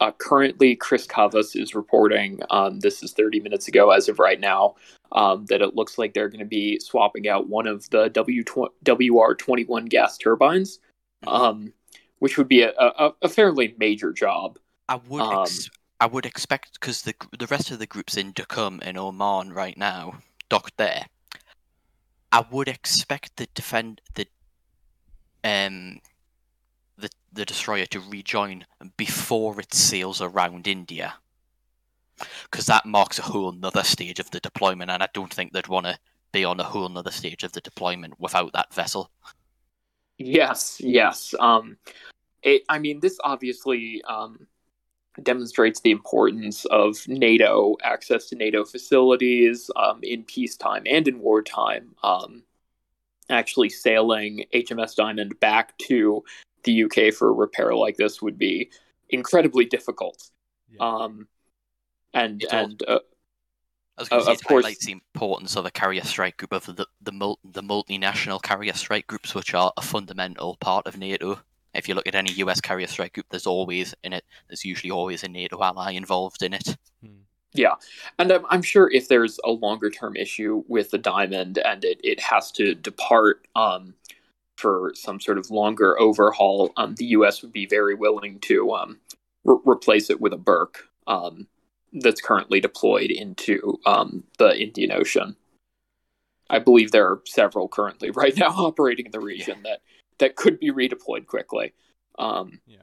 uh, 0.01 0.13
currently 0.19 0.75
chris 0.75 1.07
cavas 1.07 1.55
is 1.55 1.75
reporting 1.75 2.41
um, 2.51 2.81
this 2.81 3.03
is 3.03 3.13
30 3.13 3.41
minutes 3.41 3.69
ago 3.69 3.91
as 3.91 4.09
of 4.09 4.19
right 4.19 4.41
now 4.41 4.75
um, 5.13 5.47
that 5.47 5.63
it 5.63 5.77
looks 5.77 5.99
like 5.99 6.15
they're 6.15 6.29
going 6.29 6.41
to 6.41 6.45
be 6.45 6.79
swapping 6.81 7.29
out 7.29 7.49
one 7.49 7.67
of 7.67 7.89
the 7.91 8.09
w 8.11 8.43
wr21 8.43 9.89
gas 9.89 10.19
turbines 10.19 10.81
um, 11.27 11.73
which 12.19 12.37
would 12.37 12.49
be 12.49 12.63
a, 12.63 12.73
a, 12.79 13.13
a 13.23 13.29
fairly 13.29 13.75
major 13.79 14.13
job 14.13 14.59
I 14.89 14.97
would, 14.97 15.23
Um, 15.23 15.43
ex- 15.43 15.71
I 16.01 16.07
would 16.07 16.27
expect 16.27 16.75
because 16.75 17.03
the 17.03 17.15
the 17.39 17.47
rest 17.47 17.71
of 17.71 17.79
the 17.79 17.87
groups 17.87 18.17
in 18.17 18.33
Duqm 18.33 18.83
in 18.83 18.97
Oman 18.97 19.53
right 19.53 19.77
now, 19.77 20.21
docked 20.49 20.77
there. 20.77 21.07
I 22.33 22.45
would 22.51 22.69
expect 22.69 23.37
the 23.37 23.47
defend 23.55 24.01
the 24.15 24.27
um 25.43 26.01
the 27.35 27.44
destroyer 27.44 27.87
to 27.87 28.01
rejoin 28.01 28.64
before 28.97 29.61
it 29.61 29.75
sails 29.75 30.20
around 30.20 30.66
India, 30.66 31.14
because 32.51 32.66
that 32.66 32.87
marks 32.87 33.18
a 33.18 33.23
whole 33.23 33.53
nother 33.53 33.83
stage 33.83 34.20
of 34.20 34.31
the 34.31 34.40
deployment, 34.40 34.90
and 34.90 35.03
I 35.03 35.09
don't 35.12 35.33
think 35.33 35.53
they'd 35.53 35.68
want 35.68 35.87
to 35.87 35.99
be 36.33 36.44
on 36.44 36.61
a 36.61 36.64
whole 36.64 36.88
nother 36.88 37.11
stage 37.11 37.44
of 37.44 37.53
the 37.53 37.61
deployment 37.61 38.18
without 38.18 38.53
that 38.53 38.73
vessel. 38.75 39.11
Yes, 40.18 40.81
yes. 40.81 41.35
Um, 41.40 41.77
it, 42.42 42.62
I 42.68 42.79
mean, 42.79 43.01
this 43.01 43.18
obviously 43.25 44.03
um, 44.05 44.47
demonstrates 45.23 45.81
the 45.81 45.90
importance 45.90 46.64
of 46.66 46.97
NATO 47.09 47.77
access 47.83 48.27
to 48.27 48.37
NATO 48.37 48.64
facilities 48.64 49.70
um, 49.77 50.01
in 50.03 50.25
peacetime 50.25 50.85
and 50.87 51.09
in 51.09 51.20
wartime. 51.20 51.94
Um, 52.03 52.42
actually, 53.31 53.70
sailing 53.70 54.44
HMS 54.53 54.94
Diamond 54.94 55.38
back 55.40 55.77
to 55.79 56.25
the 56.64 56.85
UK 56.85 57.12
for 57.14 57.29
a 57.29 57.33
repair 57.33 57.74
like 57.74 57.96
this 57.96 58.20
would 58.22 58.38
be 58.38 58.70
incredibly 59.11 59.64
difficult. 59.64 60.31
Um, 60.81 61.29
and 62.12 62.42
It's 62.42 62.53
and 62.53 62.83
uh, 62.88 62.98
I 63.96 64.03
was 64.03 64.09
going 64.09 64.22
Uh, 64.22 64.24
say 64.24 64.33
of 64.33 64.38
it 64.40 64.44
course- 64.44 64.64
highlights 64.64 64.87
the 64.87 64.92
importance 64.92 65.57
of 65.57 65.66
a 65.66 65.70
carrier 65.70 66.03
strike 66.03 66.37
group 66.37 66.53
of 66.53 66.64
the 66.66 66.87
the, 67.03 67.12
mul- 67.12 67.38
the 67.44 67.62
multinational 67.62 68.42
carrier 68.42 68.72
strike 68.72 69.07
groups, 69.07 69.35
which 69.35 69.55
are 69.55 69.72
a 69.77 69.83
fundamental 69.83 70.57
part 70.61 70.87
of 70.87 70.96
NATO. 70.98 71.38
If 71.74 71.88
you 71.88 71.94
look 71.94 72.07
at 72.07 72.14
any 72.14 72.33
US 72.35 72.61
carrier 72.61 72.87
strike 72.87 73.14
group, 73.14 73.27
there's 73.31 73.46
always 73.46 73.94
in 74.05 74.12
it. 74.12 74.24
There's 74.48 74.64
usually 74.64 74.90
always 74.92 75.24
a 75.24 75.29
NATO 75.29 75.62
ally 75.62 75.92
involved 75.92 76.42
in 76.42 76.55
it. 76.55 76.77
Yeah. 77.53 77.74
And 78.18 78.33
I'm, 78.33 78.44
I'm 78.48 78.62
sure 78.62 78.90
if 78.90 79.07
there's 79.09 79.38
a 79.44 79.50
longer 79.50 79.88
term 79.90 80.16
issue 80.16 80.64
with 80.66 80.90
the 80.90 80.98
diamond 80.98 81.59
and 81.59 81.85
it, 81.85 82.00
it 82.03 82.18
has 82.20 82.50
to 82.53 82.74
depart 82.74 83.46
um, 83.55 83.94
for 84.57 84.93
some 84.95 85.21
sort 85.21 85.38
of 85.38 85.51
longer 85.51 85.99
overhaul, 86.01 86.73
um, 86.77 86.95
the 86.97 87.07
U.S. 87.07 87.43
would 87.43 87.53
be 87.53 87.67
very 87.67 87.95
willing 87.95 88.38
to 88.40 88.73
um, 88.73 88.99
re- 89.45 89.59
replace 89.64 90.11
it 90.11 90.21
with 90.21 90.33
a 90.33 90.38
Burke 90.38 90.88
um, 91.07 91.47
that's 91.93 92.21
currently 92.21 92.61
deployed 92.61 93.11
into 93.11 93.79
um, 93.87 94.25
the 94.38 94.61
Indian 94.61 94.93
Ocean. 94.93 95.37
I 96.51 96.59
believe 96.59 96.90
there 96.90 97.07
are 97.07 97.23
several 97.27 97.69
currently 97.69 98.11
right 98.14 98.37
now 98.37 98.51
operating 98.51 99.07
in 99.07 99.12
the 99.12 99.21
region 99.21 99.59
yeah. 99.64 99.73
that 99.73 99.81
that 100.19 100.37
could 100.37 100.61
be 100.61 100.71
redeployed 100.71 101.27
quickly. 101.27 101.73
Um, 102.19 102.61
yeah. 102.67 102.79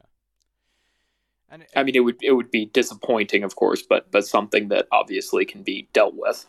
And 1.48 1.62
it, 1.62 1.70
I 1.74 1.82
mean, 1.82 1.94
it 1.94 2.00
would 2.00 2.16
it 2.22 2.32
would 2.32 2.50
be 2.50 2.66
disappointing, 2.66 3.44
of 3.44 3.56
course, 3.56 3.82
but 3.82 4.10
but 4.10 4.26
something 4.26 4.68
that 4.68 4.88
obviously 4.90 5.44
can 5.44 5.62
be 5.62 5.88
dealt 5.92 6.14
with. 6.14 6.46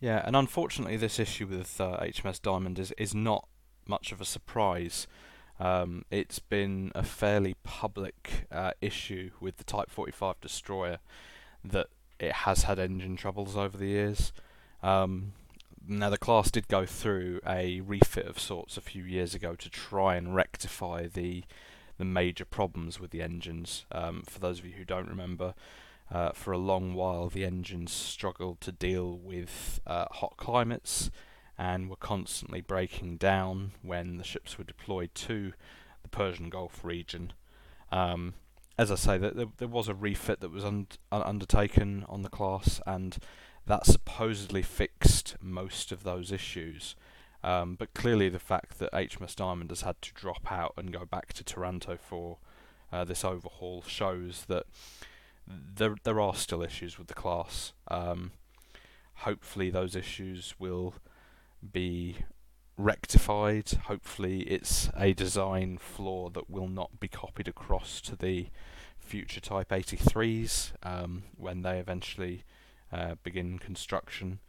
Yeah, 0.00 0.22
and 0.24 0.36
unfortunately, 0.36 0.96
this 0.96 1.18
issue 1.18 1.46
with 1.46 1.80
uh, 1.80 1.98
HMS 2.00 2.40
Diamond 2.40 2.78
is 2.78 2.92
is 2.92 3.14
not 3.14 3.48
much 3.86 4.12
of 4.12 4.20
a 4.20 4.24
surprise. 4.24 5.06
Um, 5.58 6.04
it's 6.10 6.38
been 6.38 6.92
a 6.94 7.02
fairly 7.02 7.56
public 7.62 8.46
uh, 8.52 8.72
issue 8.80 9.30
with 9.40 9.56
the 9.56 9.64
Type 9.64 9.90
45 9.90 10.40
destroyer 10.40 10.98
that 11.64 11.86
it 12.18 12.32
has 12.32 12.64
had 12.64 12.78
engine 12.78 13.16
troubles 13.16 13.56
over 13.56 13.76
the 13.76 13.86
years. 13.86 14.32
Um, 14.82 15.32
now, 15.88 16.10
the 16.10 16.18
class 16.18 16.50
did 16.50 16.68
go 16.68 16.84
through 16.84 17.40
a 17.46 17.80
refit 17.80 18.26
of 18.26 18.40
sorts 18.40 18.76
a 18.76 18.80
few 18.80 19.04
years 19.04 19.34
ago 19.34 19.54
to 19.54 19.70
try 19.70 20.16
and 20.16 20.34
rectify 20.34 21.06
the 21.06 21.44
the 21.98 22.04
major 22.04 22.44
problems 22.44 23.00
with 23.00 23.10
the 23.10 23.22
engines. 23.22 23.86
Um, 23.90 24.22
for 24.26 24.38
those 24.38 24.58
of 24.58 24.66
you 24.66 24.72
who 24.72 24.84
don't 24.84 25.08
remember, 25.08 25.54
uh, 26.12 26.32
for 26.32 26.52
a 26.52 26.58
long 26.58 26.92
while 26.94 27.28
the 27.28 27.44
engines 27.44 27.92
struggled 27.92 28.60
to 28.60 28.72
deal 28.72 29.16
with 29.16 29.80
uh, 29.86 30.06
hot 30.10 30.36
climates 30.36 31.10
and 31.58 31.88
were 31.88 31.96
constantly 31.96 32.60
breaking 32.60 33.16
down 33.16 33.72
when 33.82 34.18
the 34.18 34.24
ships 34.24 34.58
were 34.58 34.64
deployed 34.64 35.14
to 35.14 35.52
the 36.02 36.08
Persian 36.08 36.50
Gulf 36.50 36.84
region. 36.84 37.32
Um, 37.90 38.34
as 38.78 38.90
I 38.90 38.96
say, 38.96 39.16
there, 39.18 39.46
there 39.56 39.68
was 39.68 39.88
a 39.88 39.94
refit 39.94 40.40
that 40.40 40.50
was 40.50 40.64
un- 40.64 40.86
undertaken 41.10 42.04
on 42.08 42.22
the 42.22 42.28
class, 42.28 42.80
and 42.86 43.16
that 43.66 43.86
supposedly 43.86 44.62
fixed 44.62 45.36
most 45.40 45.92
of 45.92 46.02
those 46.02 46.30
issues. 46.30 46.94
Um, 47.42 47.74
but 47.76 47.94
clearly, 47.94 48.28
the 48.28 48.38
fact 48.38 48.78
that 48.78 48.92
HMS 48.92 49.36
Diamond 49.36 49.70
has 49.70 49.82
had 49.82 50.00
to 50.02 50.12
drop 50.12 50.50
out 50.50 50.74
and 50.76 50.92
go 50.92 51.04
back 51.04 51.32
to 51.34 51.44
Taranto 51.44 51.96
for 51.96 52.38
uh, 52.92 53.04
this 53.04 53.24
overhaul 53.24 53.82
shows 53.86 54.44
that 54.48 54.64
there 55.46 55.94
there 56.02 56.20
are 56.20 56.34
still 56.34 56.62
issues 56.62 56.98
with 56.98 57.06
the 57.06 57.14
class. 57.14 57.72
Um, 57.88 58.32
hopefully, 59.14 59.70
those 59.70 59.94
issues 59.94 60.54
will 60.58 60.94
be 61.72 62.18
rectified. 62.76 63.70
Hopefully, 63.84 64.40
it's 64.42 64.90
a 64.96 65.12
design 65.12 65.78
flaw 65.78 66.30
that 66.30 66.50
will 66.50 66.68
not 66.68 67.00
be 67.00 67.08
copied 67.08 67.48
across 67.48 68.00
to 68.02 68.16
the 68.16 68.48
future 68.98 69.40
Type 69.40 69.70
83s 69.70 70.72
um, 70.82 71.24
when 71.36 71.62
they 71.62 71.78
eventually 71.78 72.44
uh, 72.92 73.14
begin 73.22 73.58
construction. 73.58 74.40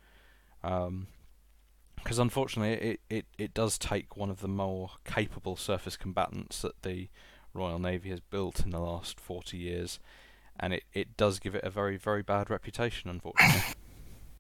Because 0.62 0.88
um, 0.88 1.08
unfortunately, 2.18 2.90
it, 2.92 3.00
it, 3.10 3.26
it 3.38 3.54
does 3.54 3.78
take 3.78 4.18
one 4.18 4.30
of 4.30 4.42
the 4.42 4.48
more 4.48 4.92
capable 5.06 5.56
surface 5.56 5.96
combatants 5.96 6.62
that 6.62 6.82
the 6.82 7.10
Royal 7.54 7.80
Navy 7.80 8.10
has 8.10 8.20
built 8.20 8.64
in 8.64 8.72
the 8.72 8.80
last 8.80 9.20
40 9.20 9.58
years, 9.58 10.00
and 10.60 10.74
it, 10.74 10.84
it 10.94 11.18
does 11.18 11.40
give 11.40 11.56
it 11.56 11.64
a 11.64 11.70
very, 11.70 11.98
very 11.98 12.24
bad 12.24 12.50
reputation, 12.50 13.10
unfortunately. 13.10 13.62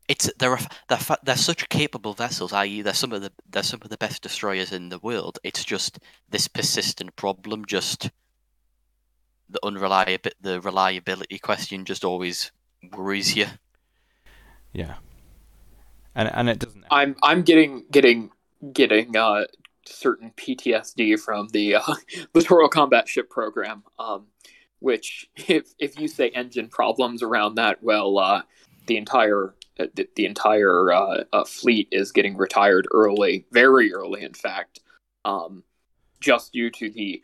it's 0.08 0.32
they're 0.40 0.60
they're 0.88 1.18
they're 1.24 1.36
such 1.36 1.68
capable 1.70 2.14
vessels. 2.14 2.54
I.e., 2.54 2.82
they're 2.82 2.94
some 2.94 3.12
of 3.12 3.22
the 3.22 3.32
they're 3.50 3.64
some 3.64 3.80
of 3.82 3.90
the 3.90 3.98
best 3.98 4.22
destroyers 4.22 4.72
in 4.72 4.90
the 4.90 5.00
world. 5.00 5.40
It's 5.44 5.64
just 5.64 6.00
this 6.30 6.48
persistent 6.48 7.16
problem, 7.16 7.66
just 7.66 8.10
the 9.50 9.60
unreliability, 9.64 10.38
the 10.42 10.62
reliability 10.62 11.40
question, 11.40 11.86
just 11.86 12.06
always 12.06 12.52
worries 12.94 13.36
you. 13.36 13.48
Yeah, 14.74 14.96
and 16.16 16.30
and 16.34 16.50
it 16.50 16.60
doesn't. 16.60 16.86
I'm 16.90 17.16
I'm 17.22 17.44
getting 17.44 17.86
getting 17.92 18.32
getting 18.74 19.16
uh 19.16 19.46
certain 19.86 20.32
PTSD 20.36 21.20
from 21.20 21.48
the 21.50 21.76
uh, 21.76 21.96
littoral 22.34 22.70
combat 22.70 23.08
ship 23.08 23.30
program. 23.30 23.84
Um, 24.00 24.28
which 24.80 25.28
if 25.36 25.74
if 25.80 26.00
you 26.00 26.08
say 26.08 26.30
engine 26.30 26.70
problems 26.70 27.24
around 27.24 27.56
that, 27.56 27.84
well, 27.84 28.18
uh, 28.20 28.44
the 28.86 28.98
entire 28.98 29.56
the, 29.78 30.08
the 30.16 30.26
entire 30.26 30.92
uh, 30.92 31.24
uh, 31.34 31.44
fleet 31.46 31.88
is 31.92 32.12
getting 32.12 32.38
retired 32.38 32.88
early, 32.94 33.46
very 33.52 33.94
early, 33.94 34.24
in 34.24 34.34
fact, 34.34 34.80
um, 35.26 35.64
just 36.20 36.54
due 36.54 36.70
to 36.72 36.90
the 36.90 37.22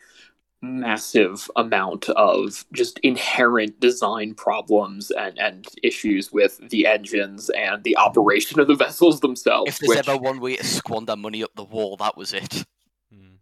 massive 0.62 1.50
amount 1.58 2.08
of 2.10 2.66
just 2.72 2.98
inherent 3.00 3.80
design 3.80 4.34
problems 4.34 5.12
and, 5.12 5.38
and 5.38 5.68
issues 5.84 6.32
with 6.32 6.58
the 6.70 6.88
engines 6.88 7.50
and 7.50 7.84
the 7.84 7.98
operation 7.98 8.60
of 8.60 8.68
the 8.68 8.76
vessels 8.76 9.20
themselves. 9.20 9.70
If 9.70 9.80
there's 9.80 9.90
which... 9.90 10.08
ever 10.08 10.18
one 10.18 10.40
way 10.40 10.56
to 10.56 10.64
squander 10.64 11.18
money 11.18 11.44
up 11.44 11.52
the 11.56 11.66
wall, 11.66 11.98
that 11.98 12.16
was 12.16 12.34
it. 12.34 12.66
Hmm. 13.12 13.36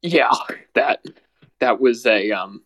Yeah, 0.00 0.32
that 0.74 1.04
that 1.60 1.78
was 1.80 2.06
a 2.06 2.32
um, 2.32 2.62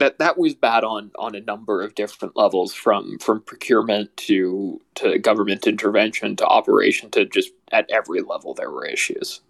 that 0.00 0.18
that 0.18 0.36
was 0.36 0.54
bad 0.54 0.82
on 0.82 1.12
on 1.18 1.36
a 1.36 1.40
number 1.40 1.82
of 1.82 1.94
different 1.94 2.36
levels 2.36 2.74
from 2.74 3.18
from 3.18 3.40
procurement 3.42 4.16
to 4.16 4.80
to 4.96 5.18
government 5.18 5.66
intervention 5.66 6.34
to 6.36 6.46
operation 6.46 7.10
to 7.10 7.24
just 7.26 7.50
at 7.70 7.88
every 7.90 8.22
level 8.22 8.54
there 8.54 8.70
were 8.70 8.86
issues. 8.86 9.42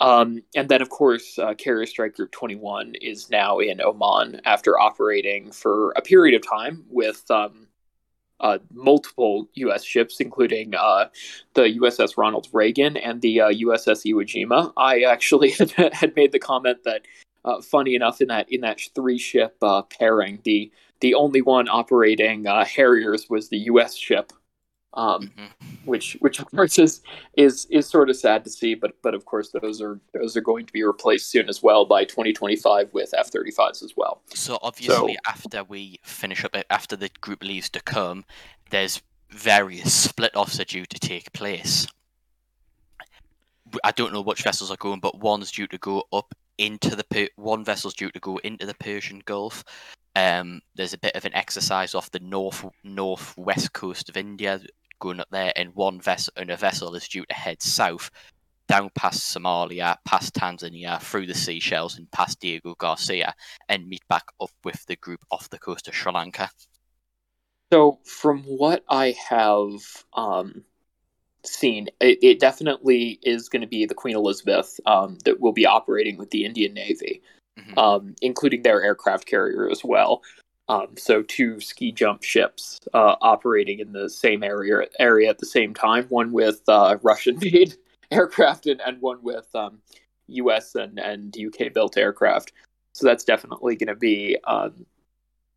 Um, 0.00 0.42
and 0.56 0.68
then 0.68 0.82
of 0.82 0.90
course 0.90 1.38
uh, 1.38 1.54
carrier 1.54 1.86
strike 1.86 2.16
group 2.16 2.32
21 2.32 2.96
is 3.00 3.30
now 3.30 3.60
in 3.60 3.80
oman 3.80 4.40
after 4.44 4.78
operating 4.78 5.52
for 5.52 5.92
a 5.96 6.02
period 6.02 6.34
of 6.34 6.46
time 6.46 6.84
with 6.90 7.24
um, 7.30 7.68
uh, 8.44 8.58
multiple 8.74 9.48
U.S. 9.54 9.82
ships, 9.82 10.20
including 10.20 10.74
uh, 10.74 11.06
the 11.54 11.62
USS 11.80 12.18
Ronald 12.18 12.46
Reagan 12.52 12.98
and 12.98 13.22
the 13.22 13.40
uh, 13.40 13.48
USS 13.48 14.04
Iwo 14.04 14.22
Jima. 14.22 14.70
I 14.76 15.00
actually 15.00 15.50
had 15.92 16.14
made 16.14 16.32
the 16.32 16.38
comment 16.38 16.84
that, 16.84 17.02
uh, 17.46 17.62
funny 17.62 17.94
enough, 17.94 18.20
in 18.20 18.28
that 18.28 18.52
in 18.52 18.60
that 18.60 18.80
three 18.94 19.18
ship 19.18 19.56
uh, 19.62 19.82
pairing, 19.82 20.40
the 20.44 20.70
the 21.00 21.14
only 21.14 21.40
one 21.40 21.68
operating 21.68 22.46
uh, 22.46 22.66
Harriers 22.66 23.28
was 23.30 23.48
the 23.48 23.58
U.S. 23.70 23.96
ship 23.96 24.30
um, 24.94 25.22
mm-hmm. 25.22 25.66
which 25.84 26.16
which 26.20 26.38
of 26.40 26.50
course 26.50 26.78
is 26.78 27.02
is 27.36 27.66
is 27.70 27.86
sort 27.88 28.10
of 28.10 28.16
sad 28.16 28.44
to 28.44 28.50
see. 28.50 28.74
But 28.74 28.92
but 29.02 29.14
of 29.14 29.24
course 29.24 29.50
those 29.50 29.80
are 29.80 30.00
those 30.12 30.36
are 30.36 30.40
going 30.40 30.66
to 30.66 30.72
be 30.72 30.82
replaced 30.82 31.30
soon 31.30 31.48
as 31.48 31.62
well 31.62 31.84
by 31.84 32.04
2025 32.04 32.92
with 32.92 33.12
F-35s 33.16 33.82
as 33.82 33.94
well. 33.96 34.22
So 34.34 34.58
obviously 34.62 35.14
so, 35.14 35.30
after 35.30 35.64
we 35.64 35.98
finish 36.02 36.44
up 36.44 36.56
after 36.70 36.96
the 36.96 37.10
group 37.20 37.42
leaves 37.42 37.68
to 37.70 37.80
come, 37.80 38.24
there's 38.70 39.02
various 39.30 39.92
split 39.92 40.34
offs 40.36 40.60
are 40.60 40.64
due 40.64 40.86
to 40.86 40.98
take 40.98 41.32
place. 41.32 41.86
I 43.82 43.90
don't 43.90 44.12
know 44.12 44.20
which 44.20 44.42
vessels 44.42 44.70
are 44.70 44.76
going, 44.76 45.00
but 45.00 45.18
one's 45.18 45.50
due 45.50 45.66
to 45.68 45.78
go 45.78 46.04
up 46.12 46.32
into 46.58 46.94
the 46.94 47.28
one 47.36 47.64
vessel's 47.64 47.94
due 47.94 48.10
to 48.10 48.20
go 48.20 48.38
into 48.38 48.66
the 48.66 48.74
Persian 48.74 49.20
Gulf. 49.24 49.64
Um, 50.16 50.60
there's 50.76 50.92
a 50.92 50.98
bit 50.98 51.16
of 51.16 51.24
an 51.24 51.34
exercise 51.34 51.94
off 51.94 52.10
the 52.10 52.20
north 52.20 52.64
northwest 52.84 53.72
coast 53.72 54.08
of 54.08 54.16
India 54.16 54.60
going 55.00 55.20
up 55.20 55.28
there, 55.30 55.52
and 55.56 55.74
one 55.74 56.00
vessel 56.00 56.32
and 56.36 56.50
a 56.50 56.56
vessel 56.56 56.94
is 56.94 57.08
due 57.08 57.24
to 57.26 57.34
head 57.34 57.62
south 57.62 58.10
down 58.68 58.90
past 58.94 59.34
Somalia, 59.34 59.96
past 60.04 60.34
Tanzania, 60.34 61.00
through 61.00 61.26
the 61.26 61.34
Seychelles, 61.34 61.98
and 61.98 62.10
past 62.10 62.40
Diego 62.40 62.74
Garcia, 62.78 63.34
and 63.68 63.88
meet 63.88 64.06
back 64.08 64.24
up 64.40 64.50
with 64.64 64.84
the 64.86 64.96
group 64.96 65.20
off 65.30 65.50
the 65.50 65.58
coast 65.58 65.88
of 65.88 65.94
Sri 65.94 66.12
Lanka. 66.12 66.48
So, 67.72 67.98
from 68.04 68.42
what 68.44 68.84
I 68.88 69.14
have 69.28 69.80
um, 70.14 70.64
seen, 71.44 71.88
it, 72.00 72.18
it, 72.22 72.40
definitely 72.40 73.18
is 73.22 73.48
going 73.48 73.62
to 73.62 73.68
be 73.68 73.84
the 73.84 73.94
Queen 73.94 74.16
Elizabeth 74.16 74.78
um, 74.86 75.18
that 75.24 75.40
will 75.40 75.52
be 75.52 75.66
operating 75.66 76.16
with 76.16 76.30
the 76.30 76.44
Indian 76.44 76.72
Navy, 76.72 77.22
mm-hmm. 77.58 77.78
um, 77.78 78.14
including 78.22 78.62
their 78.62 78.82
aircraft 78.82 79.26
carrier 79.26 79.68
as 79.70 79.82
well. 79.82 80.22
Um, 80.68 80.96
so 80.96 81.22
two 81.22 81.60
ski 81.60 81.92
jump 81.92 82.22
ships 82.22 82.80
uh, 82.94 83.16
operating 83.20 83.80
in 83.80 83.92
the 83.92 84.08
same 84.08 84.42
area 84.42 84.86
area 84.98 85.28
at 85.28 85.38
the 85.38 85.46
same 85.46 85.74
time. 85.74 86.06
One 86.08 86.32
with 86.32 86.62
uh, 86.68 86.96
Russian 87.02 87.38
made 87.42 87.74
aircraft 88.10 88.66
and, 88.66 88.80
and 88.80 89.00
one 89.00 89.22
with 89.22 89.54
um, 89.54 89.78
U.S. 90.28 90.74
and, 90.74 90.98
and 90.98 91.36
UK 91.36 91.72
built 91.72 91.96
aircraft. 91.96 92.52
So 92.92 93.06
that's 93.06 93.24
definitely 93.24 93.76
going 93.76 93.88
to 93.88 93.94
be 93.94 94.38
um, 94.44 94.86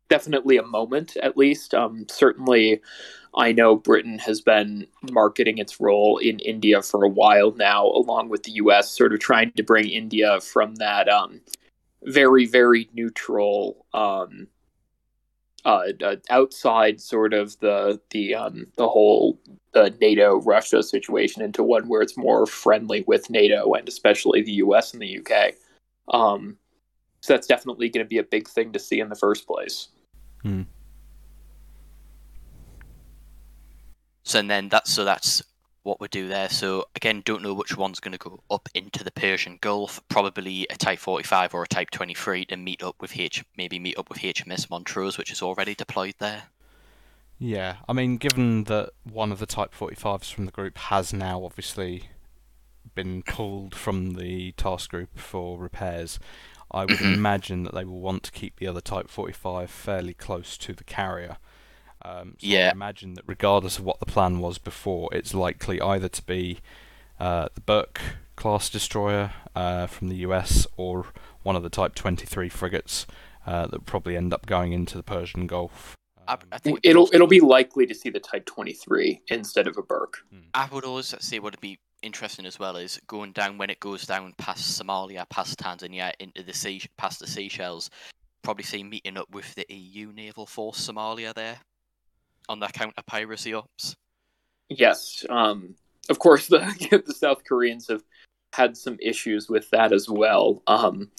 definitely 0.08 0.56
a 0.56 0.62
moment 0.62 1.16
at 1.22 1.36
least. 1.36 1.74
Um, 1.74 2.06
certainly, 2.10 2.82
I 3.34 3.52
know 3.52 3.76
Britain 3.76 4.18
has 4.18 4.40
been 4.40 4.86
marketing 5.10 5.58
its 5.58 5.80
role 5.80 6.18
in 6.18 6.38
India 6.40 6.82
for 6.82 7.04
a 7.04 7.08
while 7.08 7.52
now, 7.52 7.86
along 7.86 8.28
with 8.28 8.42
the 8.42 8.52
U.S. 8.52 8.90
Sort 8.90 9.12
of 9.12 9.20
trying 9.20 9.52
to 9.52 9.62
bring 9.62 9.88
India 9.88 10.40
from 10.40 10.74
that 10.76 11.08
um, 11.08 11.40
very 12.02 12.46
very 12.46 12.88
neutral 12.92 13.86
um, 13.94 14.48
uh, 15.64 15.88
uh, 16.02 16.16
outside 16.30 17.00
sort 17.00 17.34
of 17.34 17.58
the 17.60 18.00
the 18.10 18.34
um, 18.34 18.66
the 18.76 18.88
whole 18.88 19.38
uh, 19.74 19.90
NATO 20.00 20.40
Russia 20.42 20.82
situation 20.82 21.42
into 21.42 21.62
one 21.62 21.88
where 21.88 22.02
it's 22.02 22.16
more 22.16 22.46
friendly 22.46 23.04
with 23.06 23.28
NATO 23.30 23.72
and 23.72 23.88
especially 23.88 24.42
the 24.42 24.52
US 24.52 24.92
and 24.92 25.02
the 25.02 25.18
UK. 25.18 25.54
Um, 26.14 26.56
so 27.20 27.32
that's 27.32 27.46
definitely 27.46 27.88
going 27.88 28.04
to 28.04 28.08
be 28.08 28.18
a 28.18 28.22
big 28.22 28.48
thing 28.48 28.72
to 28.72 28.78
see 28.78 29.00
in 29.00 29.08
the 29.08 29.16
first 29.16 29.46
place. 29.46 29.88
Hmm. 30.42 30.62
So 34.22 34.38
and 34.38 34.50
then 34.50 34.68
that's 34.68 34.92
so 34.92 35.04
that's 35.04 35.42
what 35.88 36.00
we 36.00 36.08
do 36.08 36.28
there. 36.28 36.48
So 36.50 36.84
again, 36.94 37.22
don't 37.24 37.42
know 37.42 37.54
which 37.54 37.76
one's 37.76 37.98
going 37.98 38.12
to 38.12 38.18
go 38.18 38.40
up 38.50 38.68
into 38.74 39.02
the 39.02 39.10
Persian 39.10 39.58
Gulf. 39.60 40.00
Probably 40.08 40.66
a 40.70 40.76
Type 40.76 40.98
45 40.98 41.54
or 41.54 41.62
a 41.62 41.66
Type 41.66 41.90
23 41.90 42.44
to 42.46 42.56
meet 42.56 42.82
up 42.82 42.96
with 43.00 43.18
H, 43.18 43.44
maybe 43.56 43.78
meet 43.78 43.98
up 43.98 44.10
with 44.10 44.18
HMS 44.18 44.70
Montrose, 44.70 45.16
which 45.16 45.32
is 45.32 45.42
already 45.42 45.74
deployed 45.74 46.14
there. 46.18 46.44
Yeah, 47.38 47.76
I 47.88 47.92
mean, 47.92 48.18
given 48.18 48.64
that 48.64 48.90
one 49.10 49.32
of 49.32 49.38
the 49.38 49.46
Type 49.46 49.72
45s 49.74 50.32
from 50.32 50.44
the 50.44 50.52
group 50.52 50.76
has 50.76 51.12
now 51.12 51.44
obviously 51.44 52.10
been 52.94 53.22
pulled 53.22 53.74
from 53.74 54.14
the 54.14 54.52
task 54.52 54.90
group 54.90 55.18
for 55.18 55.58
repairs, 55.58 56.18
I 56.70 56.84
would 56.84 57.00
imagine 57.00 57.62
that 57.62 57.74
they 57.74 57.84
will 57.84 58.00
want 58.00 58.24
to 58.24 58.32
keep 58.32 58.56
the 58.56 58.66
other 58.66 58.80
Type 58.80 59.08
45 59.08 59.70
fairly 59.70 60.14
close 60.14 60.58
to 60.58 60.74
the 60.74 60.84
carrier. 60.84 61.38
Um, 62.02 62.36
so 62.38 62.46
Yeah. 62.46 62.68
I 62.68 62.72
imagine 62.72 63.14
that 63.14 63.24
regardless 63.26 63.78
of 63.78 63.84
what 63.84 64.00
the 64.00 64.06
plan 64.06 64.40
was 64.40 64.58
before, 64.58 65.08
it's 65.12 65.34
likely 65.34 65.80
either 65.80 66.08
to 66.08 66.22
be 66.22 66.60
uh, 67.18 67.48
the 67.54 67.60
Burke 67.60 68.00
class 68.36 68.70
destroyer 68.70 69.32
uh, 69.56 69.86
from 69.88 70.08
the 70.08 70.16
US 70.16 70.66
or 70.76 71.06
one 71.42 71.56
of 71.56 71.62
the 71.64 71.68
Type 71.70 71.94
23 71.96 72.48
frigates 72.48 73.06
uh, 73.46 73.66
that 73.66 73.84
probably 73.86 74.16
end 74.16 74.32
up 74.32 74.46
going 74.46 74.72
into 74.72 74.96
the 74.96 75.02
Persian 75.02 75.46
Gulf. 75.46 75.94
I, 76.28 76.34
Um, 76.34 76.38
I 76.52 76.58
think 76.58 76.80
It'll 76.82 77.02
most- 77.02 77.14
it'll 77.14 77.26
be 77.26 77.40
likely 77.40 77.86
to 77.86 77.94
see 77.94 78.10
the 78.10 78.20
Type 78.20 78.46
23 78.46 79.22
instead 79.28 79.66
of 79.66 79.76
a 79.76 79.82
Burke. 79.82 80.18
I 80.54 80.66
would 80.70 80.84
always 80.84 81.14
say 81.18 81.38
what 81.40 81.54
would 81.54 81.60
be 81.60 81.80
interesting 82.02 82.46
as 82.46 82.58
well 82.60 82.76
is 82.76 83.00
going 83.08 83.32
down 83.32 83.58
when 83.58 83.70
it 83.70 83.80
goes 83.80 84.06
down 84.06 84.32
past 84.38 84.80
Somalia, 84.80 85.28
past 85.30 85.58
Tanzania, 85.58 86.12
into 86.20 86.44
the 86.44 86.52
sea, 86.54 86.82
past 86.96 87.18
the 87.18 87.26
Seychelles. 87.26 87.90
Probably 88.42 88.62
see 88.62 88.84
meeting 88.84 89.16
up 89.16 89.28
with 89.30 89.52
the 89.56 89.66
EU 89.68 90.12
naval 90.12 90.46
force 90.46 90.86
Somalia 90.88 91.34
there 91.34 91.58
on 92.48 92.60
their 92.60 92.68
counter 92.70 93.02
piracy 93.06 93.54
ops. 93.54 93.96
Yes. 94.68 95.24
Um, 95.28 95.74
of 96.08 96.18
course, 96.18 96.48
the 96.48 96.58
the 97.06 97.14
South 97.14 97.44
Koreans 97.44 97.88
have 97.88 98.02
had 98.52 98.76
some 98.76 98.98
issues 99.00 99.48
with 99.48 99.70
that 99.70 99.92
as 99.92 100.08
well. 100.08 100.62
Um, 100.66 101.10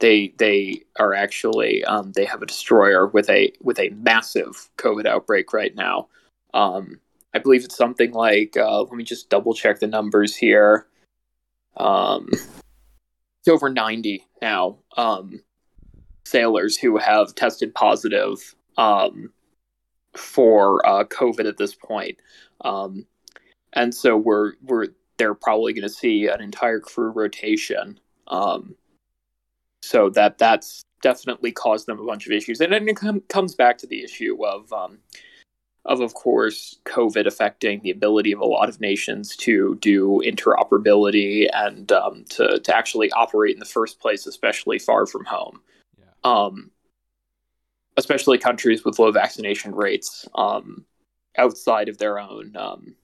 they 0.00 0.34
they 0.38 0.82
are 0.98 1.14
actually 1.14 1.84
um, 1.84 2.12
they 2.12 2.24
have 2.24 2.42
a 2.42 2.46
destroyer 2.46 3.06
with 3.06 3.30
a 3.30 3.52
with 3.62 3.78
a 3.78 3.90
massive 3.90 4.70
COVID 4.78 5.06
outbreak 5.06 5.52
right 5.52 5.74
now. 5.74 6.08
Um, 6.52 7.00
I 7.34 7.38
believe 7.38 7.64
it's 7.64 7.76
something 7.76 8.12
like 8.12 8.56
uh, 8.56 8.82
let 8.82 8.92
me 8.92 9.04
just 9.04 9.30
double 9.30 9.54
check 9.54 9.80
the 9.80 9.86
numbers 9.86 10.36
here. 10.36 10.86
Um, 11.76 12.28
it's 12.32 13.48
over 13.48 13.70
ninety 13.70 14.26
now. 14.40 14.78
Um, 14.96 15.42
sailors 16.24 16.76
who 16.76 16.96
have 16.98 17.34
tested 17.34 17.74
positive 17.74 18.54
um, 18.76 19.32
for 20.16 20.86
uh, 20.86 21.04
COVID 21.04 21.46
at 21.46 21.56
this 21.56 21.74
point. 21.74 22.18
Um, 22.62 23.06
and 23.72 23.94
so 23.94 24.16
we're 24.16 24.54
we're 24.62 24.88
they're 25.16 25.34
probably 25.34 25.72
going 25.72 25.82
to 25.82 25.88
see 25.88 26.26
an 26.26 26.40
entire 26.40 26.80
crew 26.80 27.10
rotation. 27.10 27.98
Um, 28.28 28.74
so 29.82 30.08
that 30.10 30.38
that's 30.38 30.84
definitely 31.02 31.52
caused 31.52 31.86
them 31.86 32.00
a 32.00 32.06
bunch 32.06 32.26
of 32.26 32.32
issues, 32.32 32.60
and 32.60 32.72
then 32.72 32.88
it 32.88 32.96
com- 32.96 33.22
comes 33.28 33.54
back 33.54 33.78
to 33.78 33.86
the 33.86 34.02
issue 34.02 34.44
of 34.44 34.72
um, 34.72 34.98
of 35.84 36.00
of 36.00 36.14
course 36.14 36.78
COVID 36.86 37.26
affecting 37.26 37.80
the 37.82 37.90
ability 37.90 38.32
of 38.32 38.40
a 38.40 38.46
lot 38.46 38.68
of 38.68 38.80
nations 38.80 39.36
to 39.36 39.76
do 39.80 40.22
interoperability 40.24 41.48
and 41.52 41.92
um, 41.92 42.24
to 42.30 42.58
to 42.60 42.76
actually 42.76 43.10
operate 43.12 43.54
in 43.54 43.60
the 43.60 43.66
first 43.66 44.00
place, 44.00 44.26
especially 44.26 44.78
far 44.78 45.06
from 45.06 45.26
home. 45.26 45.60
Yeah. 45.98 46.04
Um, 46.24 46.70
especially 47.96 48.38
countries 48.38 48.84
with 48.84 48.98
low 48.98 49.12
vaccination 49.12 49.74
rates 49.74 50.26
um, 50.34 50.84
outside 51.36 51.88
of 51.88 51.98
their 51.98 52.18
own 52.18 52.54
um, 52.56 52.94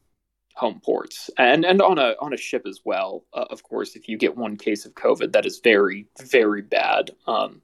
home 0.55 0.81
ports, 0.85 1.31
and 1.39 1.65
and 1.65 1.81
on 1.81 1.99
a 1.99 2.15
on 2.21 2.33
a 2.33 2.37
ship 2.37 2.67
as 2.67 2.81
well. 2.85 3.25
Uh, 3.33 3.47
of 3.51 3.63
course, 3.63 3.97
if 3.97 4.09
you 4.09 4.17
get 4.17 4.37
one 4.37 4.57
case 4.57 4.85
of 4.85 4.95
COVID, 4.95 5.33
that 5.33 5.47
is 5.47 5.61
very 5.63 6.07
very 6.21 6.63
bad. 6.63 7.11
Um, 7.27 7.63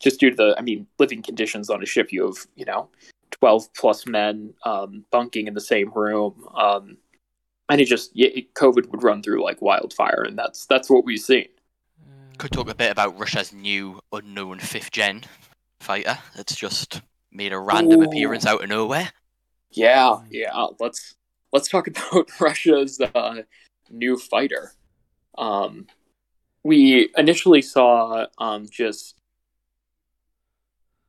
just 0.00 0.20
due 0.20 0.30
to 0.30 0.36
the, 0.36 0.54
I 0.56 0.62
mean, 0.62 0.86
living 1.00 1.22
conditions 1.22 1.70
on 1.70 1.82
a 1.82 1.86
ship, 1.86 2.12
you 2.12 2.26
have 2.26 2.46
you 2.54 2.64
know, 2.64 2.88
twelve 3.30 3.72
plus 3.74 4.06
men 4.06 4.54
um, 4.64 5.04
bunking 5.10 5.46
in 5.48 5.54
the 5.54 5.60
same 5.60 5.90
room, 5.94 6.46
um, 6.54 6.96
and 7.68 7.80
it 7.80 7.86
just 7.86 8.12
it, 8.14 8.54
COVID 8.54 8.90
would 8.90 9.02
run 9.02 9.22
through 9.22 9.42
like 9.42 9.60
wildfire, 9.62 10.22
and 10.26 10.38
that's 10.38 10.66
that's 10.66 10.90
what 10.90 11.04
we've 11.04 11.18
seen. 11.18 11.48
Could 12.36 12.52
talk 12.52 12.70
a 12.70 12.74
bit 12.74 12.92
about 12.92 13.18
Russia's 13.18 13.52
new 13.52 13.98
unknown 14.12 14.60
fifth 14.60 14.92
gen 14.92 15.24
fighter 15.80 16.18
that's 16.36 16.54
just 16.54 17.02
made 17.32 17.52
a 17.52 17.58
random 17.58 18.00
Ooh. 18.00 18.04
appearance 18.04 18.46
out 18.46 18.62
of 18.62 18.68
nowhere. 18.68 19.10
Yeah, 19.70 20.18
yeah. 20.30 20.66
Let's 20.80 21.14
let's 21.52 21.68
talk 21.68 21.86
about 21.88 22.28
Russia's 22.40 23.00
uh, 23.00 23.42
new 23.90 24.16
fighter. 24.16 24.72
Um, 25.36 25.86
we 26.64 27.10
initially 27.16 27.62
saw 27.62 28.26
um, 28.38 28.66
just 28.70 29.18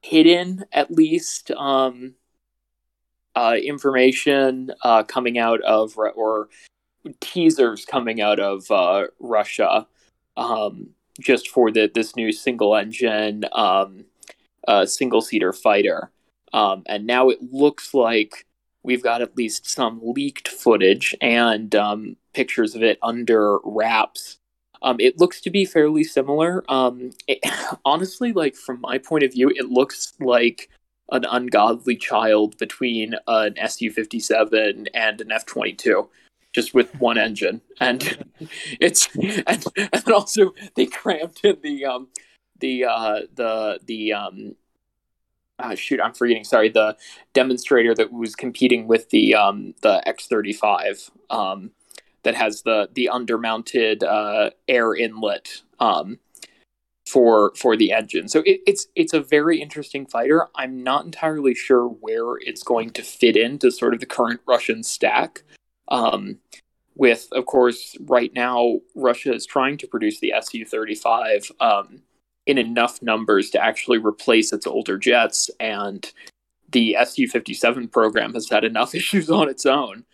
hidden, 0.01 0.63
at 0.71 0.91
least, 0.91 1.51
um, 1.51 2.13
uh, 3.35 3.55
information 3.61 4.71
uh, 4.83 5.03
coming 5.03 5.37
out 5.37 5.61
of 5.61 5.97
or 5.97 6.49
teasers 7.19 7.85
coming 7.85 8.21
out 8.21 8.39
of 8.39 8.69
uh, 8.71 9.05
Russia, 9.19 9.87
um, 10.37 10.89
just 11.19 11.49
for 11.49 11.71
the 11.71 11.89
this 11.93 12.15
new 12.15 12.31
single 12.31 12.75
engine, 12.75 13.45
um, 13.51 14.05
uh, 14.69 14.85
single 14.85 15.19
seater 15.19 15.51
fighter. 15.51 16.11
Um, 16.53 16.83
and 16.85 17.05
now 17.05 17.29
it 17.29 17.39
looks 17.51 17.93
like 17.93 18.45
we've 18.83 19.03
got 19.03 19.21
at 19.21 19.35
least 19.35 19.67
some 19.67 19.99
leaked 20.03 20.47
footage 20.47 21.15
and 21.21 21.73
um, 21.75 22.15
pictures 22.33 22.75
of 22.75 22.83
it 22.83 22.99
under 23.01 23.57
wraps. 23.65 24.37
Um, 24.81 24.97
it 24.99 25.19
looks 25.19 25.41
to 25.41 25.49
be 25.49 25.65
fairly 25.65 26.03
similar. 26.03 26.63
Um, 26.69 27.11
it, 27.27 27.39
honestly, 27.85 28.31
like 28.31 28.55
from 28.55 28.79
my 28.79 28.99
point 28.99 29.23
of 29.23 29.33
view, 29.33 29.49
it 29.49 29.69
looks 29.69 30.13
like 30.19 30.69
an 31.11 31.25
ungodly 31.25 31.95
child 31.95 32.55
between 32.59 33.15
an 33.27 33.55
Su 33.67 33.89
fifty 33.91 34.19
seven 34.19 34.87
and 34.93 35.19
an 35.19 35.31
F 35.31 35.45
twenty 35.45 35.73
two, 35.73 36.07
just 36.53 36.73
with 36.75 36.95
one 36.99 37.17
engine, 37.27 37.61
and 37.81 38.23
it's 38.79 39.09
and, 39.15 39.65
and 39.75 40.11
also 40.11 40.53
they 40.75 40.85
crammed 40.85 41.39
in 41.43 41.57
the 41.61 41.85
um 41.85 42.07
the 42.59 42.85
uh 42.85 43.21
the 43.35 43.79
the 43.85 44.13
um 44.13 44.55
uh, 45.59 45.75
shoot 45.75 45.99
I'm 46.01 46.13
forgetting 46.13 46.43
sorry 46.43 46.69
the 46.69 46.97
demonstrator 47.33 47.93
that 47.95 48.11
was 48.11 48.35
competing 48.35 48.87
with 48.87 49.09
the 49.09 49.35
um 49.35 49.73
the 49.81 50.07
X 50.07 50.27
thirty 50.27 50.53
five 50.53 51.09
um 51.29 51.71
that 52.23 52.35
has 52.35 52.63
the 52.63 52.89
the 52.93 53.09
undermounted 53.11 54.03
uh, 54.03 54.51
air 54.67 54.93
inlet 54.93 55.61
um, 55.79 56.19
for 57.05 57.53
for 57.55 57.75
the 57.75 57.91
engine. 57.91 58.27
So 58.27 58.39
it, 58.45 58.61
it's 58.67 58.87
it's 58.95 59.13
a 59.13 59.21
very 59.21 59.61
interesting 59.61 60.05
fighter. 60.05 60.47
I'm 60.55 60.83
not 60.83 61.05
entirely 61.05 61.55
sure 61.55 61.87
where 61.87 62.35
it's 62.39 62.63
going 62.63 62.91
to 62.91 63.03
fit 63.03 63.37
into 63.37 63.71
sort 63.71 63.93
of 63.93 63.99
the 63.99 64.05
current 64.05 64.41
Russian 64.47 64.83
stack. 64.83 65.43
Um, 65.87 66.39
with 66.95 67.29
of 67.31 67.45
course 67.45 67.95
right 68.01 68.33
now 68.33 68.79
Russia 68.93 69.33
is 69.33 69.45
trying 69.45 69.77
to 69.77 69.87
produce 69.87 70.19
the 70.19 70.33
Su 70.41 70.65
thirty 70.65 70.95
five 70.95 71.49
um, 71.59 72.01
in 72.49 72.57
enough 72.57 73.01
numbers 73.01 73.49
to 73.51 73.63
actually 73.63 73.97
replace 73.97 74.51
its 74.51 74.67
older 74.67 74.97
jets, 74.97 75.49
and 75.59 76.11
the 76.71 76.97
Su 77.05 77.27
fifty 77.27 77.53
seven 77.53 77.87
program 77.87 78.33
has 78.33 78.49
had 78.49 78.63
enough 78.63 78.95
issues 79.01 79.29
on 79.29 79.49
its 79.49 79.65
own. 79.65 80.05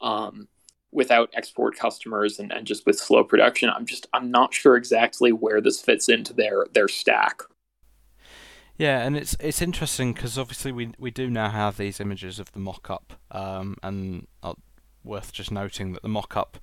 Um, 0.00 0.48
without 0.92 1.28
export 1.34 1.76
customers 1.76 2.38
and, 2.38 2.52
and 2.52 2.68
just 2.68 2.86
with 2.86 2.96
slow 2.96 3.24
production 3.24 3.68
i'm 3.68 3.84
just 3.84 4.06
i'm 4.12 4.30
not 4.30 4.54
sure 4.54 4.76
exactly 4.76 5.32
where 5.32 5.60
this 5.60 5.80
fits 5.80 6.08
into 6.08 6.32
their 6.32 6.66
their 6.72 6.86
stack 6.86 7.42
Yeah, 8.76 9.02
and 9.02 9.16
it's 9.16 9.36
it's 9.38 9.62
interesting 9.62 10.12
because 10.12 10.36
obviously 10.36 10.72
we 10.72 10.92
we 10.98 11.10
do 11.10 11.30
now 11.30 11.48
have 11.48 11.76
these 11.76 12.00
images 12.00 12.38
of 12.40 12.50
the 12.52 12.58
mock-up, 12.58 13.12
um, 13.30 13.76
and 13.82 14.26
uh, 14.42 14.54
worth 15.04 15.32
just 15.32 15.52
noting 15.52 15.92
that 15.92 16.02
the 16.02 16.08
mock-up 16.08 16.58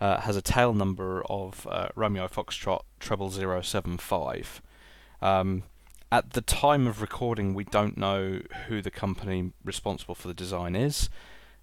uh, 0.00 0.20
has 0.20 0.36
a 0.36 0.42
tail 0.42 0.74
number 0.74 1.22
of 1.30 1.66
uh, 1.70 1.88
Romeo 1.94 2.28
Foxtrot 2.28 2.82
treble 3.00 3.30
zero 3.30 3.62
seven 3.62 3.96
five. 3.96 4.60
Um, 5.24 5.62
at 6.12 6.34
the 6.34 6.42
time 6.42 6.86
of 6.86 7.00
recording, 7.00 7.54
we 7.54 7.64
don't 7.64 7.96
know 7.96 8.40
who 8.68 8.82
the 8.82 8.90
company 8.90 9.52
responsible 9.64 10.14
for 10.14 10.28
the 10.28 10.34
design 10.34 10.76
is. 10.76 11.08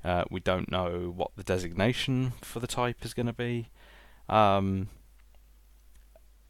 Uh, 0.03 0.26
we 0.32 0.39
don't 0.39 0.72
know 0.72 1.14
what 1.16 1.30
the 1.36 1.43
designation 1.43 2.34
for 2.41 2.59
the 2.59 2.68
type 2.68 3.05
is 3.05 3.14
going 3.14 3.28
to 3.28 3.34
be. 3.34 3.70
Um, 4.28 4.89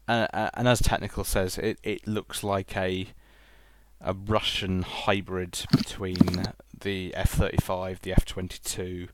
and, 0.08 0.26
and 0.32 0.66
as 0.66 0.80
technical 0.80 1.22
says, 1.22 1.58
it, 1.58 1.78
it 1.84 2.08
looks 2.08 2.42
like 2.42 2.76
a 2.76 3.08
a 4.04 4.14
Russian 4.14 4.82
hybrid 4.82 5.64
between 5.70 6.16
the 6.76 7.14
F-35, 7.14 8.00
the 8.00 8.10
F-22, 8.10 9.08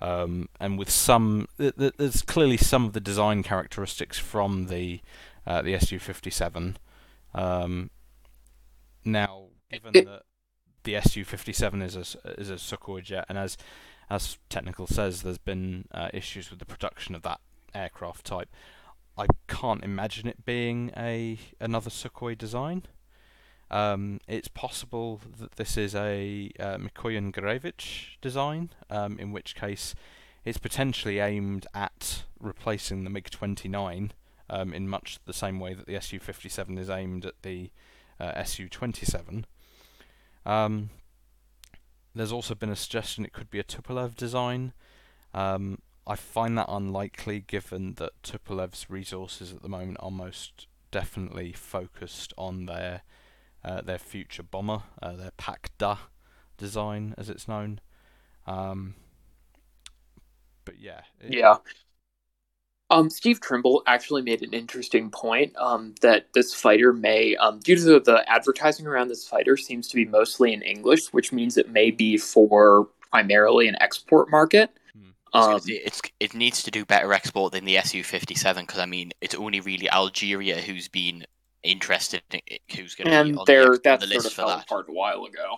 um, 0.00 0.48
and 0.58 0.76
with 0.76 0.90
some 0.90 1.46
th- 1.58 1.76
th- 1.76 1.94
there's 1.96 2.22
clearly 2.22 2.56
some 2.56 2.84
of 2.84 2.92
the 2.92 2.98
design 2.98 3.44
characteristics 3.44 4.18
from 4.18 4.66
the 4.66 5.00
uh, 5.46 5.62
the 5.62 5.78
Su-57. 5.78 6.74
Um, 7.34 7.90
now, 9.04 9.48
given 9.70 9.92
that 9.92 10.22
the 10.84 11.00
Su-57 11.00 11.82
is 11.82 11.96
a 11.96 12.40
is 12.40 12.50
a 12.50 12.54
Sukhoi 12.54 13.02
jet, 13.02 13.26
and 13.28 13.38
as 13.38 13.56
as 14.10 14.38
technical 14.48 14.86
says, 14.86 15.22
there's 15.22 15.38
been 15.38 15.86
uh, 15.92 16.08
issues 16.12 16.50
with 16.50 16.58
the 16.58 16.64
production 16.64 17.14
of 17.14 17.22
that 17.22 17.40
aircraft 17.74 18.26
type. 18.26 18.48
I 19.16 19.26
can't 19.48 19.84
imagine 19.84 20.28
it 20.28 20.44
being 20.44 20.90
a 20.96 21.38
another 21.60 21.90
Sukhoi 21.90 22.36
design. 22.36 22.84
Um, 23.70 24.20
it's 24.28 24.48
possible 24.48 25.20
that 25.38 25.52
this 25.52 25.78
is 25.78 25.94
a 25.94 26.50
uh, 26.60 26.76
Mikoyan 26.76 27.32
Gurevich 27.32 28.18
design, 28.20 28.70
um, 28.90 29.18
in 29.18 29.32
which 29.32 29.54
case 29.54 29.94
it's 30.44 30.58
potentially 30.58 31.20
aimed 31.20 31.66
at 31.72 32.24
replacing 32.38 33.04
the 33.04 33.10
MiG-29 33.10 34.10
um, 34.50 34.72
in 34.72 34.88
much 34.88 35.18
the 35.24 35.32
same 35.32 35.60
way 35.60 35.74
that 35.74 35.86
the 35.86 36.00
Su-57 36.00 36.78
is 36.78 36.90
aimed 36.90 37.24
at 37.26 37.42
the 37.42 37.70
uh, 38.20 38.42
Su-27. 38.44 39.44
Um, 40.44 40.90
there's 42.14 42.32
also 42.32 42.54
been 42.54 42.70
a 42.70 42.76
suggestion 42.76 43.24
it 43.24 43.32
could 43.32 43.50
be 43.50 43.58
a 43.58 43.64
Tupolev 43.64 44.14
design. 44.14 44.72
Um, 45.34 45.78
I 46.06 46.16
find 46.16 46.58
that 46.58 46.66
unlikely 46.68 47.40
given 47.40 47.94
that 47.94 48.10
Tupolev's 48.22 48.90
resources 48.90 49.52
at 49.52 49.62
the 49.62 49.68
moment 49.68 49.98
are 50.00 50.10
most 50.10 50.66
definitely 50.90 51.52
focused 51.52 52.32
on 52.36 52.66
their 52.66 53.02
uh, 53.64 53.80
their 53.80 53.98
future 53.98 54.42
bomber, 54.42 54.82
uh, 55.00 55.12
their 55.12 55.30
Pak-Da 55.36 55.96
design 56.58 57.14
as 57.16 57.30
it's 57.30 57.46
known. 57.46 57.80
Um, 58.44 58.96
but 60.64 60.80
yeah. 60.80 61.02
It, 61.20 61.34
yeah. 61.34 61.56
Um, 62.92 63.08
Steve 63.08 63.40
Trimble 63.40 63.82
actually 63.86 64.20
made 64.20 64.42
an 64.42 64.52
interesting 64.52 65.10
point 65.10 65.56
um, 65.56 65.94
that 66.02 66.26
this 66.34 66.52
fighter 66.52 66.92
may, 66.92 67.34
um, 67.36 67.58
due 67.60 67.74
to 67.74 67.80
the, 67.80 68.00
the, 68.00 68.30
advertising 68.30 68.86
around 68.86 69.08
this 69.08 69.26
fighter, 69.26 69.56
seems 69.56 69.88
to 69.88 69.96
be 69.96 70.04
mostly 70.04 70.52
in 70.52 70.60
English, 70.60 71.06
which 71.06 71.32
means 71.32 71.56
it 71.56 71.70
may 71.70 71.90
be 71.90 72.18
for 72.18 72.88
primarily 73.10 73.66
an 73.66 73.76
export 73.80 74.30
market. 74.30 74.76
Hmm. 74.94 75.40
Um, 75.40 75.60
it's, 75.64 76.02
it 76.20 76.34
needs 76.34 76.62
to 76.64 76.70
do 76.70 76.84
better 76.84 77.14
export 77.14 77.52
than 77.52 77.64
the 77.64 77.78
Su 77.82 78.04
fifty 78.04 78.34
seven 78.34 78.66
because 78.66 78.78
I 78.78 78.84
mean 78.84 79.12
it's 79.22 79.34
only 79.34 79.60
really 79.60 79.88
Algeria 79.88 80.60
who's 80.60 80.88
been 80.88 81.24
interested 81.62 82.22
in 82.30 82.40
it, 82.46 82.60
who's 82.76 82.94
going 82.94 83.06
to 83.06 83.10
be 83.10 83.16
on 83.16 83.32
the, 83.46 83.90
on 83.90 84.00
the 84.00 84.06
list 84.06 84.34
for 84.34 84.46
that. 84.46 84.64
apart 84.64 84.86
a 84.90 84.92
while 84.92 85.24
ago. 85.24 85.56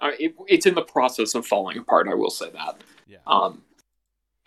Uh, 0.00 0.12
it, 0.18 0.34
it's 0.48 0.64
in 0.64 0.74
the 0.74 0.82
process 0.82 1.34
of 1.34 1.46
falling 1.46 1.76
apart. 1.76 2.08
I 2.08 2.14
will 2.14 2.30
say 2.30 2.48
that. 2.52 2.82
Yeah. 3.06 3.18
Um, 3.26 3.60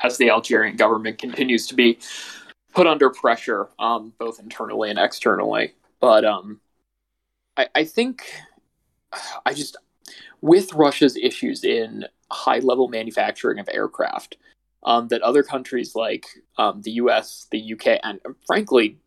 as 0.01 0.17
the 0.17 0.29
Algerian 0.29 0.75
government 0.75 1.17
continues 1.17 1.67
to 1.67 1.75
be 1.75 1.99
put 2.73 2.87
under 2.87 3.09
pressure, 3.09 3.69
um, 3.79 4.13
both 4.17 4.39
internally 4.39 4.89
and 4.89 4.99
externally. 4.99 5.73
But 5.99 6.25
um, 6.25 6.59
I, 7.55 7.67
I 7.75 7.83
think 7.85 8.25
I 9.45 9.53
just, 9.53 9.77
with 10.41 10.73
Russia's 10.73 11.15
issues 11.15 11.63
in 11.63 12.05
high 12.31 12.59
level 12.59 12.87
manufacturing 12.87 13.59
of 13.59 13.69
aircraft, 13.71 14.37
um, 14.85 15.07
that 15.09 15.21
other 15.21 15.43
countries 15.43 15.95
like 15.95 16.25
um, 16.57 16.81
the 16.81 16.91
US, 16.91 17.47
the 17.51 17.73
UK, 17.73 17.99
and 18.03 18.19
frankly, 18.45 18.97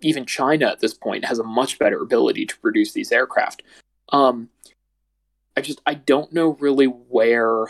even 0.00 0.26
China 0.26 0.66
at 0.66 0.80
this 0.80 0.94
point 0.94 1.24
has 1.24 1.38
a 1.38 1.44
much 1.44 1.78
better 1.78 2.02
ability 2.02 2.44
to 2.46 2.58
produce 2.58 2.92
these 2.92 3.12
aircraft. 3.12 3.62
Um, 4.10 4.50
I 5.56 5.60
just 5.60 5.80
I 5.86 5.94
don't 5.94 6.32
know 6.32 6.56
really 6.60 6.86
where 6.86 7.66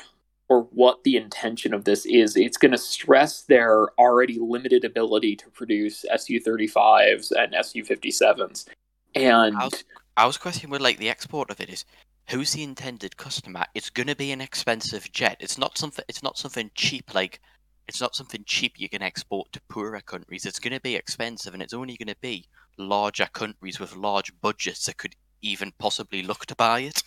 or 0.53 0.65
what 0.65 1.03
the 1.03 1.17
intention 1.17 1.73
of 1.73 1.85
this 1.85 2.05
is. 2.05 2.37
It's 2.37 2.59
going 2.59 2.73
to 2.73 2.79
stress 2.79 3.43
their 3.45 3.89
already 3.99 4.39
limited 4.39 4.85
ability 4.85 5.35
to 5.37 5.49
produce 5.49 6.05
Su 6.19 6.39
35s 6.39 7.33
and 7.33 7.55
Su 7.65 7.83
57s. 7.83 8.67
And 9.15 9.57
I 9.57 9.65
was, 9.65 9.85
I 10.19 10.27
was 10.27 10.37
questioning 10.37 10.71
with 10.71 10.83
like 10.83 10.99
the 10.99 11.09
export 11.09 11.51
of 11.51 11.59
it 11.59 11.71
is 11.71 11.87
who's 12.29 12.53
the 12.53 12.63
intended 12.63 13.17
customer? 13.17 13.65
It's 13.75 13.89
going 13.89 14.09
to 14.09 14.17
be 14.17 14.31
an 14.31 14.43
expensive 14.43 15.11
jet. 15.11 15.39
It's 15.41 15.57
not 15.57 15.79
something. 15.79 16.05
It's 16.07 16.23
not 16.23 16.37
something 16.37 16.71
cheap 16.75 17.15
like. 17.15 17.41
It's 17.89 18.01
not 18.01 18.15
something 18.15 18.45
cheap 18.47 18.75
you 18.77 18.91
can 18.91 19.03
export 19.03 19.51
to 19.53 19.61
poorer 19.71 20.01
countries. 20.03 20.45
It's 20.45 20.61
going 20.61 20.75
to 20.75 20.81
be 20.81 20.97
expensive, 20.97 21.55
and 21.55 21.63
it's 21.63 21.75
only 21.75 21.97
going 21.97 22.15
to 22.15 22.21
be 22.21 22.47
larger 22.77 23.27
countries 23.33 23.81
with 23.81 23.97
large 23.97 24.39
budgets 24.41 24.85
that 24.85 24.99
could 24.99 25.17
even 25.41 25.73
possibly 25.79 26.23
look 26.23 26.45
to 26.47 26.55
buy 26.55 26.81
it. 26.81 27.03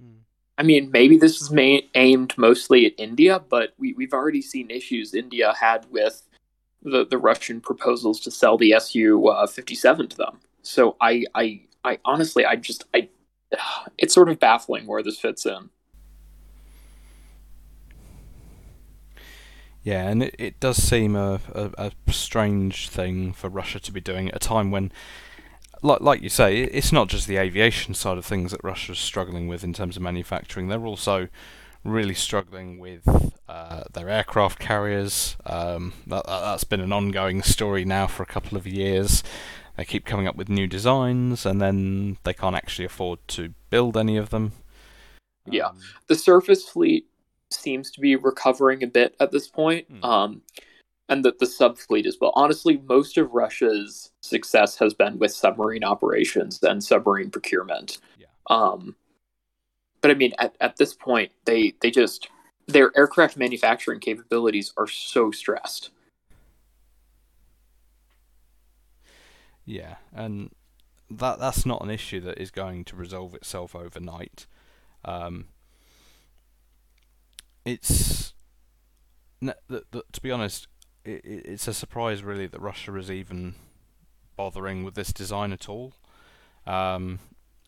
Hmm. 0.00 0.27
I 0.58 0.64
mean, 0.64 0.90
maybe 0.90 1.16
this 1.16 1.40
is 1.40 1.52
ma- 1.52 1.86
aimed 1.94 2.36
mostly 2.36 2.84
at 2.84 2.92
India, 2.98 3.40
but 3.48 3.74
we, 3.78 3.92
we've 3.92 4.12
already 4.12 4.42
seen 4.42 4.70
issues 4.70 5.14
India 5.14 5.54
had 5.58 5.86
with 5.88 6.26
the, 6.82 7.06
the 7.06 7.16
Russian 7.16 7.60
proposals 7.60 8.18
to 8.20 8.32
sell 8.32 8.58
the 8.58 8.74
Su 8.80 9.28
uh, 9.28 9.46
57 9.46 10.08
to 10.08 10.16
them. 10.16 10.40
So 10.62 10.96
I, 11.00 11.24
I, 11.36 11.62
I 11.84 11.98
honestly, 12.04 12.44
I 12.44 12.56
just, 12.56 12.84
I, 12.92 13.08
it's 13.98 14.12
sort 14.12 14.28
of 14.28 14.40
baffling 14.40 14.88
where 14.88 15.02
this 15.02 15.18
fits 15.18 15.46
in. 15.46 15.70
Yeah, 19.84 20.08
and 20.08 20.24
it, 20.24 20.34
it 20.38 20.60
does 20.60 20.76
seem 20.76 21.14
a, 21.14 21.40
a, 21.54 21.92
a 22.06 22.12
strange 22.12 22.88
thing 22.88 23.32
for 23.32 23.48
Russia 23.48 23.78
to 23.78 23.92
be 23.92 24.00
doing 24.00 24.28
at 24.28 24.36
a 24.36 24.40
time 24.40 24.72
when 24.72 24.90
like 25.82 26.00
like 26.00 26.22
you 26.22 26.28
say, 26.28 26.62
it's 26.62 26.92
not 26.92 27.08
just 27.08 27.26
the 27.26 27.36
aviation 27.36 27.94
side 27.94 28.18
of 28.18 28.24
things 28.24 28.52
that 28.52 28.62
Russia 28.62 28.92
is 28.92 28.98
struggling 28.98 29.48
with 29.48 29.64
in 29.64 29.72
terms 29.72 29.96
of 29.96 30.02
manufacturing. 30.02 30.68
They're 30.68 30.86
also 30.86 31.28
really 31.84 32.14
struggling 32.14 32.78
with 32.78 33.32
uh, 33.48 33.84
their 33.92 34.08
aircraft 34.08 34.58
carriers. 34.58 35.36
Um, 35.46 35.94
that, 36.06 36.26
that's 36.26 36.64
been 36.64 36.80
an 36.80 36.92
ongoing 36.92 37.42
story 37.42 37.84
now 37.84 38.06
for 38.06 38.22
a 38.22 38.26
couple 38.26 38.58
of 38.58 38.66
years. 38.66 39.22
They 39.76 39.84
keep 39.84 40.04
coming 40.04 40.26
up 40.26 40.36
with 40.36 40.48
new 40.48 40.66
designs, 40.66 41.46
and 41.46 41.60
then 41.60 42.18
they 42.24 42.34
can't 42.34 42.56
actually 42.56 42.86
afford 42.86 43.20
to 43.28 43.54
build 43.70 43.96
any 43.96 44.16
of 44.16 44.30
them. 44.30 44.52
Yeah, 45.46 45.68
um, 45.68 45.78
the 46.08 46.16
surface 46.16 46.68
fleet 46.68 47.06
seems 47.50 47.90
to 47.92 48.00
be 48.00 48.16
recovering 48.16 48.82
a 48.82 48.86
bit 48.86 49.14
at 49.20 49.30
this 49.30 49.48
point. 49.48 49.86
Hmm. 49.88 50.04
Um, 50.04 50.42
and 51.08 51.24
the, 51.24 51.34
the 51.38 51.46
sub 51.46 51.78
fleet 51.78 52.06
as 52.06 52.18
well. 52.20 52.32
Honestly, 52.34 52.80
most 52.88 53.16
of 53.18 53.32
Russia's 53.32 54.12
success 54.20 54.78
has 54.78 54.94
been 54.94 55.18
with 55.18 55.32
submarine 55.32 55.84
operations 55.84 56.62
and 56.62 56.82
submarine 56.82 57.30
procurement. 57.30 57.98
Yeah. 58.18 58.26
Um, 58.48 58.96
but 60.00 60.10
I 60.10 60.14
mean, 60.14 60.32
at, 60.38 60.54
at 60.60 60.76
this 60.76 60.94
point, 60.94 61.32
they 61.44 61.74
they 61.80 61.90
just 61.90 62.28
their 62.66 62.92
aircraft 62.96 63.36
manufacturing 63.36 64.00
capabilities 64.00 64.72
are 64.76 64.86
so 64.86 65.30
stressed. 65.30 65.90
Yeah, 69.64 69.96
and 70.14 70.50
that 71.10 71.38
that's 71.38 71.66
not 71.66 71.82
an 71.82 71.90
issue 71.90 72.20
that 72.20 72.38
is 72.38 72.50
going 72.50 72.84
to 72.86 72.96
resolve 72.96 73.34
itself 73.34 73.74
overnight. 73.74 74.46
Um, 75.04 75.46
it's 77.64 78.34
to 79.42 80.20
be 80.22 80.30
honest, 80.30 80.68
it, 81.04 81.22
it's 81.24 81.68
a 81.68 81.74
surprise 81.74 82.22
really 82.22 82.46
that 82.46 82.60
Russia 82.60 82.94
is 82.96 83.10
even 83.10 83.54
bothering 84.36 84.84
with 84.84 84.94
this 84.94 85.12
design 85.12 85.52
at 85.52 85.68
all. 85.68 85.94
Um, 86.66 87.18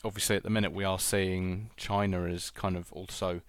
obviously, 0.05 0.37
at 0.37 0.43
the 0.43 0.51
minute 0.51 0.73
we 0.73 0.85
are 0.85 0.99
seeing 0.99 1.71
China 1.77 2.25
is 2.25 2.51
kind 2.51 2.77
of 2.77 2.93
also 2.93 3.41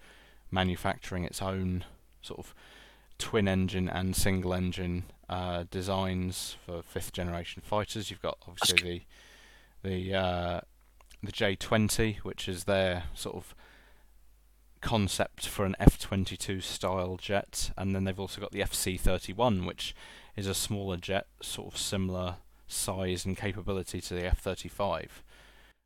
manufacturing 0.50 1.24
its 1.24 1.42
own 1.42 1.86
sort 2.22 2.40
of 2.40 2.54
twin 3.18 3.48
engine 3.48 3.88
and 3.88 4.16
single 4.16 4.54
engine 4.54 5.04
uh, 5.30 5.66
designs 5.70 6.58
for 6.66 6.82
fifth 6.82 7.14
generation 7.14 7.62
fighters. 7.64 8.10
You've 8.10 8.22
got 8.22 8.38
obviously 8.48 9.08
the 9.84 9.90
the 10.12 10.16
uh, 10.16 10.62
the 11.24 11.32
J20, 11.32 12.18
which 12.18 12.48
is 12.48 12.66
their 12.66 13.04
sort 13.14 13.36
of 13.36 13.56
concept 14.82 15.48
for 15.48 15.66
an 15.66 15.76
F-22 15.80 16.62
style 16.62 17.18
jet, 17.18 17.72
and 17.78 17.96
then 17.96 18.04
they've 18.04 18.20
also 18.20 18.42
got 18.42 18.52
the 18.52 18.62
FC-31, 18.62 19.66
which 19.66 19.96
is 20.36 20.48
a 20.48 20.54
smaller 20.54 20.98
jet, 20.98 21.28
sort 21.42 21.74
of 21.74 21.80
similar 21.80 22.38
size 22.68 23.26
and 23.26 23.38
capability 23.38 24.02
to 24.02 24.14
the 24.14 24.26
F-35. 24.26 25.08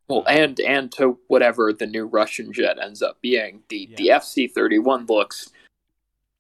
Well, 0.08 0.24
and 0.28 0.60
and 0.60 0.92
to 0.94 1.18
whatever 1.28 1.74
the 1.74 1.88
new 1.88 2.06
Russian 2.06 2.54
jet 2.54 2.78
ends 2.80 3.02
up 3.02 3.20
being, 3.22 3.64
the 3.70 3.90
yeah. 3.90 3.96
the 3.98 4.08
FC-31 4.10 5.10
looks 5.10 5.50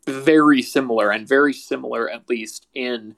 very 0.06 0.62
similar 0.62 1.10
and 1.10 1.28
very 1.28 1.54
similar 1.54 2.08
at 2.08 2.30
least 2.30 2.68
in 2.76 3.16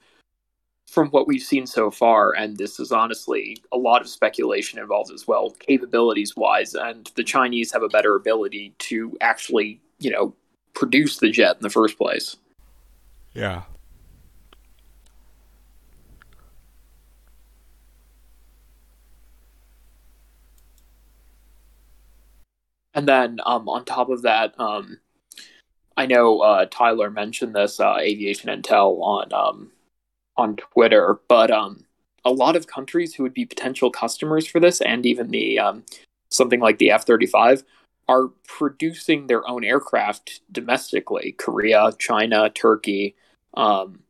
from 0.88 1.08
what 1.10 1.26
we've 1.26 1.42
seen 1.42 1.66
so 1.66 1.90
far, 1.90 2.32
and 2.32 2.56
this 2.56 2.80
is 2.80 2.92
honestly 2.92 3.58
a 3.70 3.76
lot 3.76 4.00
of 4.00 4.08
speculation 4.08 4.78
involved 4.78 5.12
as 5.12 5.28
well, 5.28 5.50
capabilities 5.50 6.34
wise, 6.34 6.74
and 6.74 7.10
the 7.14 7.22
Chinese 7.22 7.70
have 7.72 7.82
a 7.82 7.90
better 7.90 8.16
ability 8.16 8.74
to 8.78 9.14
actually, 9.20 9.82
you 9.98 10.10
know, 10.10 10.34
produce 10.72 11.18
the 11.18 11.30
jet 11.30 11.56
in 11.56 11.62
the 11.62 11.68
first 11.68 11.98
place. 11.98 12.36
Yeah. 13.34 13.64
And 22.94 23.06
then 23.06 23.40
um, 23.44 23.68
on 23.68 23.84
top 23.84 24.08
of 24.08 24.22
that, 24.22 24.58
um, 24.58 24.98
I 25.98 26.06
know 26.06 26.40
uh, 26.40 26.64
Tyler 26.70 27.10
mentioned 27.10 27.54
this 27.54 27.78
uh, 27.78 27.98
aviation 28.00 28.48
intel 28.48 28.98
on 29.02 29.32
um, 29.34 29.70
on 30.38 30.56
Twitter, 30.56 31.20
but 31.28 31.50
um, 31.50 31.84
a 32.24 32.30
lot 32.30 32.56
of 32.56 32.66
countries 32.66 33.14
who 33.14 33.22
would 33.24 33.34
be 33.34 33.44
potential 33.44 33.90
customers 33.90 34.46
for 34.46 34.60
this, 34.60 34.80
and 34.80 35.04
even 35.04 35.30
the 35.30 35.58
um, 35.58 35.84
something 36.30 36.60
like 36.60 36.78
the 36.78 36.90
F 36.90 37.04
thirty 37.04 37.26
five, 37.26 37.64
are 38.08 38.28
producing 38.46 39.26
their 39.26 39.46
own 39.48 39.64
aircraft 39.64 40.40
domestically. 40.50 41.34
Korea, 41.38 41.92
China, 41.98 42.48
Turkey. 42.50 43.16
Um, 43.54 44.00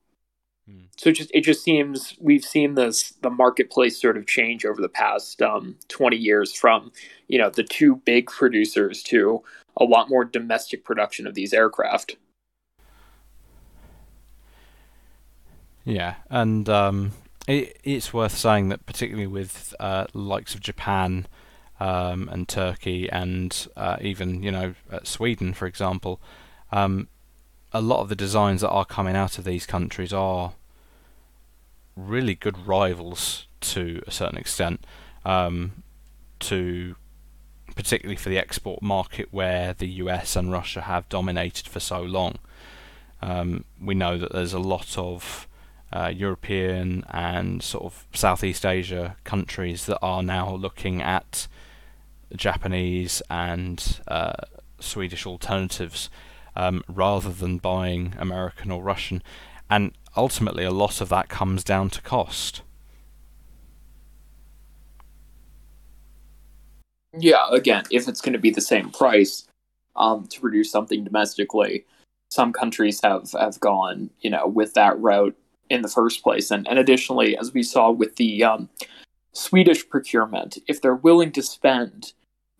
hmm. 0.68 0.84
So 0.96 1.10
it 1.10 1.14
just 1.14 1.30
it 1.34 1.40
just 1.40 1.64
seems 1.64 2.14
we've 2.20 2.44
seen 2.44 2.74
this 2.74 3.14
the 3.22 3.30
marketplace 3.30 4.00
sort 4.00 4.18
of 4.18 4.26
change 4.26 4.64
over 4.64 4.80
the 4.80 4.88
past 4.88 5.40
um, 5.42 5.76
twenty 5.88 6.16
years 6.16 6.52
from 6.52 6.92
you 7.26 7.38
know 7.38 7.50
the 7.50 7.64
two 7.64 7.96
big 7.96 8.26
producers 8.26 9.02
to 9.04 9.42
a 9.78 9.84
lot 9.84 10.10
more 10.10 10.24
domestic 10.24 10.84
production 10.84 11.26
of 11.26 11.34
these 11.34 11.54
aircraft. 11.54 12.16
Yeah, 15.88 16.16
and 16.28 16.68
um, 16.68 17.12
it, 17.46 17.78
it's 17.82 18.12
worth 18.12 18.36
saying 18.36 18.68
that 18.68 18.84
particularly 18.84 19.26
with 19.26 19.74
uh, 19.80 20.04
likes 20.12 20.54
of 20.54 20.60
Japan 20.60 21.26
um, 21.80 22.28
and 22.30 22.46
Turkey 22.46 23.08
and 23.08 23.66
uh, 23.74 23.96
even 24.02 24.42
you 24.42 24.50
know 24.50 24.74
uh, 24.92 24.98
Sweden, 25.02 25.54
for 25.54 25.64
example, 25.64 26.20
um, 26.72 27.08
a 27.72 27.80
lot 27.80 28.00
of 28.00 28.10
the 28.10 28.14
designs 28.14 28.60
that 28.60 28.68
are 28.68 28.84
coming 28.84 29.16
out 29.16 29.38
of 29.38 29.44
these 29.44 29.64
countries 29.64 30.12
are 30.12 30.52
really 31.96 32.34
good 32.34 32.66
rivals 32.66 33.46
to 33.60 34.02
a 34.06 34.10
certain 34.10 34.38
extent, 34.38 34.84
um, 35.24 35.82
to 36.40 36.96
particularly 37.74 38.16
for 38.16 38.28
the 38.28 38.36
export 38.36 38.82
market 38.82 39.28
where 39.30 39.72
the 39.72 39.88
US 39.88 40.36
and 40.36 40.52
Russia 40.52 40.82
have 40.82 41.08
dominated 41.08 41.66
for 41.66 41.80
so 41.80 42.02
long. 42.02 42.36
Um, 43.22 43.64
we 43.80 43.94
know 43.94 44.18
that 44.18 44.32
there's 44.32 44.52
a 44.52 44.58
lot 44.58 44.98
of 44.98 45.47
uh, 45.92 46.12
European 46.14 47.04
and 47.10 47.62
sort 47.62 47.84
of 47.84 48.06
Southeast 48.12 48.66
Asia 48.66 49.16
countries 49.24 49.86
that 49.86 49.98
are 50.00 50.22
now 50.22 50.54
looking 50.54 51.00
at 51.02 51.48
Japanese 52.34 53.22
and 53.30 54.00
uh, 54.06 54.32
Swedish 54.80 55.26
alternatives 55.26 56.10
um, 56.54 56.82
rather 56.88 57.30
than 57.30 57.58
buying 57.58 58.14
American 58.18 58.70
or 58.70 58.82
Russian. 58.82 59.22
And 59.70 59.92
ultimately, 60.16 60.64
a 60.64 60.70
lot 60.70 61.00
of 61.00 61.08
that 61.08 61.28
comes 61.28 61.64
down 61.64 61.90
to 61.90 62.02
cost. 62.02 62.62
Yeah, 67.18 67.46
again, 67.50 67.84
if 67.90 68.08
it's 68.08 68.20
going 68.20 68.34
to 68.34 68.38
be 68.38 68.50
the 68.50 68.60
same 68.60 68.90
price 68.90 69.46
um, 69.96 70.26
to 70.26 70.40
produce 70.40 70.70
something 70.70 71.04
domestically, 71.04 71.86
some 72.30 72.52
countries 72.52 73.00
have, 73.02 73.32
have 73.32 73.58
gone, 73.60 74.10
you 74.20 74.30
know, 74.30 74.46
with 74.46 74.74
that 74.74 74.98
route 75.00 75.34
in 75.70 75.82
the 75.82 75.88
first 75.88 76.22
place. 76.22 76.50
And, 76.50 76.66
and 76.68 76.78
additionally, 76.78 77.36
as 77.36 77.52
we 77.52 77.62
saw 77.62 77.90
with 77.90 78.16
the 78.16 78.44
um, 78.44 78.68
Swedish 79.32 79.88
procurement, 79.88 80.58
if 80.66 80.80
they're 80.80 80.94
willing 80.94 81.32
to 81.32 81.42
spend, 81.42 82.12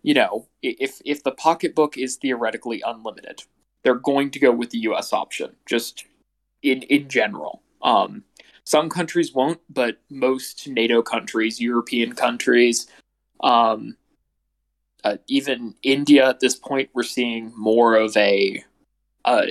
you 0.02 0.14
know, 0.14 0.48
if 0.62 1.00
if 1.04 1.22
the 1.22 1.32
pocketbook 1.32 1.96
is 1.96 2.16
theoretically 2.16 2.82
unlimited, 2.86 3.42
they're 3.82 3.94
going 3.94 4.30
to 4.30 4.38
go 4.38 4.52
with 4.52 4.70
the 4.70 4.78
U.S. 4.78 5.12
option, 5.12 5.56
just 5.66 6.04
in 6.62 6.82
in 6.82 7.08
general. 7.08 7.62
Um, 7.82 8.24
some 8.64 8.90
countries 8.90 9.32
won't, 9.32 9.60
but 9.70 9.98
most 10.10 10.68
NATO 10.68 11.00
countries, 11.00 11.60
European 11.60 12.14
countries, 12.14 12.86
um, 13.40 13.96
uh, 15.04 15.16
even 15.26 15.74
India 15.82 16.28
at 16.28 16.40
this 16.40 16.54
point, 16.54 16.90
we're 16.92 17.02
seeing 17.02 17.52
more 17.56 17.96
of 17.96 18.16
a 18.16 18.62
uh, 19.24 19.46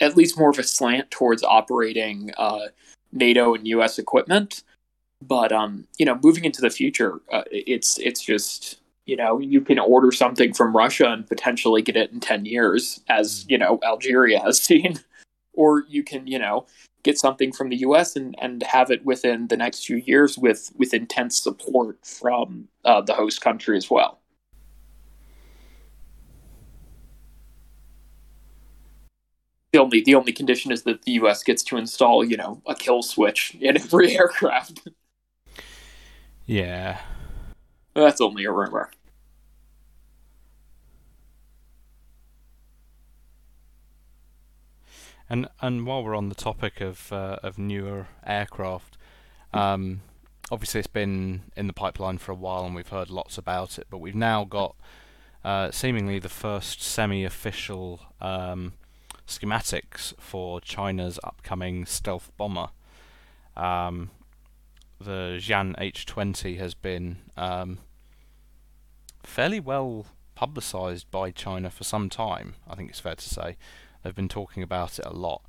at 0.00 0.16
least 0.16 0.38
more 0.38 0.50
of 0.50 0.58
a 0.58 0.62
slant 0.62 1.10
towards 1.10 1.42
operating 1.42 2.32
uh, 2.36 2.66
NATO 3.12 3.54
and 3.54 3.66
U.S. 3.68 3.98
equipment. 3.98 4.62
But 5.22 5.52
um, 5.52 5.86
you 5.98 6.06
know, 6.06 6.18
moving 6.22 6.44
into 6.44 6.60
the 6.60 6.70
future, 6.70 7.20
uh, 7.32 7.44
it's 7.50 7.98
it's 7.98 8.22
just 8.22 8.80
you 9.06 9.16
know 9.16 9.38
you 9.38 9.60
can 9.60 9.78
order 9.78 10.12
something 10.12 10.52
from 10.52 10.76
Russia 10.76 11.10
and 11.10 11.26
potentially 11.26 11.82
get 11.82 11.96
it 11.96 12.12
in 12.12 12.20
ten 12.20 12.44
years, 12.44 13.00
as 13.08 13.46
you 13.48 13.56
know 13.56 13.80
Algeria 13.84 14.40
has 14.40 14.60
seen, 14.62 15.00
or 15.54 15.84
you 15.88 16.02
can 16.02 16.26
you 16.26 16.38
know 16.38 16.66
get 17.02 17.18
something 17.18 17.52
from 17.52 17.68
the 17.68 17.76
U.S. 17.76 18.16
and 18.16 18.34
and 18.38 18.62
have 18.64 18.90
it 18.90 19.04
within 19.04 19.48
the 19.48 19.56
next 19.56 19.86
few 19.86 19.96
years 19.96 20.36
with 20.36 20.70
with 20.76 20.92
intense 20.92 21.40
support 21.40 21.98
from 22.04 22.68
uh, 22.84 23.00
the 23.00 23.14
host 23.14 23.40
country 23.40 23.76
as 23.76 23.90
well. 23.90 24.18
The 29.74 29.80
only 29.80 30.00
the 30.00 30.14
only 30.14 30.32
condition 30.32 30.70
is 30.70 30.84
that 30.84 31.02
the 31.02 31.12
U.S. 31.12 31.42
gets 31.42 31.64
to 31.64 31.76
install, 31.76 32.24
you 32.24 32.36
know, 32.36 32.62
a 32.64 32.76
kill 32.76 33.02
switch 33.02 33.56
in 33.60 33.76
every 33.76 34.16
aircraft. 34.16 34.88
Yeah, 36.46 37.00
that's 37.92 38.20
only 38.20 38.44
a 38.44 38.52
rumor. 38.52 38.92
And 45.28 45.48
and 45.60 45.84
while 45.84 46.04
we're 46.04 46.14
on 46.14 46.28
the 46.28 46.36
topic 46.36 46.80
of 46.80 47.12
uh, 47.12 47.38
of 47.42 47.58
newer 47.58 48.06
aircraft, 48.24 48.96
um, 49.52 50.02
obviously 50.52 50.78
it's 50.78 50.86
been 50.86 51.50
in 51.56 51.66
the 51.66 51.72
pipeline 51.72 52.18
for 52.18 52.30
a 52.30 52.36
while, 52.36 52.64
and 52.64 52.76
we've 52.76 52.86
heard 52.86 53.10
lots 53.10 53.38
about 53.38 53.76
it. 53.80 53.88
But 53.90 53.98
we've 53.98 54.14
now 54.14 54.44
got 54.44 54.76
uh, 55.44 55.72
seemingly 55.72 56.20
the 56.20 56.28
first 56.28 56.80
semi-official 56.80 58.00
um, 58.20 58.74
schematics 59.26 60.14
for 60.18 60.60
China's 60.60 61.18
upcoming 61.24 61.86
stealth 61.86 62.30
bomber. 62.36 62.68
Um, 63.56 64.10
the 65.00 65.38
Xi'an 65.40 65.76
H20 65.78 66.58
has 66.58 66.74
been 66.74 67.18
um, 67.36 67.78
fairly 69.22 69.60
well 69.60 70.06
publicised 70.34 71.10
by 71.10 71.30
China 71.30 71.70
for 71.70 71.84
some 71.84 72.08
time. 72.08 72.54
I 72.68 72.74
think 72.74 72.90
it's 72.90 73.00
fair 73.00 73.14
to 73.14 73.28
say 73.28 73.56
they've 74.02 74.14
been 74.14 74.28
talking 74.28 74.62
about 74.62 74.98
it 74.98 75.06
a 75.06 75.12
lot. 75.12 75.42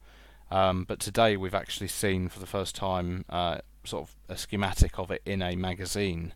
Um, 0.51 0.83
but 0.83 0.99
today 0.99 1.35
we've 1.37 1.55
actually 1.55 1.87
seen 1.87 2.29
for 2.29 2.39
the 2.39 2.45
first 2.45 2.75
time 2.75 3.25
uh, 3.29 3.59
sort 3.83 4.03
of 4.03 4.15
a 4.29 4.37
schematic 4.37 4.99
of 4.99 5.11
it 5.11 5.21
in 5.25 5.41
a 5.41 5.55
magazine. 5.55 6.33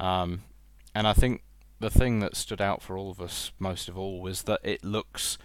Um, 0.00 0.42
and 0.94 1.06
I 1.06 1.12
think 1.12 1.42
the 1.80 1.90
thing 1.90 2.20
that 2.20 2.36
stood 2.36 2.60
out 2.60 2.82
for 2.82 2.96
all 2.96 3.10
of 3.10 3.20
us 3.20 3.52
most 3.58 3.88
of 3.88 3.96
all 3.96 4.20
was 4.20 4.42
that 4.42 4.60
it 4.64 4.84
looks 4.84 5.38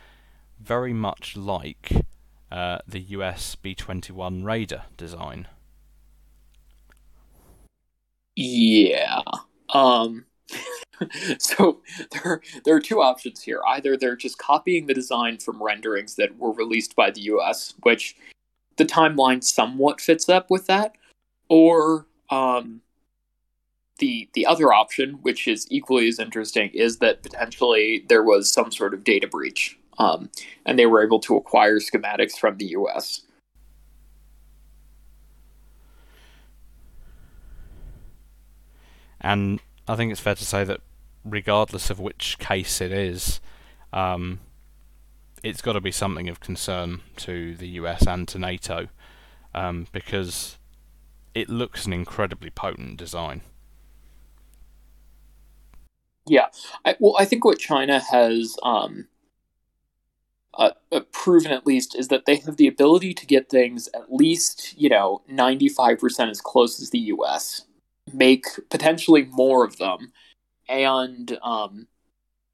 very 0.64 0.93
much 0.93 1.36
like 1.36 1.91
uh, 2.51 2.80
the 2.88 3.01
US 3.01 3.55
B 3.55 3.76
21 3.76 4.43
Raider 4.43 4.84
design. 4.95 5.47
Yeah. 8.36 9.22
Um, 9.70 10.26
so 11.38 11.82
there, 12.11 12.41
there 12.64 12.76
are 12.76 12.80
two 12.80 13.01
options 13.01 13.41
here. 13.41 13.61
Either 13.68 13.97
they're 13.97 14.16
just 14.16 14.38
copying 14.38 14.88
the 14.88 14.93
design 14.93 15.38
from 15.38 15.61
renderings 15.61 16.16
that 16.16 16.38
were 16.38 16.51
released 16.51 16.95
by 16.95 17.11
the 17.11 17.22
US, 17.22 17.74
which 17.84 18.16
the 18.78 18.86
timeline 18.86 19.43
somewhat 19.43 20.01
fits 20.01 20.30
up 20.30 20.49
with 20.49 20.68
that, 20.68 20.95
or 21.49 22.07
um, 22.30 22.82
the 23.99 24.30
the 24.34 24.45
other 24.45 24.74
option, 24.74 25.20
which 25.22 25.47
is 25.47 25.68
equally 25.70 26.07
as 26.07 26.20
interesting, 26.20 26.70
is 26.74 26.97
that 26.97 27.22
potentially 27.22 28.05
there 28.09 28.24
was 28.24 28.51
some 28.51 28.72
sort 28.72 28.93
of 28.93 29.03
data 29.03 29.28
breach 29.28 29.78
um, 29.98 30.30
and 30.66 30.78
they 30.78 30.86
were 30.86 31.04
able 31.04 31.20
to 31.22 31.36
acquire 31.36 31.80
schematics 31.80 32.38
from 32.38 32.58
the 32.58 32.66
U.S. 32.66 33.22
And 39.22 39.62
I 39.88 39.96
think 39.96 40.12
it's 40.12 40.22
fair 40.22 40.36
to 40.36 40.46
say 40.46 40.64
that, 40.66 40.82
regardless 41.24 41.89
of 41.89 42.00
which 42.00 42.38
case 42.39 42.82
it 42.82 42.91
is, 42.91 43.39
um, 43.94 44.41
it's 45.44 45.62
got 45.62 45.74
to 45.74 45.82
be 45.82 45.91
something 45.91 46.28
of 46.30 46.39
concern 46.39 47.02
to 47.18 47.56
the 47.56 47.68
US 47.70 48.06
and 48.06 48.28
to 48.30 48.39
NATO, 48.39 48.88
um, 49.56 49.88
because 49.91 50.58
it 51.34 51.50
looks 51.50 51.86
an 51.86 51.94
incredibly 51.94 52.50
potent 52.50 52.98
design. 52.98 53.41
Yeah, 56.26 56.48
I, 56.86 56.96
well, 57.00 57.16
I 57.20 57.26
think 57.26 57.44
what 57.44 57.60
China 57.60 58.00
has 58.00 58.56
um, 58.64 59.08
uh, 60.56 60.72
uh, 60.91 61.01
proven 61.12 61.51
at 61.51 61.66
least 61.66 61.95
is 61.95 62.10
that 62.10 62.26
they 62.26 62.36
have 62.36 62.58
the 62.58 62.68
ability 62.68 63.14
to 63.14 63.26
get 63.26 63.49
things 63.49 63.89
at 63.95 64.14
least 64.14 64.78
you 64.78 64.89
know 64.89 65.22
95% 65.32 66.30
as 66.30 66.41
close 66.41 66.82
as 66.82 66.91
the 66.91 66.99
us 66.99 67.66
make 68.14 68.45
potentially 68.70 69.26
more 69.32 69.66
of 69.66 69.78
them 69.78 70.12
and 70.70 71.38
um, 71.43 71.88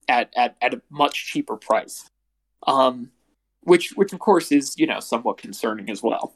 at, 0.07 0.31
at, 0.35 0.55
at 0.61 0.73
a 0.73 0.81
much 0.89 1.27
cheaper 1.27 1.55
price. 1.55 2.09
Um, 2.67 3.11
which 3.61 3.91
which 3.95 4.13
of 4.13 4.19
course 4.19 4.51
is 4.51 4.75
you 4.77 4.87
know 4.87 4.99
somewhat 4.99 5.37
concerning 5.37 5.89
as 5.89 6.01
well. 6.01 6.33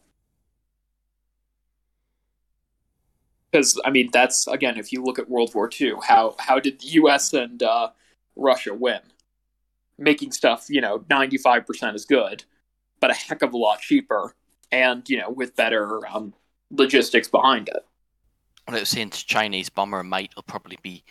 Because 3.52 3.80
i 3.86 3.90
mean 3.90 4.10
that's 4.12 4.48
again 4.48 4.78
if 4.78 4.92
you 4.92 5.04
look 5.04 5.20
at 5.20 5.30
world 5.30 5.54
war 5.54 5.70
ii 5.80 5.94
how 6.08 6.36
how 6.40 6.60
did 6.60 6.80
the 6.80 6.88
us 6.88 7.34
and 7.34 7.62
uh, 7.62 7.90
russia 8.36 8.74
win 8.74 9.00
making 9.98 10.32
stuff, 10.32 10.66
you 10.70 10.82
know, 10.82 11.00
95% 11.00 11.94
as 11.94 12.06
good, 12.06 12.44
but 13.00 13.12
a 13.12 13.14
heck 13.14 13.42
of 13.42 13.54
a 13.54 13.58
lot 13.58 13.80
cheaper 13.80 14.36
and, 14.72 15.08
you 15.10 15.20
know, 15.20 15.30
with 15.30 15.56
better 15.56 16.06
um, 16.08 16.34
logistics 16.72 17.28
behind 17.28 17.70
it. 17.70 17.86
Well, 18.68 18.78
it 18.78 18.82
was 18.82 18.90
saying 18.90 19.12
to 19.12 19.26
Chinese 19.26 19.70
bomber 19.70 20.04
might 20.04 20.36
will 20.36 20.44
probably 20.44 20.80
be 20.82 21.04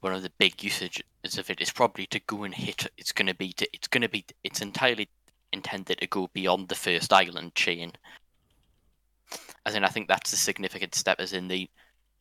one 0.00 0.12
of 0.12 0.22
the 0.22 0.32
big 0.38 0.62
usages 0.62 1.02
of 1.36 1.50
it 1.50 1.60
is 1.60 1.70
probably 1.70 2.06
to 2.06 2.20
go 2.26 2.44
and 2.44 2.54
hit. 2.54 2.86
It's 2.96 3.12
going 3.12 3.26
to 3.26 3.34
be. 3.34 3.52
To, 3.54 3.68
it's 3.72 3.88
going 3.88 4.02
to 4.02 4.08
be. 4.08 4.24
It's 4.44 4.60
entirely 4.60 5.08
intended 5.52 5.98
to 5.98 6.06
go 6.06 6.28
beyond 6.32 6.68
the 6.68 6.74
first 6.74 7.12
island 7.12 7.54
chain. 7.54 7.92
As 9.64 9.74
in, 9.74 9.84
I 9.84 9.88
think 9.88 10.06
that's 10.06 10.32
a 10.32 10.36
significant 10.36 10.94
step. 10.94 11.18
As 11.18 11.32
in 11.32 11.48
the, 11.48 11.68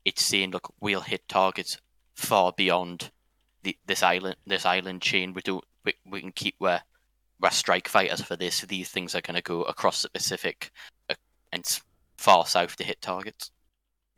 it's 0.04 0.24
saying, 0.24 0.52
look, 0.52 0.74
we'll 0.82 1.02
hit 1.02 1.28
targets 1.28 1.78
far 2.16 2.54
beyond 2.54 3.12
the 3.64 3.78
this 3.86 4.02
island 4.02 4.38
this 4.48 4.66
island 4.66 5.02
chain. 5.02 5.34
We 5.34 5.42
do. 5.42 5.62
We, 5.86 5.94
we 6.06 6.22
can 6.22 6.32
keep 6.32 6.56
where 6.58 6.82
we're 7.40 7.52
strike 7.52 7.88
fighters 7.88 8.22
for 8.22 8.36
this. 8.36 8.62
These 8.62 8.90
things 8.90 9.16
are 9.16 9.22
going 9.22 9.36
to 9.36 9.42
go 9.42 9.64
across 9.64 10.02
the 10.02 10.10
Pacific 10.10 10.72
uh, 11.10 11.16
and 11.52 11.64
far 12.18 12.46
south 12.46 12.76
to 12.78 12.84
hit 12.84 13.02
targets. 13.02 13.52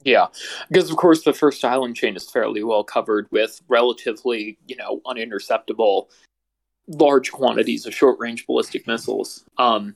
Yeah, 0.04 0.28
because 0.70 0.92
of 0.92 0.98
course 0.98 1.24
the 1.24 1.34
first 1.34 1.66
island 1.66 1.96
chain 1.96 2.16
is 2.16 2.30
fairly 2.30 2.64
well 2.64 2.84
covered 2.84 3.28
with 3.32 3.62
relatively, 3.68 4.58
you 4.68 4.76
know, 4.76 5.02
uninterceptable 5.06 6.08
large 6.88 7.32
quantities 7.32 7.86
of 7.86 7.94
short 7.94 8.18
range 8.20 8.46
ballistic 8.46 8.88
missiles. 8.88 9.44
Um, 9.58 9.96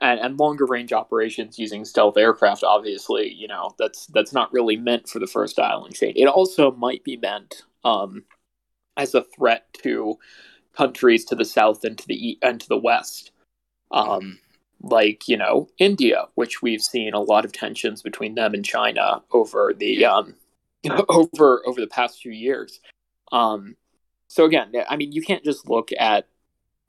and, 0.00 0.20
and 0.20 0.38
longer 0.38 0.66
range 0.66 0.92
operations 0.92 1.58
using 1.58 1.84
stealth 1.84 2.16
aircraft, 2.16 2.64
obviously, 2.64 3.32
you 3.32 3.48
know, 3.48 3.74
that's 3.78 4.06
that's 4.06 4.32
not 4.32 4.52
really 4.52 4.76
meant 4.76 5.08
for 5.08 5.18
the 5.18 5.26
first 5.26 5.58
island 5.58 5.94
chain. 5.94 6.12
It 6.16 6.26
also 6.26 6.72
might 6.72 7.04
be 7.04 7.16
meant 7.16 7.62
um, 7.84 8.24
as 8.96 9.14
a 9.14 9.22
threat 9.22 9.66
to 9.82 10.18
countries 10.76 11.24
to 11.26 11.34
the 11.34 11.44
south 11.44 11.84
and 11.84 11.98
to 11.98 12.06
the 12.06 12.38
and 12.42 12.60
to 12.60 12.68
the 12.68 12.78
west. 12.78 13.30
Um, 13.90 14.38
like 14.80 15.28
you 15.28 15.36
know 15.36 15.68
India, 15.78 16.26
which 16.34 16.62
we've 16.62 16.82
seen 16.82 17.14
a 17.14 17.20
lot 17.20 17.44
of 17.44 17.52
tensions 17.52 18.02
between 18.02 18.34
them 18.34 18.54
and 18.54 18.64
China 18.64 19.22
over 19.32 19.72
the 19.76 20.04
um, 20.04 20.34
over 21.08 21.62
over 21.66 21.80
the 21.80 21.86
past 21.86 22.20
few 22.20 22.32
years. 22.32 22.80
Um, 23.32 23.76
so 24.28 24.44
again, 24.44 24.72
I 24.88 24.96
mean, 24.96 25.12
you 25.12 25.22
can't 25.22 25.44
just 25.44 25.68
look 25.68 25.90
at 25.98 26.26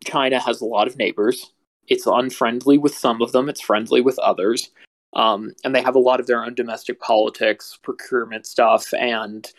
China 0.04 0.40
has 0.40 0.62
a 0.62 0.66
lot 0.66 0.88
of 0.88 0.98
neighbors. 0.98 1.52
It's 1.88 2.08
unfriendly 2.08 2.78
with 2.78 2.96
some 2.96 3.22
of 3.22 3.32
them. 3.32 3.50
It's 3.50 3.62
friendly 3.62 4.02
with 4.02 4.18
others. 4.20 4.72
Um, 5.14 5.54
and 5.64 5.74
they 5.74 5.82
have 5.82 5.96
a 5.96 6.00
lot 6.00 6.20
of 6.20 6.28
their 6.28 6.44
own 6.44 6.56
domestic 6.56 7.00
politics, 7.00 7.80
procurement 7.82 8.46
stuff, 8.46 8.94
and 8.94 9.50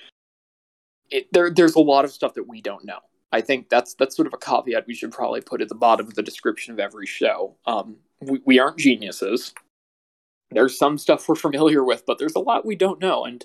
it, 1.10 1.32
there, 1.32 1.50
there's 1.50 1.76
a 1.76 1.80
lot 1.80 2.04
of 2.04 2.10
stuff 2.10 2.34
that 2.34 2.46
we 2.46 2.60
don't 2.60 2.84
know. 2.84 2.98
I 3.32 3.40
think 3.40 3.68
that's 3.68 3.94
that's 3.94 4.16
sort 4.16 4.26
of 4.26 4.34
a 4.34 4.38
caveat 4.38 4.86
we 4.86 4.94
should 4.94 5.12
probably 5.12 5.40
put 5.40 5.60
at 5.60 5.68
the 5.68 5.74
bottom 5.74 6.06
of 6.06 6.14
the 6.14 6.22
description 6.22 6.72
of 6.72 6.80
every 6.80 7.06
show. 7.06 7.56
Um, 7.66 7.96
we, 8.20 8.40
we 8.44 8.58
aren't 8.58 8.78
geniuses. 8.78 9.52
There's 10.50 10.78
some 10.78 10.96
stuff 10.96 11.28
we're 11.28 11.34
familiar 11.34 11.84
with, 11.84 12.04
but 12.06 12.18
there's 12.18 12.36
a 12.36 12.40
lot 12.40 12.64
we 12.64 12.76
don't 12.76 13.00
know, 13.00 13.24
and 13.24 13.44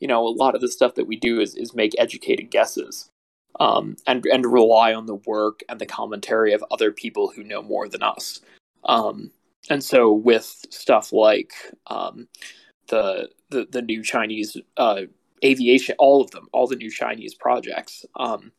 you 0.00 0.08
know, 0.08 0.26
a 0.26 0.28
lot 0.28 0.56
of 0.56 0.60
the 0.60 0.68
stuff 0.68 0.96
that 0.96 1.06
we 1.06 1.16
do 1.16 1.40
is 1.40 1.54
is 1.54 1.74
make 1.74 1.92
educated 1.96 2.50
guesses, 2.50 3.08
um, 3.60 3.96
and 4.06 4.26
and 4.26 4.44
rely 4.44 4.92
on 4.92 5.06
the 5.06 5.14
work 5.14 5.60
and 5.68 5.80
the 5.80 5.86
commentary 5.86 6.52
of 6.52 6.64
other 6.72 6.90
people 6.90 7.32
who 7.34 7.44
know 7.44 7.62
more 7.62 7.88
than 7.88 8.02
us. 8.02 8.40
Um, 8.84 9.30
and 9.70 9.82
so 9.82 10.12
with 10.12 10.66
stuff 10.70 11.12
like 11.12 11.52
um, 11.86 12.26
the, 12.88 13.30
the 13.50 13.68
the 13.70 13.80
new 13.80 14.02
Chinese 14.02 14.56
uh, 14.76 15.02
aviation, 15.44 15.94
all 15.98 16.20
of 16.20 16.32
them, 16.32 16.48
all 16.52 16.66
the 16.66 16.76
new 16.76 16.90
Chinese 16.90 17.34
projects, 17.34 18.04
um, 18.16 18.50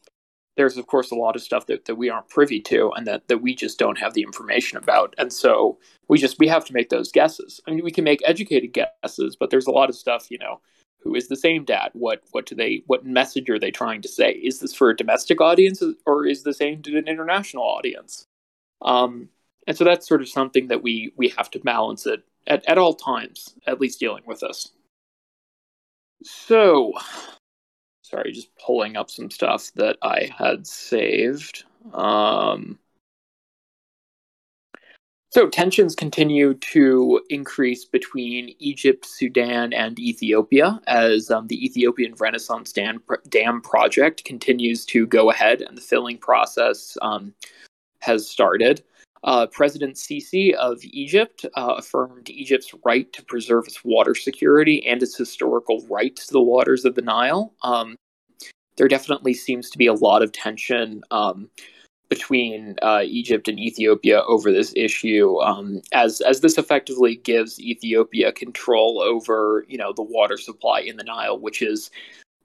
there's 0.55 0.77
of 0.77 0.87
course 0.87 1.11
a 1.11 1.15
lot 1.15 1.35
of 1.35 1.41
stuff 1.41 1.65
that, 1.67 1.85
that 1.85 1.95
we 1.95 2.09
aren't 2.09 2.29
privy 2.29 2.59
to 2.61 2.91
and 2.95 3.07
that, 3.07 3.27
that 3.27 3.41
we 3.41 3.55
just 3.55 3.79
don't 3.79 3.97
have 3.97 4.13
the 4.13 4.21
information 4.21 4.77
about. 4.77 5.15
And 5.17 5.33
so 5.33 5.79
we 6.07 6.17
just 6.17 6.39
we 6.39 6.47
have 6.47 6.65
to 6.65 6.73
make 6.73 6.89
those 6.89 7.11
guesses. 7.11 7.61
I 7.67 7.71
mean 7.71 7.83
we 7.83 7.91
can 7.91 8.03
make 8.03 8.21
educated 8.25 8.73
guesses 8.73 9.35
but 9.35 9.49
there's 9.49 9.67
a 9.67 9.71
lot 9.71 9.89
of 9.89 9.95
stuff 9.95 10.29
you 10.29 10.37
know 10.37 10.59
who 11.03 11.15
is 11.15 11.27
the 11.27 11.35
same 11.35 11.65
dad? 11.65 11.89
What 11.93 12.21
what 12.31 12.45
do 12.45 12.55
they 12.55 12.83
what 12.87 13.05
message 13.05 13.49
are 13.49 13.59
they 13.59 13.71
trying 13.71 14.01
to 14.01 14.07
say? 14.07 14.31
Is 14.31 14.59
this 14.59 14.73
for 14.73 14.89
a 14.89 14.95
domestic 14.95 15.41
audience 15.41 15.83
or 16.05 16.25
is 16.25 16.43
this 16.43 16.61
aimed 16.61 16.87
at 16.87 16.93
an 16.93 17.07
international 17.07 17.63
audience? 17.63 18.25
Um, 18.81 19.29
and 19.67 19.77
so 19.77 19.83
that's 19.83 20.07
sort 20.07 20.21
of 20.21 20.29
something 20.29 20.67
that 20.67 20.81
we 20.81 21.13
we 21.17 21.29
have 21.29 21.51
to 21.51 21.59
balance 21.59 22.05
it 22.05 22.23
at, 22.47 22.67
at 22.67 22.77
all 22.77 22.93
times 22.93 23.53
at 23.67 23.79
least 23.81 23.99
dealing 23.99 24.23
with 24.25 24.39
this. 24.39 24.71
So 26.23 26.93
sorry, 28.13 28.31
just 28.31 28.55
pulling 28.57 28.95
up 28.95 29.09
some 29.09 29.31
stuff 29.31 29.71
that 29.75 29.97
I 30.03 30.29
had 30.37 30.67
saved. 30.67 31.63
Um, 31.93 32.77
so 35.31 35.47
tensions 35.47 35.95
continue 35.95 36.53
to 36.53 37.19
increase 37.29 37.85
between 37.85 38.53
Egypt, 38.59 39.03
Sudan, 39.03 39.73
and 39.73 39.97
Ethiopia 39.97 40.79
as 40.85 41.31
um, 41.31 41.47
the 41.47 41.65
Ethiopian 41.65 42.13
Renaissance 42.19 42.71
Dam, 42.71 43.01
Dam, 43.29 43.59
project 43.61 44.23
continues 44.25 44.85
to 44.85 45.07
go 45.07 45.31
ahead, 45.31 45.61
and 45.61 45.75
the 45.75 45.81
filling 45.81 46.19
process 46.19 46.95
um, 47.01 47.33
has 47.99 48.29
started. 48.29 48.83
Uh, 49.23 49.47
President 49.47 49.95
Sisi 49.95 50.53
of 50.53 50.79
Egypt 50.83 51.45
uh, 51.55 51.75
affirmed 51.77 52.29
Egypt's 52.29 52.75
right 52.85 53.11
to 53.13 53.23
preserve 53.23 53.65
its 53.65 53.83
water 53.83 54.13
security 54.13 54.85
and 54.85 55.01
its 55.01 55.17
historical 55.17 55.83
right 55.89 56.15
to 56.15 56.31
the 56.31 56.41
waters 56.41 56.85
of 56.85 56.93
the 56.93 57.01
Nile. 57.01 57.53
Um, 57.63 57.95
there 58.77 58.87
definitely 58.87 59.33
seems 59.33 59.69
to 59.69 59.77
be 59.77 59.87
a 59.87 59.93
lot 59.93 60.21
of 60.21 60.31
tension 60.31 61.01
um, 61.11 61.49
between 62.09 62.75
uh, 62.81 63.01
Egypt 63.03 63.47
and 63.47 63.59
Ethiopia 63.59 64.21
over 64.27 64.51
this 64.51 64.73
issue, 64.75 65.39
um, 65.41 65.81
as 65.93 66.21
as 66.21 66.41
this 66.41 66.57
effectively 66.57 67.15
gives 67.15 67.59
Ethiopia 67.59 68.31
control 68.31 69.01
over 69.01 69.65
you 69.67 69.77
know 69.77 69.93
the 69.93 70.03
water 70.03 70.37
supply 70.37 70.79
in 70.79 70.97
the 70.97 71.03
Nile, 71.03 71.39
which 71.39 71.61
is 71.61 71.89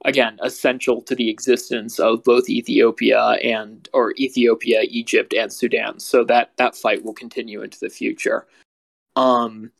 again 0.05 0.39
essential 0.41 1.01
to 1.03 1.13
the 1.13 1.29
existence 1.29 1.99
of 1.99 2.23
both 2.23 2.49
Ethiopia 2.49 3.21
and 3.43 3.87
or 3.93 4.13
Ethiopia, 4.17 4.81
Egypt, 4.89 5.33
and 5.33 5.51
Sudan. 5.51 5.99
So 5.99 6.23
that 6.25 6.51
that 6.57 6.75
fight 6.75 7.03
will 7.03 7.13
continue 7.13 7.61
into 7.61 7.79
the 7.79 7.89
future. 7.89 8.47
Um, 9.15 9.71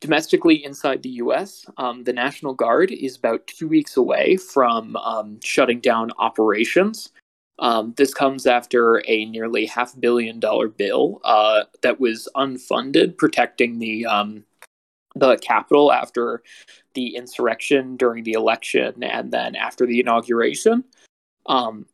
domestically 0.00 0.64
inside 0.64 1.02
the 1.02 1.10
US, 1.10 1.66
um, 1.76 2.04
the 2.04 2.12
National 2.12 2.54
Guard 2.54 2.90
is 2.90 3.16
about 3.16 3.46
two 3.46 3.68
weeks 3.68 3.96
away 3.96 4.36
from 4.36 4.96
um, 4.96 5.40
shutting 5.42 5.80
down 5.80 6.10
operations. 6.18 7.10
Um, 7.58 7.94
this 7.96 8.12
comes 8.12 8.46
after 8.46 9.02
a 9.06 9.24
nearly 9.24 9.64
half 9.66 9.98
billion 9.98 10.40
dollar 10.40 10.68
bill 10.68 11.20
uh, 11.24 11.64
that 11.82 11.98
was 11.98 12.28
unfunded, 12.36 13.16
protecting 13.16 13.78
the 13.78 14.04
um, 14.06 14.44
the 15.14 15.38
Capitol 15.38 15.92
after 15.92 16.42
the 16.92 17.16
insurrection 17.16 17.96
during 17.96 18.24
the 18.24 18.32
election 18.32 19.02
and 19.02 19.32
then 19.32 19.56
after 19.56 19.86
the 19.86 19.98
inauguration. 19.98 20.84
Um, 21.46 21.86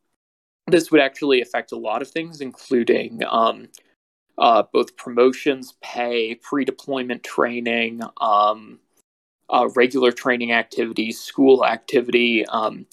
this 0.67 0.91
would 0.91 1.01
actually 1.01 1.41
affect 1.41 1.71
a 1.71 1.77
lot 1.77 2.01
of 2.01 2.09
things, 2.09 2.41
including 2.41 3.21
um, 3.29 3.69
uh, 4.37 4.63
both 4.71 4.95
promotions, 4.97 5.75
pay, 5.81 6.35
pre 6.35 6.65
deployment 6.65 7.23
training, 7.23 8.01
um, 8.19 8.79
uh, 9.49 9.69
regular 9.75 10.11
training 10.11 10.51
activities, 10.51 11.19
school 11.19 11.65
activity. 11.65 12.45
Um, 12.47 12.85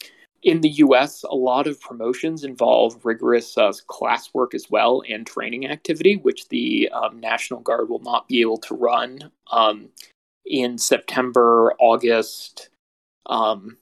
in 0.43 0.63
the 0.63 0.71
US, 0.71 1.23
a 1.23 1.35
lot 1.35 1.67
of 1.67 1.81
promotions 1.81 2.45
involve 2.45 3.05
rigorous 3.05 3.59
uh, 3.59 3.73
classwork 3.89 4.55
as 4.55 4.71
well 4.71 5.03
and 5.09 5.27
training 5.27 5.67
activity, 5.67 6.17
which 6.17 6.49
the 6.49 6.89
um, 6.93 7.21
National 7.21 7.61
Guard 7.61 7.89
will 7.89 8.01
not 8.01 8.27
be 8.27 8.41
able 8.41 8.57
to 8.59 8.75
run 8.75 9.31
um, 9.51 9.91
in 10.47 10.79
September, 10.79 11.75
August, 11.79 12.71
um, 13.27 13.77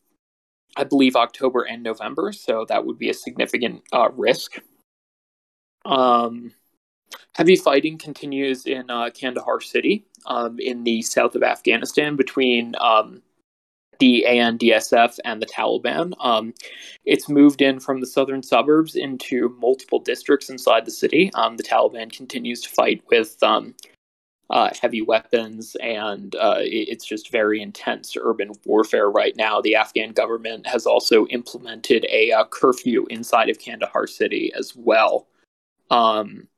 I 0.76 0.84
believe 0.84 1.16
October 1.16 1.62
and 1.62 1.82
November. 1.82 2.32
So 2.32 2.64
that 2.68 2.84
would 2.84 2.98
be 2.98 3.10
a 3.10 3.14
significant 3.14 3.82
uh, 3.92 4.10
risk. 4.12 4.58
Heavy 7.34 7.56
fighting 7.56 7.98
continues 7.98 8.66
in 8.66 8.90
uh, 8.90 9.10
Kandahar 9.10 9.60
city 9.60 10.04
um, 10.26 10.58
in 10.58 10.84
the 10.84 11.02
south 11.02 11.34
of 11.34 11.42
Afghanistan 11.42 12.16
between 12.16 12.74
um, 12.80 13.22
the 13.98 14.24
ANDSF 14.28 15.18
and 15.24 15.42
the 15.42 15.46
Taliban. 15.46 16.12
Um, 16.20 16.54
it's 17.04 17.28
moved 17.28 17.62
in 17.62 17.80
from 17.80 18.00
the 18.00 18.06
southern 18.06 18.42
suburbs 18.42 18.96
into 18.96 19.54
multiple 19.60 19.98
districts 19.98 20.50
inside 20.50 20.84
the 20.84 20.90
city. 20.90 21.30
Um, 21.34 21.56
the 21.56 21.62
Taliban 21.62 22.12
continues 22.12 22.60
to 22.62 22.70
fight 22.70 23.02
with 23.10 23.40
um, 23.42 23.74
uh, 24.50 24.70
heavy 24.80 25.02
weapons, 25.02 25.76
and 25.80 26.34
uh, 26.36 26.58
it's 26.58 27.04
just 27.04 27.30
very 27.30 27.60
intense 27.60 28.16
urban 28.18 28.52
warfare 28.64 29.10
right 29.10 29.36
now. 29.36 29.60
The 29.60 29.74
Afghan 29.74 30.12
government 30.12 30.66
has 30.66 30.86
also 30.86 31.26
implemented 31.26 32.06
a 32.10 32.32
uh, 32.32 32.44
curfew 32.44 33.06
inside 33.10 33.50
of 33.50 33.58
Kandahar 33.58 34.06
city 34.06 34.52
as 34.56 34.74
well. 34.74 35.26
Um, 35.90 36.48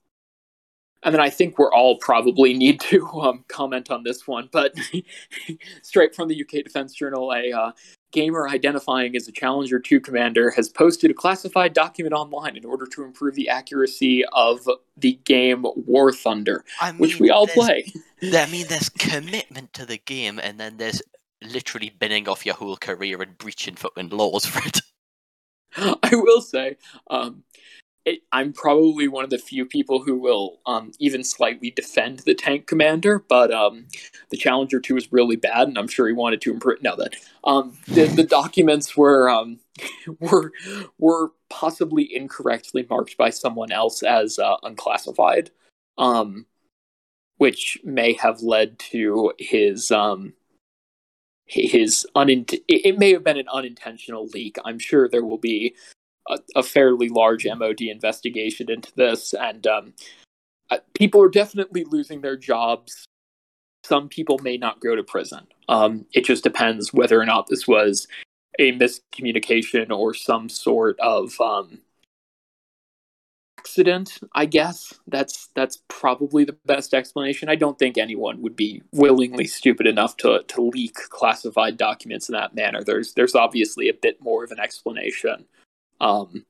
and 1.03 1.15
then 1.15 1.21
I 1.21 1.31
think 1.31 1.59
we're 1.59 1.73
all 1.73 1.97
probably 1.97 2.55
need 2.55 2.81
to 2.83 3.07
um, 3.21 3.45
comment 3.49 3.91
on 3.91 4.03
this 4.03 4.27
one, 4.27 4.49
but 4.53 4.75
straight 5.83 6.15
from 6.15 6.29
the 6.29 6.41
UK 6.41 6.65
Defence 6.65 6.95
Journal, 6.95 7.33
a 7.33 7.53
uh, 7.53 7.73
gamer 8.13 8.49
identifying 8.49 9.17
as 9.17 9.29
a 9.29 9.33
Challenger 9.33 9.79
2 9.79 10.01
commander 10.01 10.51
has 10.51 10.69
posted 10.69 11.11
a 11.11 11.15
classified 11.15 11.73
document 11.73 12.15
online 12.15 12.57
in 12.57 12.65
order 12.65 12.87
to 12.87 13.05
improve 13.05 13.35
the 13.35 13.49
accuracy 13.49 14.25
of 14.33 14.69
the 14.97 15.19
game 15.25 15.65
War 15.87 16.13
Thunder, 16.13 16.65
I 16.81 16.93
mean, 16.93 17.01
which 17.01 17.21
we 17.21 17.31
all 17.31 17.47
play. 17.47 17.93
I 18.23 18.47
mean, 18.47 18.67
there's 18.69 18.89
commitment 18.89 19.73
to 19.75 19.87
the 19.87 19.99
game, 19.99 20.39
and 20.43 20.59
then 20.59 20.77
there's 20.77 21.03
literally 21.43 21.91
binning 21.99 22.29
off 22.29 22.45
your 22.45 22.55
whole 22.55 22.77
career 22.77 23.23
and 23.23 23.39
breaching 23.39 23.77
fucking 23.77 24.11
laws 24.11 24.45
for 24.45 24.67
it. 24.67 24.81
I 25.77 26.11
will 26.13 26.41
say, 26.41 26.77
um, 27.09 27.45
it, 28.05 28.21
I'm 28.33 28.53
probably 28.53 29.09
one 29.09 29.25
of 29.25 29.31
the 29.31 29.39
few 29.39 29.67
people 29.67 30.03
who 30.03 30.17
will 30.17 30.61
um, 30.67 30.93
even 30.99 31.23
slightly 31.23 31.71
defend 31.71 32.21
the 32.21 32.35
tank 32.35 32.67
commander, 32.67 33.19
but 33.29 33.53
um, 33.53 33.87
the 34.31 34.37
Challenger 34.37 34.81
2 34.81 34.97
is 34.97 35.13
really 35.13 35.37
bad, 35.37 35.69
and 35.69 35.79
I'm 35.79 35.89
sure 35.89 36.07
he 36.07 36.15
wanted 36.15 36.41
to 36.43 36.53
improve. 36.53 36.83
No, 36.83 36.97
that 36.97 37.15
um, 37.45 37.77
the, 37.87 38.07
the 38.07 38.25
documents 38.25 38.97
were 38.97 39.29
um, 39.29 39.61
were 40.21 40.53
were 40.99 41.33
possibly 41.51 42.15
incorrectly 42.15 42.87
marked 42.89 43.17
by 43.19 43.31
someone 43.31 43.71
else 43.71 44.03
as 44.03 44.39
uh, 44.39 44.57
unclassified, 44.63 45.51
um, 45.99 46.47
which 47.37 47.79
may 47.85 48.15
have 48.15 48.41
led 48.41 48.79
to 48.79 49.33
his 49.39 49.91
um, 49.91 50.33
his 51.45 52.07
it 52.17 52.99
may 52.99 53.13
have 53.13 53.25
been 53.25 53.39
an 53.39 53.49
unintentional 53.53 54.27
leak. 54.29 54.57
I'm 54.65 54.79
sure 54.79 55.07
there 55.07 55.25
will 55.25 55.39
be 55.39 55.75
a, 56.29 56.39
a 56.57 56.63
fairly 56.63 57.09
large 57.09 57.47
MOD 57.47 57.83
investigation 57.83 58.71
into 58.71 58.93
this, 58.95 59.35
and 59.35 59.67
um, 59.67 59.95
people 60.95 61.23
are 61.23 61.29
definitely 61.29 61.85
losing 61.85 62.21
their 62.21 62.37
jobs. 62.37 63.05
Some 63.85 64.09
people 64.09 64.39
may 64.39 64.57
not 64.57 64.81
go 64.81 64.95
to 64.95 65.03
prison. 65.03 65.47
Um, 65.69 66.07
it 66.13 66.25
just 66.25 66.45
depends 66.45 66.93
whether 66.93 67.21
or 67.21 67.27
not 67.27 67.47
this 67.49 67.67
was 67.67 68.07
a 68.59 68.73
miscommunication 68.73 69.91
or 69.91 70.13
some 70.13 70.49
sort 70.49 70.99
of 71.01 71.41
um, 71.41 71.79
accident. 73.59 74.19
I 74.35 74.47
guess 74.47 74.93
that's 75.07 75.49
that's 75.55 75.83
probably 75.89 76.45
the 76.45 76.57
best 76.67 76.95
explanation. 76.95 77.49
I 77.49 77.57
don't 77.57 77.79
think 77.79 77.99
anyone 77.99 78.43
would 78.43 78.57
be 78.57 78.83
willingly 78.93 79.47
stupid 79.47 79.87
enough 79.87 80.17
to 80.19 80.43
to 80.47 80.63
leak 80.63 80.95
classified 81.09 81.77
documents 81.77 82.29
in 82.29 82.35
that 82.35 82.55
manner. 82.55 82.83
There's 82.83 83.15
there's 83.15 83.35
obviously 83.35 83.89
a 83.89 83.95
bit 83.95 84.23
more 84.23 84.45
of 84.45 84.51
an 84.51 84.61
explanation 84.61 85.47
um, 86.01 86.45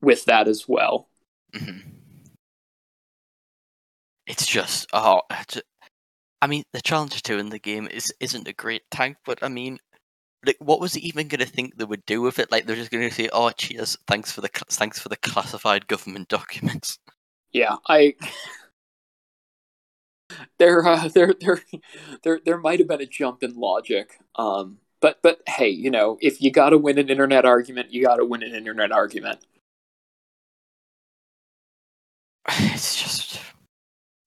with 0.00 0.24
that 0.26 0.48
as 0.48 0.66
well. 0.68 1.08
Mm-hmm. 1.54 1.90
It's 4.26 4.46
just 4.46 4.88
oh, 4.92 5.22
I 6.42 6.46
mean, 6.46 6.64
the 6.72 6.82
Challenger 6.82 7.20
two 7.20 7.38
in 7.38 7.48
the 7.48 7.58
game 7.58 7.88
is 7.88 8.12
isn't 8.20 8.48
a 8.48 8.52
great 8.52 8.82
tank, 8.90 9.16
but 9.24 9.42
I 9.42 9.48
mean, 9.48 9.78
like, 10.44 10.56
what 10.60 10.80
was 10.80 10.94
he 10.94 11.00
even 11.00 11.28
going 11.28 11.40
to 11.40 11.46
think 11.46 11.76
they 11.76 11.84
would 11.84 12.04
do 12.06 12.22
with 12.22 12.38
it? 12.38 12.50
Like, 12.52 12.66
they're 12.66 12.76
just 12.76 12.90
going 12.90 13.08
to 13.08 13.14
say, 13.14 13.28
"Oh, 13.32 13.50
cheers, 13.50 13.96
thanks 14.06 14.32
for 14.32 14.40
the 14.40 14.48
thanks 14.70 14.98
for 14.98 15.08
the 15.08 15.16
classified 15.16 15.86
government 15.88 16.28
documents." 16.38 16.98
Yeah, 17.52 17.76
I. 17.88 18.14
there, 20.58 20.86
uh, 20.86 21.08
there, 21.14 21.34
there, 21.40 21.60
there, 22.22 22.40
there 22.44 22.58
might 22.58 22.78
have 22.78 22.88
been 22.88 23.00
a 23.00 23.06
jump 23.06 23.42
in 23.42 23.54
logic. 23.54 24.18
Um, 24.36 24.78
but 25.00 25.18
but 25.22 25.40
hey, 25.46 25.68
you 25.68 25.90
know, 25.90 26.18
if 26.20 26.40
you 26.40 26.50
got 26.50 26.70
to 26.70 26.78
win 26.78 26.98
an 26.98 27.10
internet 27.10 27.44
argument, 27.44 27.92
you 27.92 28.04
got 28.04 28.16
to 28.16 28.24
win 28.24 28.42
an 28.42 28.54
internet 28.54 28.92
argument. 28.92 29.40
It's 32.58 33.02
just, 33.02 33.40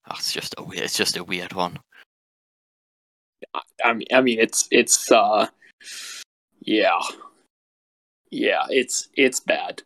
oh, 0.10 0.16
it's 0.18 0.34
just 0.34 0.56
a 0.58 0.64
weird, 0.64 0.84
it's 0.84 0.98
just 0.98 1.18
a 1.18 1.24
weird 1.24 1.54
one. 1.54 1.80
I 3.84 3.94
mean, 3.94 4.08
I 4.14 4.22
mean, 4.22 4.40
it's 4.40 4.68
it's 4.72 5.12
uh, 5.12 5.48
yeah, 6.62 7.00
yeah, 8.32 8.66
it's 8.70 9.10
it's 9.16 9.40
bad. 9.40 9.84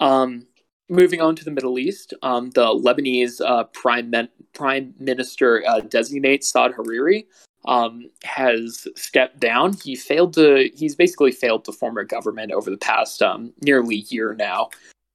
Um, 0.00 0.46
moving 0.88 1.20
on 1.20 1.36
to 1.36 1.44
the 1.44 1.50
Middle 1.50 1.78
East, 1.78 2.14
um, 2.22 2.50
the 2.50 2.66
Lebanese 2.66 3.40
uh, 3.44 3.64
prime 3.64 4.12
prime 4.52 4.94
minister 4.98 5.64
uh, 5.66 5.80
designate 5.80 6.44
Saad 6.44 6.72
Hariri 6.72 7.24
um, 7.64 8.10
has 8.24 8.86
stepped 8.96 9.40
down. 9.40 9.74
He 9.82 9.96
failed 9.96 10.34
to. 10.34 10.70
He's 10.74 10.94
basically 10.94 11.32
failed 11.32 11.64
to 11.64 11.72
form 11.72 11.98
a 11.98 12.04
government 12.04 12.52
over 12.52 12.70
the 12.70 12.76
past 12.76 13.22
um, 13.22 13.52
nearly 13.62 14.04
year 14.08 14.34
now. 14.34 14.70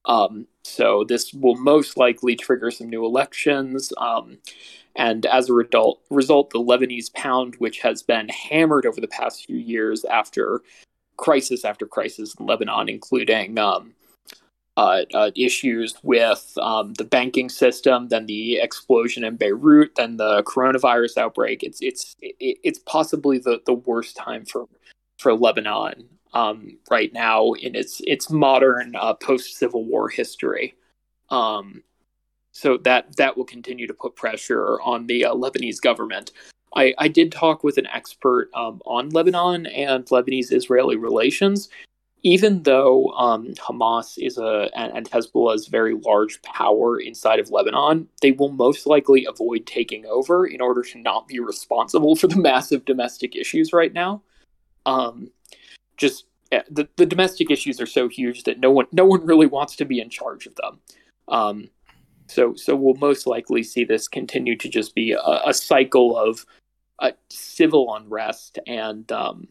Um, 0.06 0.46
so 0.64 1.04
this 1.04 1.32
will 1.34 1.56
most 1.56 1.96
likely 1.96 2.36
trigger 2.36 2.70
some 2.70 2.88
new 2.88 3.04
elections. 3.04 3.92
Um, 3.98 4.38
and 4.96 5.26
as 5.26 5.48
a 5.48 5.52
result, 5.52 6.02
result, 6.10 6.50
the 6.50 6.58
Lebanese 6.58 7.12
pound, 7.12 7.54
which 7.56 7.80
has 7.80 8.02
been 8.02 8.28
hammered 8.28 8.86
over 8.86 9.00
the 9.00 9.08
past 9.08 9.46
few 9.46 9.56
years 9.56 10.04
after 10.04 10.62
crisis 11.16 11.64
after 11.64 11.86
crisis 11.86 12.34
in 12.40 12.46
Lebanon, 12.46 12.88
including 12.88 13.58
um, 13.58 13.94
uh, 14.80 15.04
uh, 15.12 15.30
issues 15.36 15.94
with 16.02 16.54
um, 16.58 16.94
the 16.94 17.04
banking 17.04 17.50
system, 17.50 18.08
then 18.08 18.24
the 18.24 18.56
explosion 18.56 19.24
in 19.24 19.36
Beirut, 19.36 19.94
then 19.96 20.16
the 20.16 20.42
coronavirus 20.44 21.18
outbreak. 21.18 21.62
It's 21.62 21.82
it's 21.82 22.16
it's 22.20 22.78
possibly 22.86 23.36
the, 23.36 23.60
the 23.66 23.74
worst 23.74 24.16
time 24.16 24.46
for 24.46 24.64
for 25.18 25.34
Lebanon 25.34 26.08
um, 26.32 26.78
right 26.90 27.12
now 27.12 27.52
in 27.52 27.74
its 27.74 28.00
its 28.06 28.30
modern 28.30 28.96
uh, 28.96 29.12
post 29.12 29.58
Civil 29.58 29.84
War 29.84 30.08
history. 30.08 30.74
Um, 31.28 31.82
so 32.52 32.78
that 32.78 33.14
that 33.18 33.36
will 33.36 33.44
continue 33.44 33.86
to 33.86 33.92
put 33.92 34.16
pressure 34.16 34.80
on 34.80 35.06
the 35.08 35.26
uh, 35.26 35.34
Lebanese 35.34 35.82
government. 35.82 36.32
I, 36.74 36.94
I 36.96 37.08
did 37.08 37.32
talk 37.32 37.64
with 37.64 37.76
an 37.76 37.88
expert 37.88 38.48
um, 38.54 38.80
on 38.86 39.10
Lebanon 39.10 39.66
and 39.66 40.06
Lebanese 40.06 40.54
Israeli 40.54 40.96
relations, 40.96 41.68
even 42.22 42.62
though 42.62 43.06
um, 43.12 43.48
Hamas 43.54 44.14
is 44.18 44.38
a 44.38 44.68
and 44.74 45.10
Hezbollah 45.10 45.54
is 45.54 45.68
very 45.68 45.94
large 45.94 46.40
power 46.42 46.98
inside 46.98 47.38
of 47.38 47.50
Lebanon, 47.50 48.08
they 48.20 48.32
will 48.32 48.52
most 48.52 48.86
likely 48.86 49.24
avoid 49.24 49.66
taking 49.66 50.06
over 50.06 50.46
in 50.46 50.60
order 50.60 50.82
to 50.82 50.98
not 50.98 51.28
be 51.28 51.38
responsible 51.40 52.16
for 52.16 52.26
the 52.26 52.36
massive 52.40 52.84
domestic 52.84 53.36
issues 53.36 53.72
right 53.72 53.92
now. 53.92 54.22
Um, 54.86 55.30
just 55.96 56.26
the, 56.50 56.88
the 56.96 57.06
domestic 57.06 57.50
issues 57.50 57.80
are 57.80 57.86
so 57.86 58.08
huge 58.08 58.42
that 58.44 58.58
no 58.58 58.70
one 58.70 58.86
no 58.92 59.04
one 59.04 59.24
really 59.24 59.46
wants 59.46 59.76
to 59.76 59.84
be 59.84 60.00
in 60.00 60.10
charge 60.10 60.46
of 60.46 60.54
them. 60.56 60.80
Um, 61.28 61.70
so 62.26 62.54
so 62.54 62.76
we'll 62.76 62.94
most 62.94 63.26
likely 63.26 63.62
see 63.62 63.84
this 63.84 64.08
continue 64.08 64.56
to 64.56 64.68
just 64.68 64.94
be 64.94 65.12
a, 65.12 65.40
a 65.46 65.54
cycle 65.54 66.16
of 66.16 66.44
uh, 66.98 67.12
civil 67.30 67.94
unrest 67.94 68.58
and 68.66 69.10
um, 69.10 69.48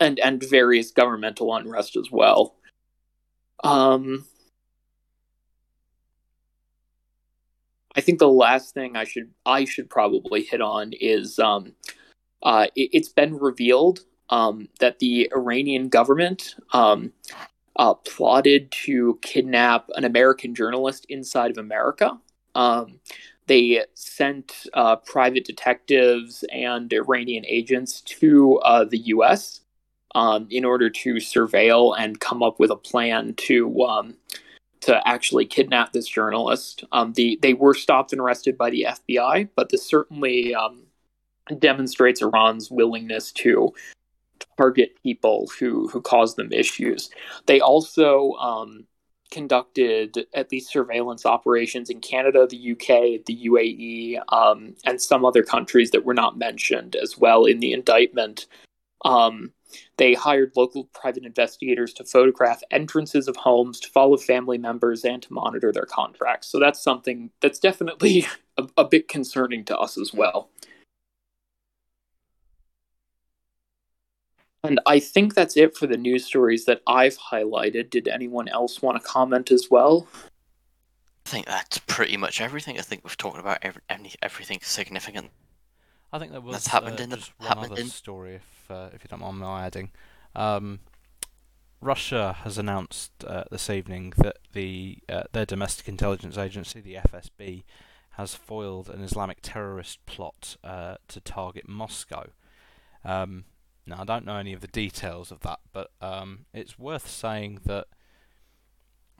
and 0.00 0.18
and 0.18 0.42
various 0.42 0.90
governmental 0.90 1.54
unrest 1.54 1.96
as 1.96 2.10
well. 2.10 2.56
Um, 3.62 4.24
I 7.94 8.00
think 8.00 8.18
the 8.18 8.28
last 8.28 8.74
thing 8.74 8.96
I 8.96 9.04
should 9.04 9.30
I 9.44 9.66
should 9.66 9.90
probably 9.90 10.42
hit 10.42 10.62
on 10.62 10.92
is 10.98 11.38
um, 11.38 11.74
uh, 12.42 12.66
it, 12.74 12.94
has 12.94 13.10
been 13.10 13.36
revealed 13.36 14.00
um, 14.30 14.68
that 14.80 14.98
the 14.98 15.30
Iranian 15.36 15.88
government 15.88 16.54
um, 16.72 17.12
uh, 17.76 17.94
plotted 17.94 18.70
to 18.72 19.18
kidnap 19.22 19.90
an 19.94 20.04
American 20.04 20.54
journalist 20.54 21.04
inside 21.08 21.50
of 21.50 21.58
America. 21.58 22.18
Um, 22.54 23.00
they 23.46 23.84
sent 23.94 24.66
uh, 24.74 24.96
private 24.96 25.44
detectives 25.44 26.44
and 26.52 26.92
Iranian 26.92 27.44
agents 27.46 28.00
to 28.02 28.58
uh, 28.58 28.84
the 28.84 28.98
U.S 28.98 29.60
um, 30.14 30.46
in 30.50 30.64
order 30.64 30.90
to 30.90 31.14
surveil 31.14 31.94
and 31.98 32.20
come 32.20 32.42
up 32.42 32.58
with 32.58 32.70
a 32.70 32.76
plan 32.76 33.34
to 33.34 33.82
um, 33.82 34.16
to 34.80 35.06
actually 35.06 35.44
kidnap 35.44 35.92
this 35.92 36.06
journalist. 36.06 36.84
Um, 36.92 37.12
the 37.12 37.38
they 37.42 37.54
were 37.54 37.74
stopped 37.74 38.12
and 38.12 38.20
arrested 38.20 38.56
by 38.56 38.70
the 38.70 38.86
FBI, 38.88 39.48
but 39.54 39.70
this 39.70 39.86
certainly 39.86 40.54
um, 40.54 40.82
demonstrates 41.58 42.22
Iran's 42.22 42.70
willingness 42.70 43.32
to 43.32 43.72
target 44.56 44.96
people 45.02 45.50
who 45.58 45.88
who 45.88 46.00
cause 46.00 46.34
them 46.34 46.52
issues. 46.52 47.10
They 47.46 47.60
also 47.60 48.32
um, 48.34 48.86
conducted 49.30 50.26
at 50.34 50.50
least 50.50 50.72
surveillance 50.72 51.24
operations 51.24 51.88
in 51.88 52.00
Canada, 52.00 52.46
the 52.46 52.72
UK, 52.72 53.24
the 53.26 53.48
UAE, 53.48 54.20
um, 54.34 54.74
and 54.84 55.00
some 55.00 55.24
other 55.24 55.42
countries 55.42 55.90
that 55.92 56.04
were 56.04 56.14
not 56.14 56.38
mentioned 56.38 56.96
as 56.96 57.16
well 57.16 57.44
in 57.44 57.60
the 57.60 57.72
indictment. 57.72 58.46
Um, 59.04 59.52
they 59.96 60.14
hired 60.14 60.52
local 60.56 60.84
private 60.94 61.24
investigators 61.24 61.92
to 61.94 62.04
photograph 62.04 62.62
entrances 62.70 63.28
of 63.28 63.36
homes, 63.36 63.80
to 63.80 63.88
follow 63.90 64.16
family 64.16 64.58
members, 64.58 65.04
and 65.04 65.22
to 65.22 65.32
monitor 65.32 65.72
their 65.72 65.86
contracts. 65.86 66.48
So 66.48 66.58
that's 66.58 66.82
something 66.82 67.30
that's 67.40 67.58
definitely 67.58 68.26
a, 68.58 68.66
a 68.76 68.84
bit 68.84 69.08
concerning 69.08 69.64
to 69.66 69.78
us 69.78 69.98
as 69.98 70.12
well. 70.12 70.50
And 74.62 74.78
I 74.86 75.00
think 75.00 75.34
that's 75.34 75.56
it 75.56 75.76
for 75.76 75.86
the 75.86 75.96
news 75.96 76.26
stories 76.26 76.66
that 76.66 76.82
I've 76.86 77.18
highlighted. 77.18 77.90
Did 77.90 78.08
anyone 78.08 78.48
else 78.48 78.82
want 78.82 79.00
to 79.00 79.08
comment 79.08 79.50
as 79.50 79.68
well? 79.70 80.06
I 81.26 81.30
think 81.30 81.46
that's 81.46 81.78
pretty 81.78 82.16
much 82.16 82.40
everything. 82.40 82.78
I 82.78 82.82
think 82.82 83.02
we've 83.04 83.16
talked 83.16 83.38
about 83.38 83.58
every, 83.62 83.82
everything 84.20 84.58
significant. 84.62 85.30
I 86.12 86.18
think 86.18 86.32
there 86.32 86.40
was 86.40 86.54
that's 86.54 86.66
happened 86.68 87.00
uh, 87.00 87.04
in 87.04 87.10
the 87.10 87.16
just 87.16 87.32
one 87.38 87.58
other 87.58 87.76
in 87.80 87.88
story, 87.88 88.36
if 88.36 88.70
uh, 88.70 88.88
if 88.92 89.04
you 89.04 89.08
don't 89.08 89.20
mind 89.20 89.38
my 89.38 89.64
adding. 89.66 89.90
Um, 90.34 90.80
Russia 91.80 92.36
has 92.44 92.58
announced 92.58 93.12
uh, 93.24 93.44
this 93.50 93.70
evening 93.70 94.12
that 94.18 94.38
the 94.52 94.98
uh, 95.08 95.22
their 95.32 95.46
domestic 95.46 95.88
intelligence 95.88 96.36
agency, 96.36 96.80
the 96.80 96.96
FSB, 96.96 97.62
has 98.12 98.34
foiled 98.34 98.90
an 98.90 99.02
Islamic 99.02 99.38
terrorist 99.40 100.04
plot 100.06 100.56
uh, 100.62 100.96
to 101.08 101.20
target 101.20 101.68
Moscow. 101.68 102.30
Um, 103.04 103.44
Now 103.86 104.02
I 104.02 104.04
don't 104.04 104.26
know 104.26 104.36
any 104.36 104.52
of 104.52 104.60
the 104.60 104.68
details 104.68 105.30
of 105.30 105.40
that, 105.40 105.60
but 105.72 105.90
um, 106.00 106.46
it's 106.52 106.78
worth 106.78 107.08
saying 107.08 107.60
that 107.64 107.86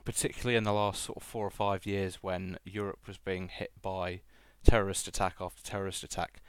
particularly 0.05 0.55
in 0.55 0.63
the 0.63 0.73
last 0.73 1.03
sort 1.03 1.17
of 1.17 1.23
four 1.23 1.45
or 1.45 1.51
five 1.51 1.85
years 1.85 2.17
when 2.21 2.57
Europe 2.63 2.99
was 3.07 3.17
being 3.17 3.49
hit 3.49 3.71
by 3.81 4.21
terrorist 4.63 5.07
attack 5.07 5.35
after 5.39 5.63
terrorist 5.63 6.03
attack, 6.03 6.41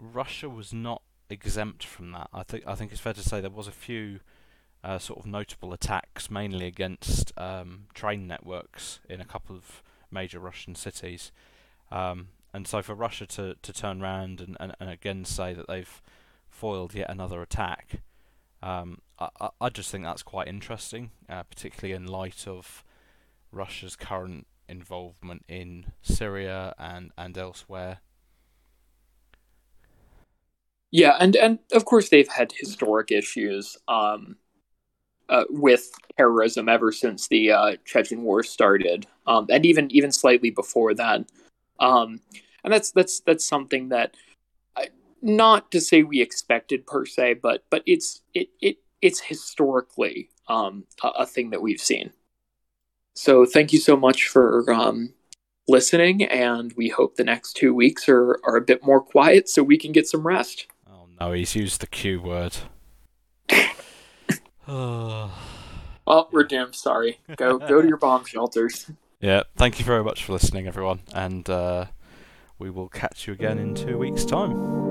Russia 0.00 0.48
was 0.48 0.72
not 0.72 1.02
exempt 1.28 1.84
from 1.84 2.12
that. 2.12 2.28
I 2.32 2.42
think 2.42 2.64
I 2.66 2.74
think 2.74 2.92
it's 2.92 3.00
fair 3.00 3.12
to 3.12 3.22
say 3.22 3.40
there 3.40 3.50
was 3.50 3.68
a 3.68 3.72
few 3.72 4.20
uh, 4.82 4.98
sort 4.98 5.20
of 5.20 5.26
notable 5.26 5.72
attacks, 5.72 6.30
mainly 6.30 6.66
against 6.66 7.32
um, 7.38 7.84
train 7.94 8.26
networks 8.26 9.00
in 9.08 9.20
a 9.20 9.24
couple 9.24 9.54
of 9.54 9.82
major 10.10 10.38
Russian 10.38 10.74
cities. 10.74 11.32
Um, 11.92 12.28
and 12.52 12.66
so 12.66 12.82
for 12.82 12.94
Russia 12.94 13.26
to, 13.26 13.56
to 13.62 13.72
turn 13.72 14.02
around 14.02 14.40
and, 14.40 14.56
and, 14.58 14.74
and 14.80 14.90
again 14.90 15.24
say 15.24 15.54
that 15.54 15.68
they've 15.68 16.02
foiled 16.48 16.94
yet 16.94 17.10
another 17.10 17.42
attack, 17.42 18.00
um, 18.62 18.98
I, 19.18 19.50
I 19.60 19.68
just 19.68 19.90
think 19.90 20.04
that's 20.04 20.22
quite 20.22 20.48
interesting, 20.48 21.10
uh, 21.28 21.42
particularly 21.44 21.94
in 21.94 22.06
light 22.06 22.48
of 22.48 22.84
Russia's 23.52 23.96
current 23.96 24.46
involvement 24.68 25.44
in 25.48 25.92
Syria 26.02 26.74
and, 26.78 27.12
and 27.18 27.36
elsewhere. 27.36 28.00
Yeah, 30.90 31.16
and, 31.20 31.36
and 31.36 31.58
of 31.72 31.84
course 31.84 32.08
they've 32.08 32.28
had 32.28 32.52
historic 32.52 33.12
issues 33.12 33.76
um, 33.86 34.36
uh, 35.28 35.44
with 35.48 35.90
terrorism 36.16 36.68
ever 36.68 36.90
since 36.90 37.28
the 37.28 37.52
uh, 37.52 37.76
Chechen 37.84 38.22
War 38.22 38.42
started, 38.42 39.06
um, 39.26 39.46
and 39.50 39.64
even 39.64 39.90
even 39.92 40.10
slightly 40.10 40.50
before 40.50 40.94
that. 40.94 41.24
Um, 41.78 42.20
and 42.64 42.72
that's 42.72 42.90
that's 42.90 43.20
that's 43.20 43.46
something 43.46 43.90
that, 43.90 44.16
not 45.22 45.70
to 45.70 45.80
say 45.80 46.02
we 46.02 46.20
expected 46.20 46.86
per 46.86 47.06
se, 47.06 47.34
but 47.34 47.64
but 47.70 47.82
it's 47.86 48.22
it 48.34 48.48
it 48.60 48.78
it's 49.00 49.20
historically 49.20 50.30
um, 50.48 50.84
a, 51.02 51.08
a 51.08 51.26
thing 51.26 51.50
that 51.50 51.62
we've 51.62 51.80
seen. 51.80 52.12
So 53.14 53.44
thank 53.44 53.72
you 53.72 53.78
so 53.78 53.96
much 53.96 54.28
for 54.28 54.70
um, 54.72 55.12
listening, 55.68 56.24
and 56.24 56.72
we 56.76 56.88
hope 56.88 57.16
the 57.16 57.24
next 57.24 57.54
two 57.54 57.74
weeks 57.74 58.08
are, 58.08 58.40
are 58.44 58.56
a 58.56 58.60
bit 58.60 58.84
more 58.84 59.00
quiet 59.00 59.48
so 59.48 59.62
we 59.62 59.78
can 59.78 59.92
get 59.92 60.08
some 60.08 60.26
rest. 60.26 60.66
Oh 61.20 61.26
no, 61.26 61.32
he's 61.32 61.54
used 61.54 61.80
the 61.80 61.86
Q 61.86 62.22
word. 62.22 62.56
oh, 64.68 65.30
we're 66.32 66.44
doomed. 66.44 66.74
Sorry. 66.74 67.18
Go 67.36 67.58
go 67.58 67.82
to 67.82 67.88
your 67.88 67.98
bomb 67.98 68.24
shelters. 68.24 68.90
Yeah, 69.20 69.42
thank 69.56 69.78
you 69.78 69.84
very 69.84 70.02
much 70.02 70.24
for 70.24 70.32
listening, 70.32 70.66
everyone, 70.66 71.00
and 71.14 71.48
uh, 71.50 71.86
we 72.58 72.70
will 72.70 72.88
catch 72.88 73.26
you 73.26 73.34
again 73.34 73.58
in 73.58 73.74
two 73.74 73.98
weeks' 73.98 74.24
time. 74.24 74.89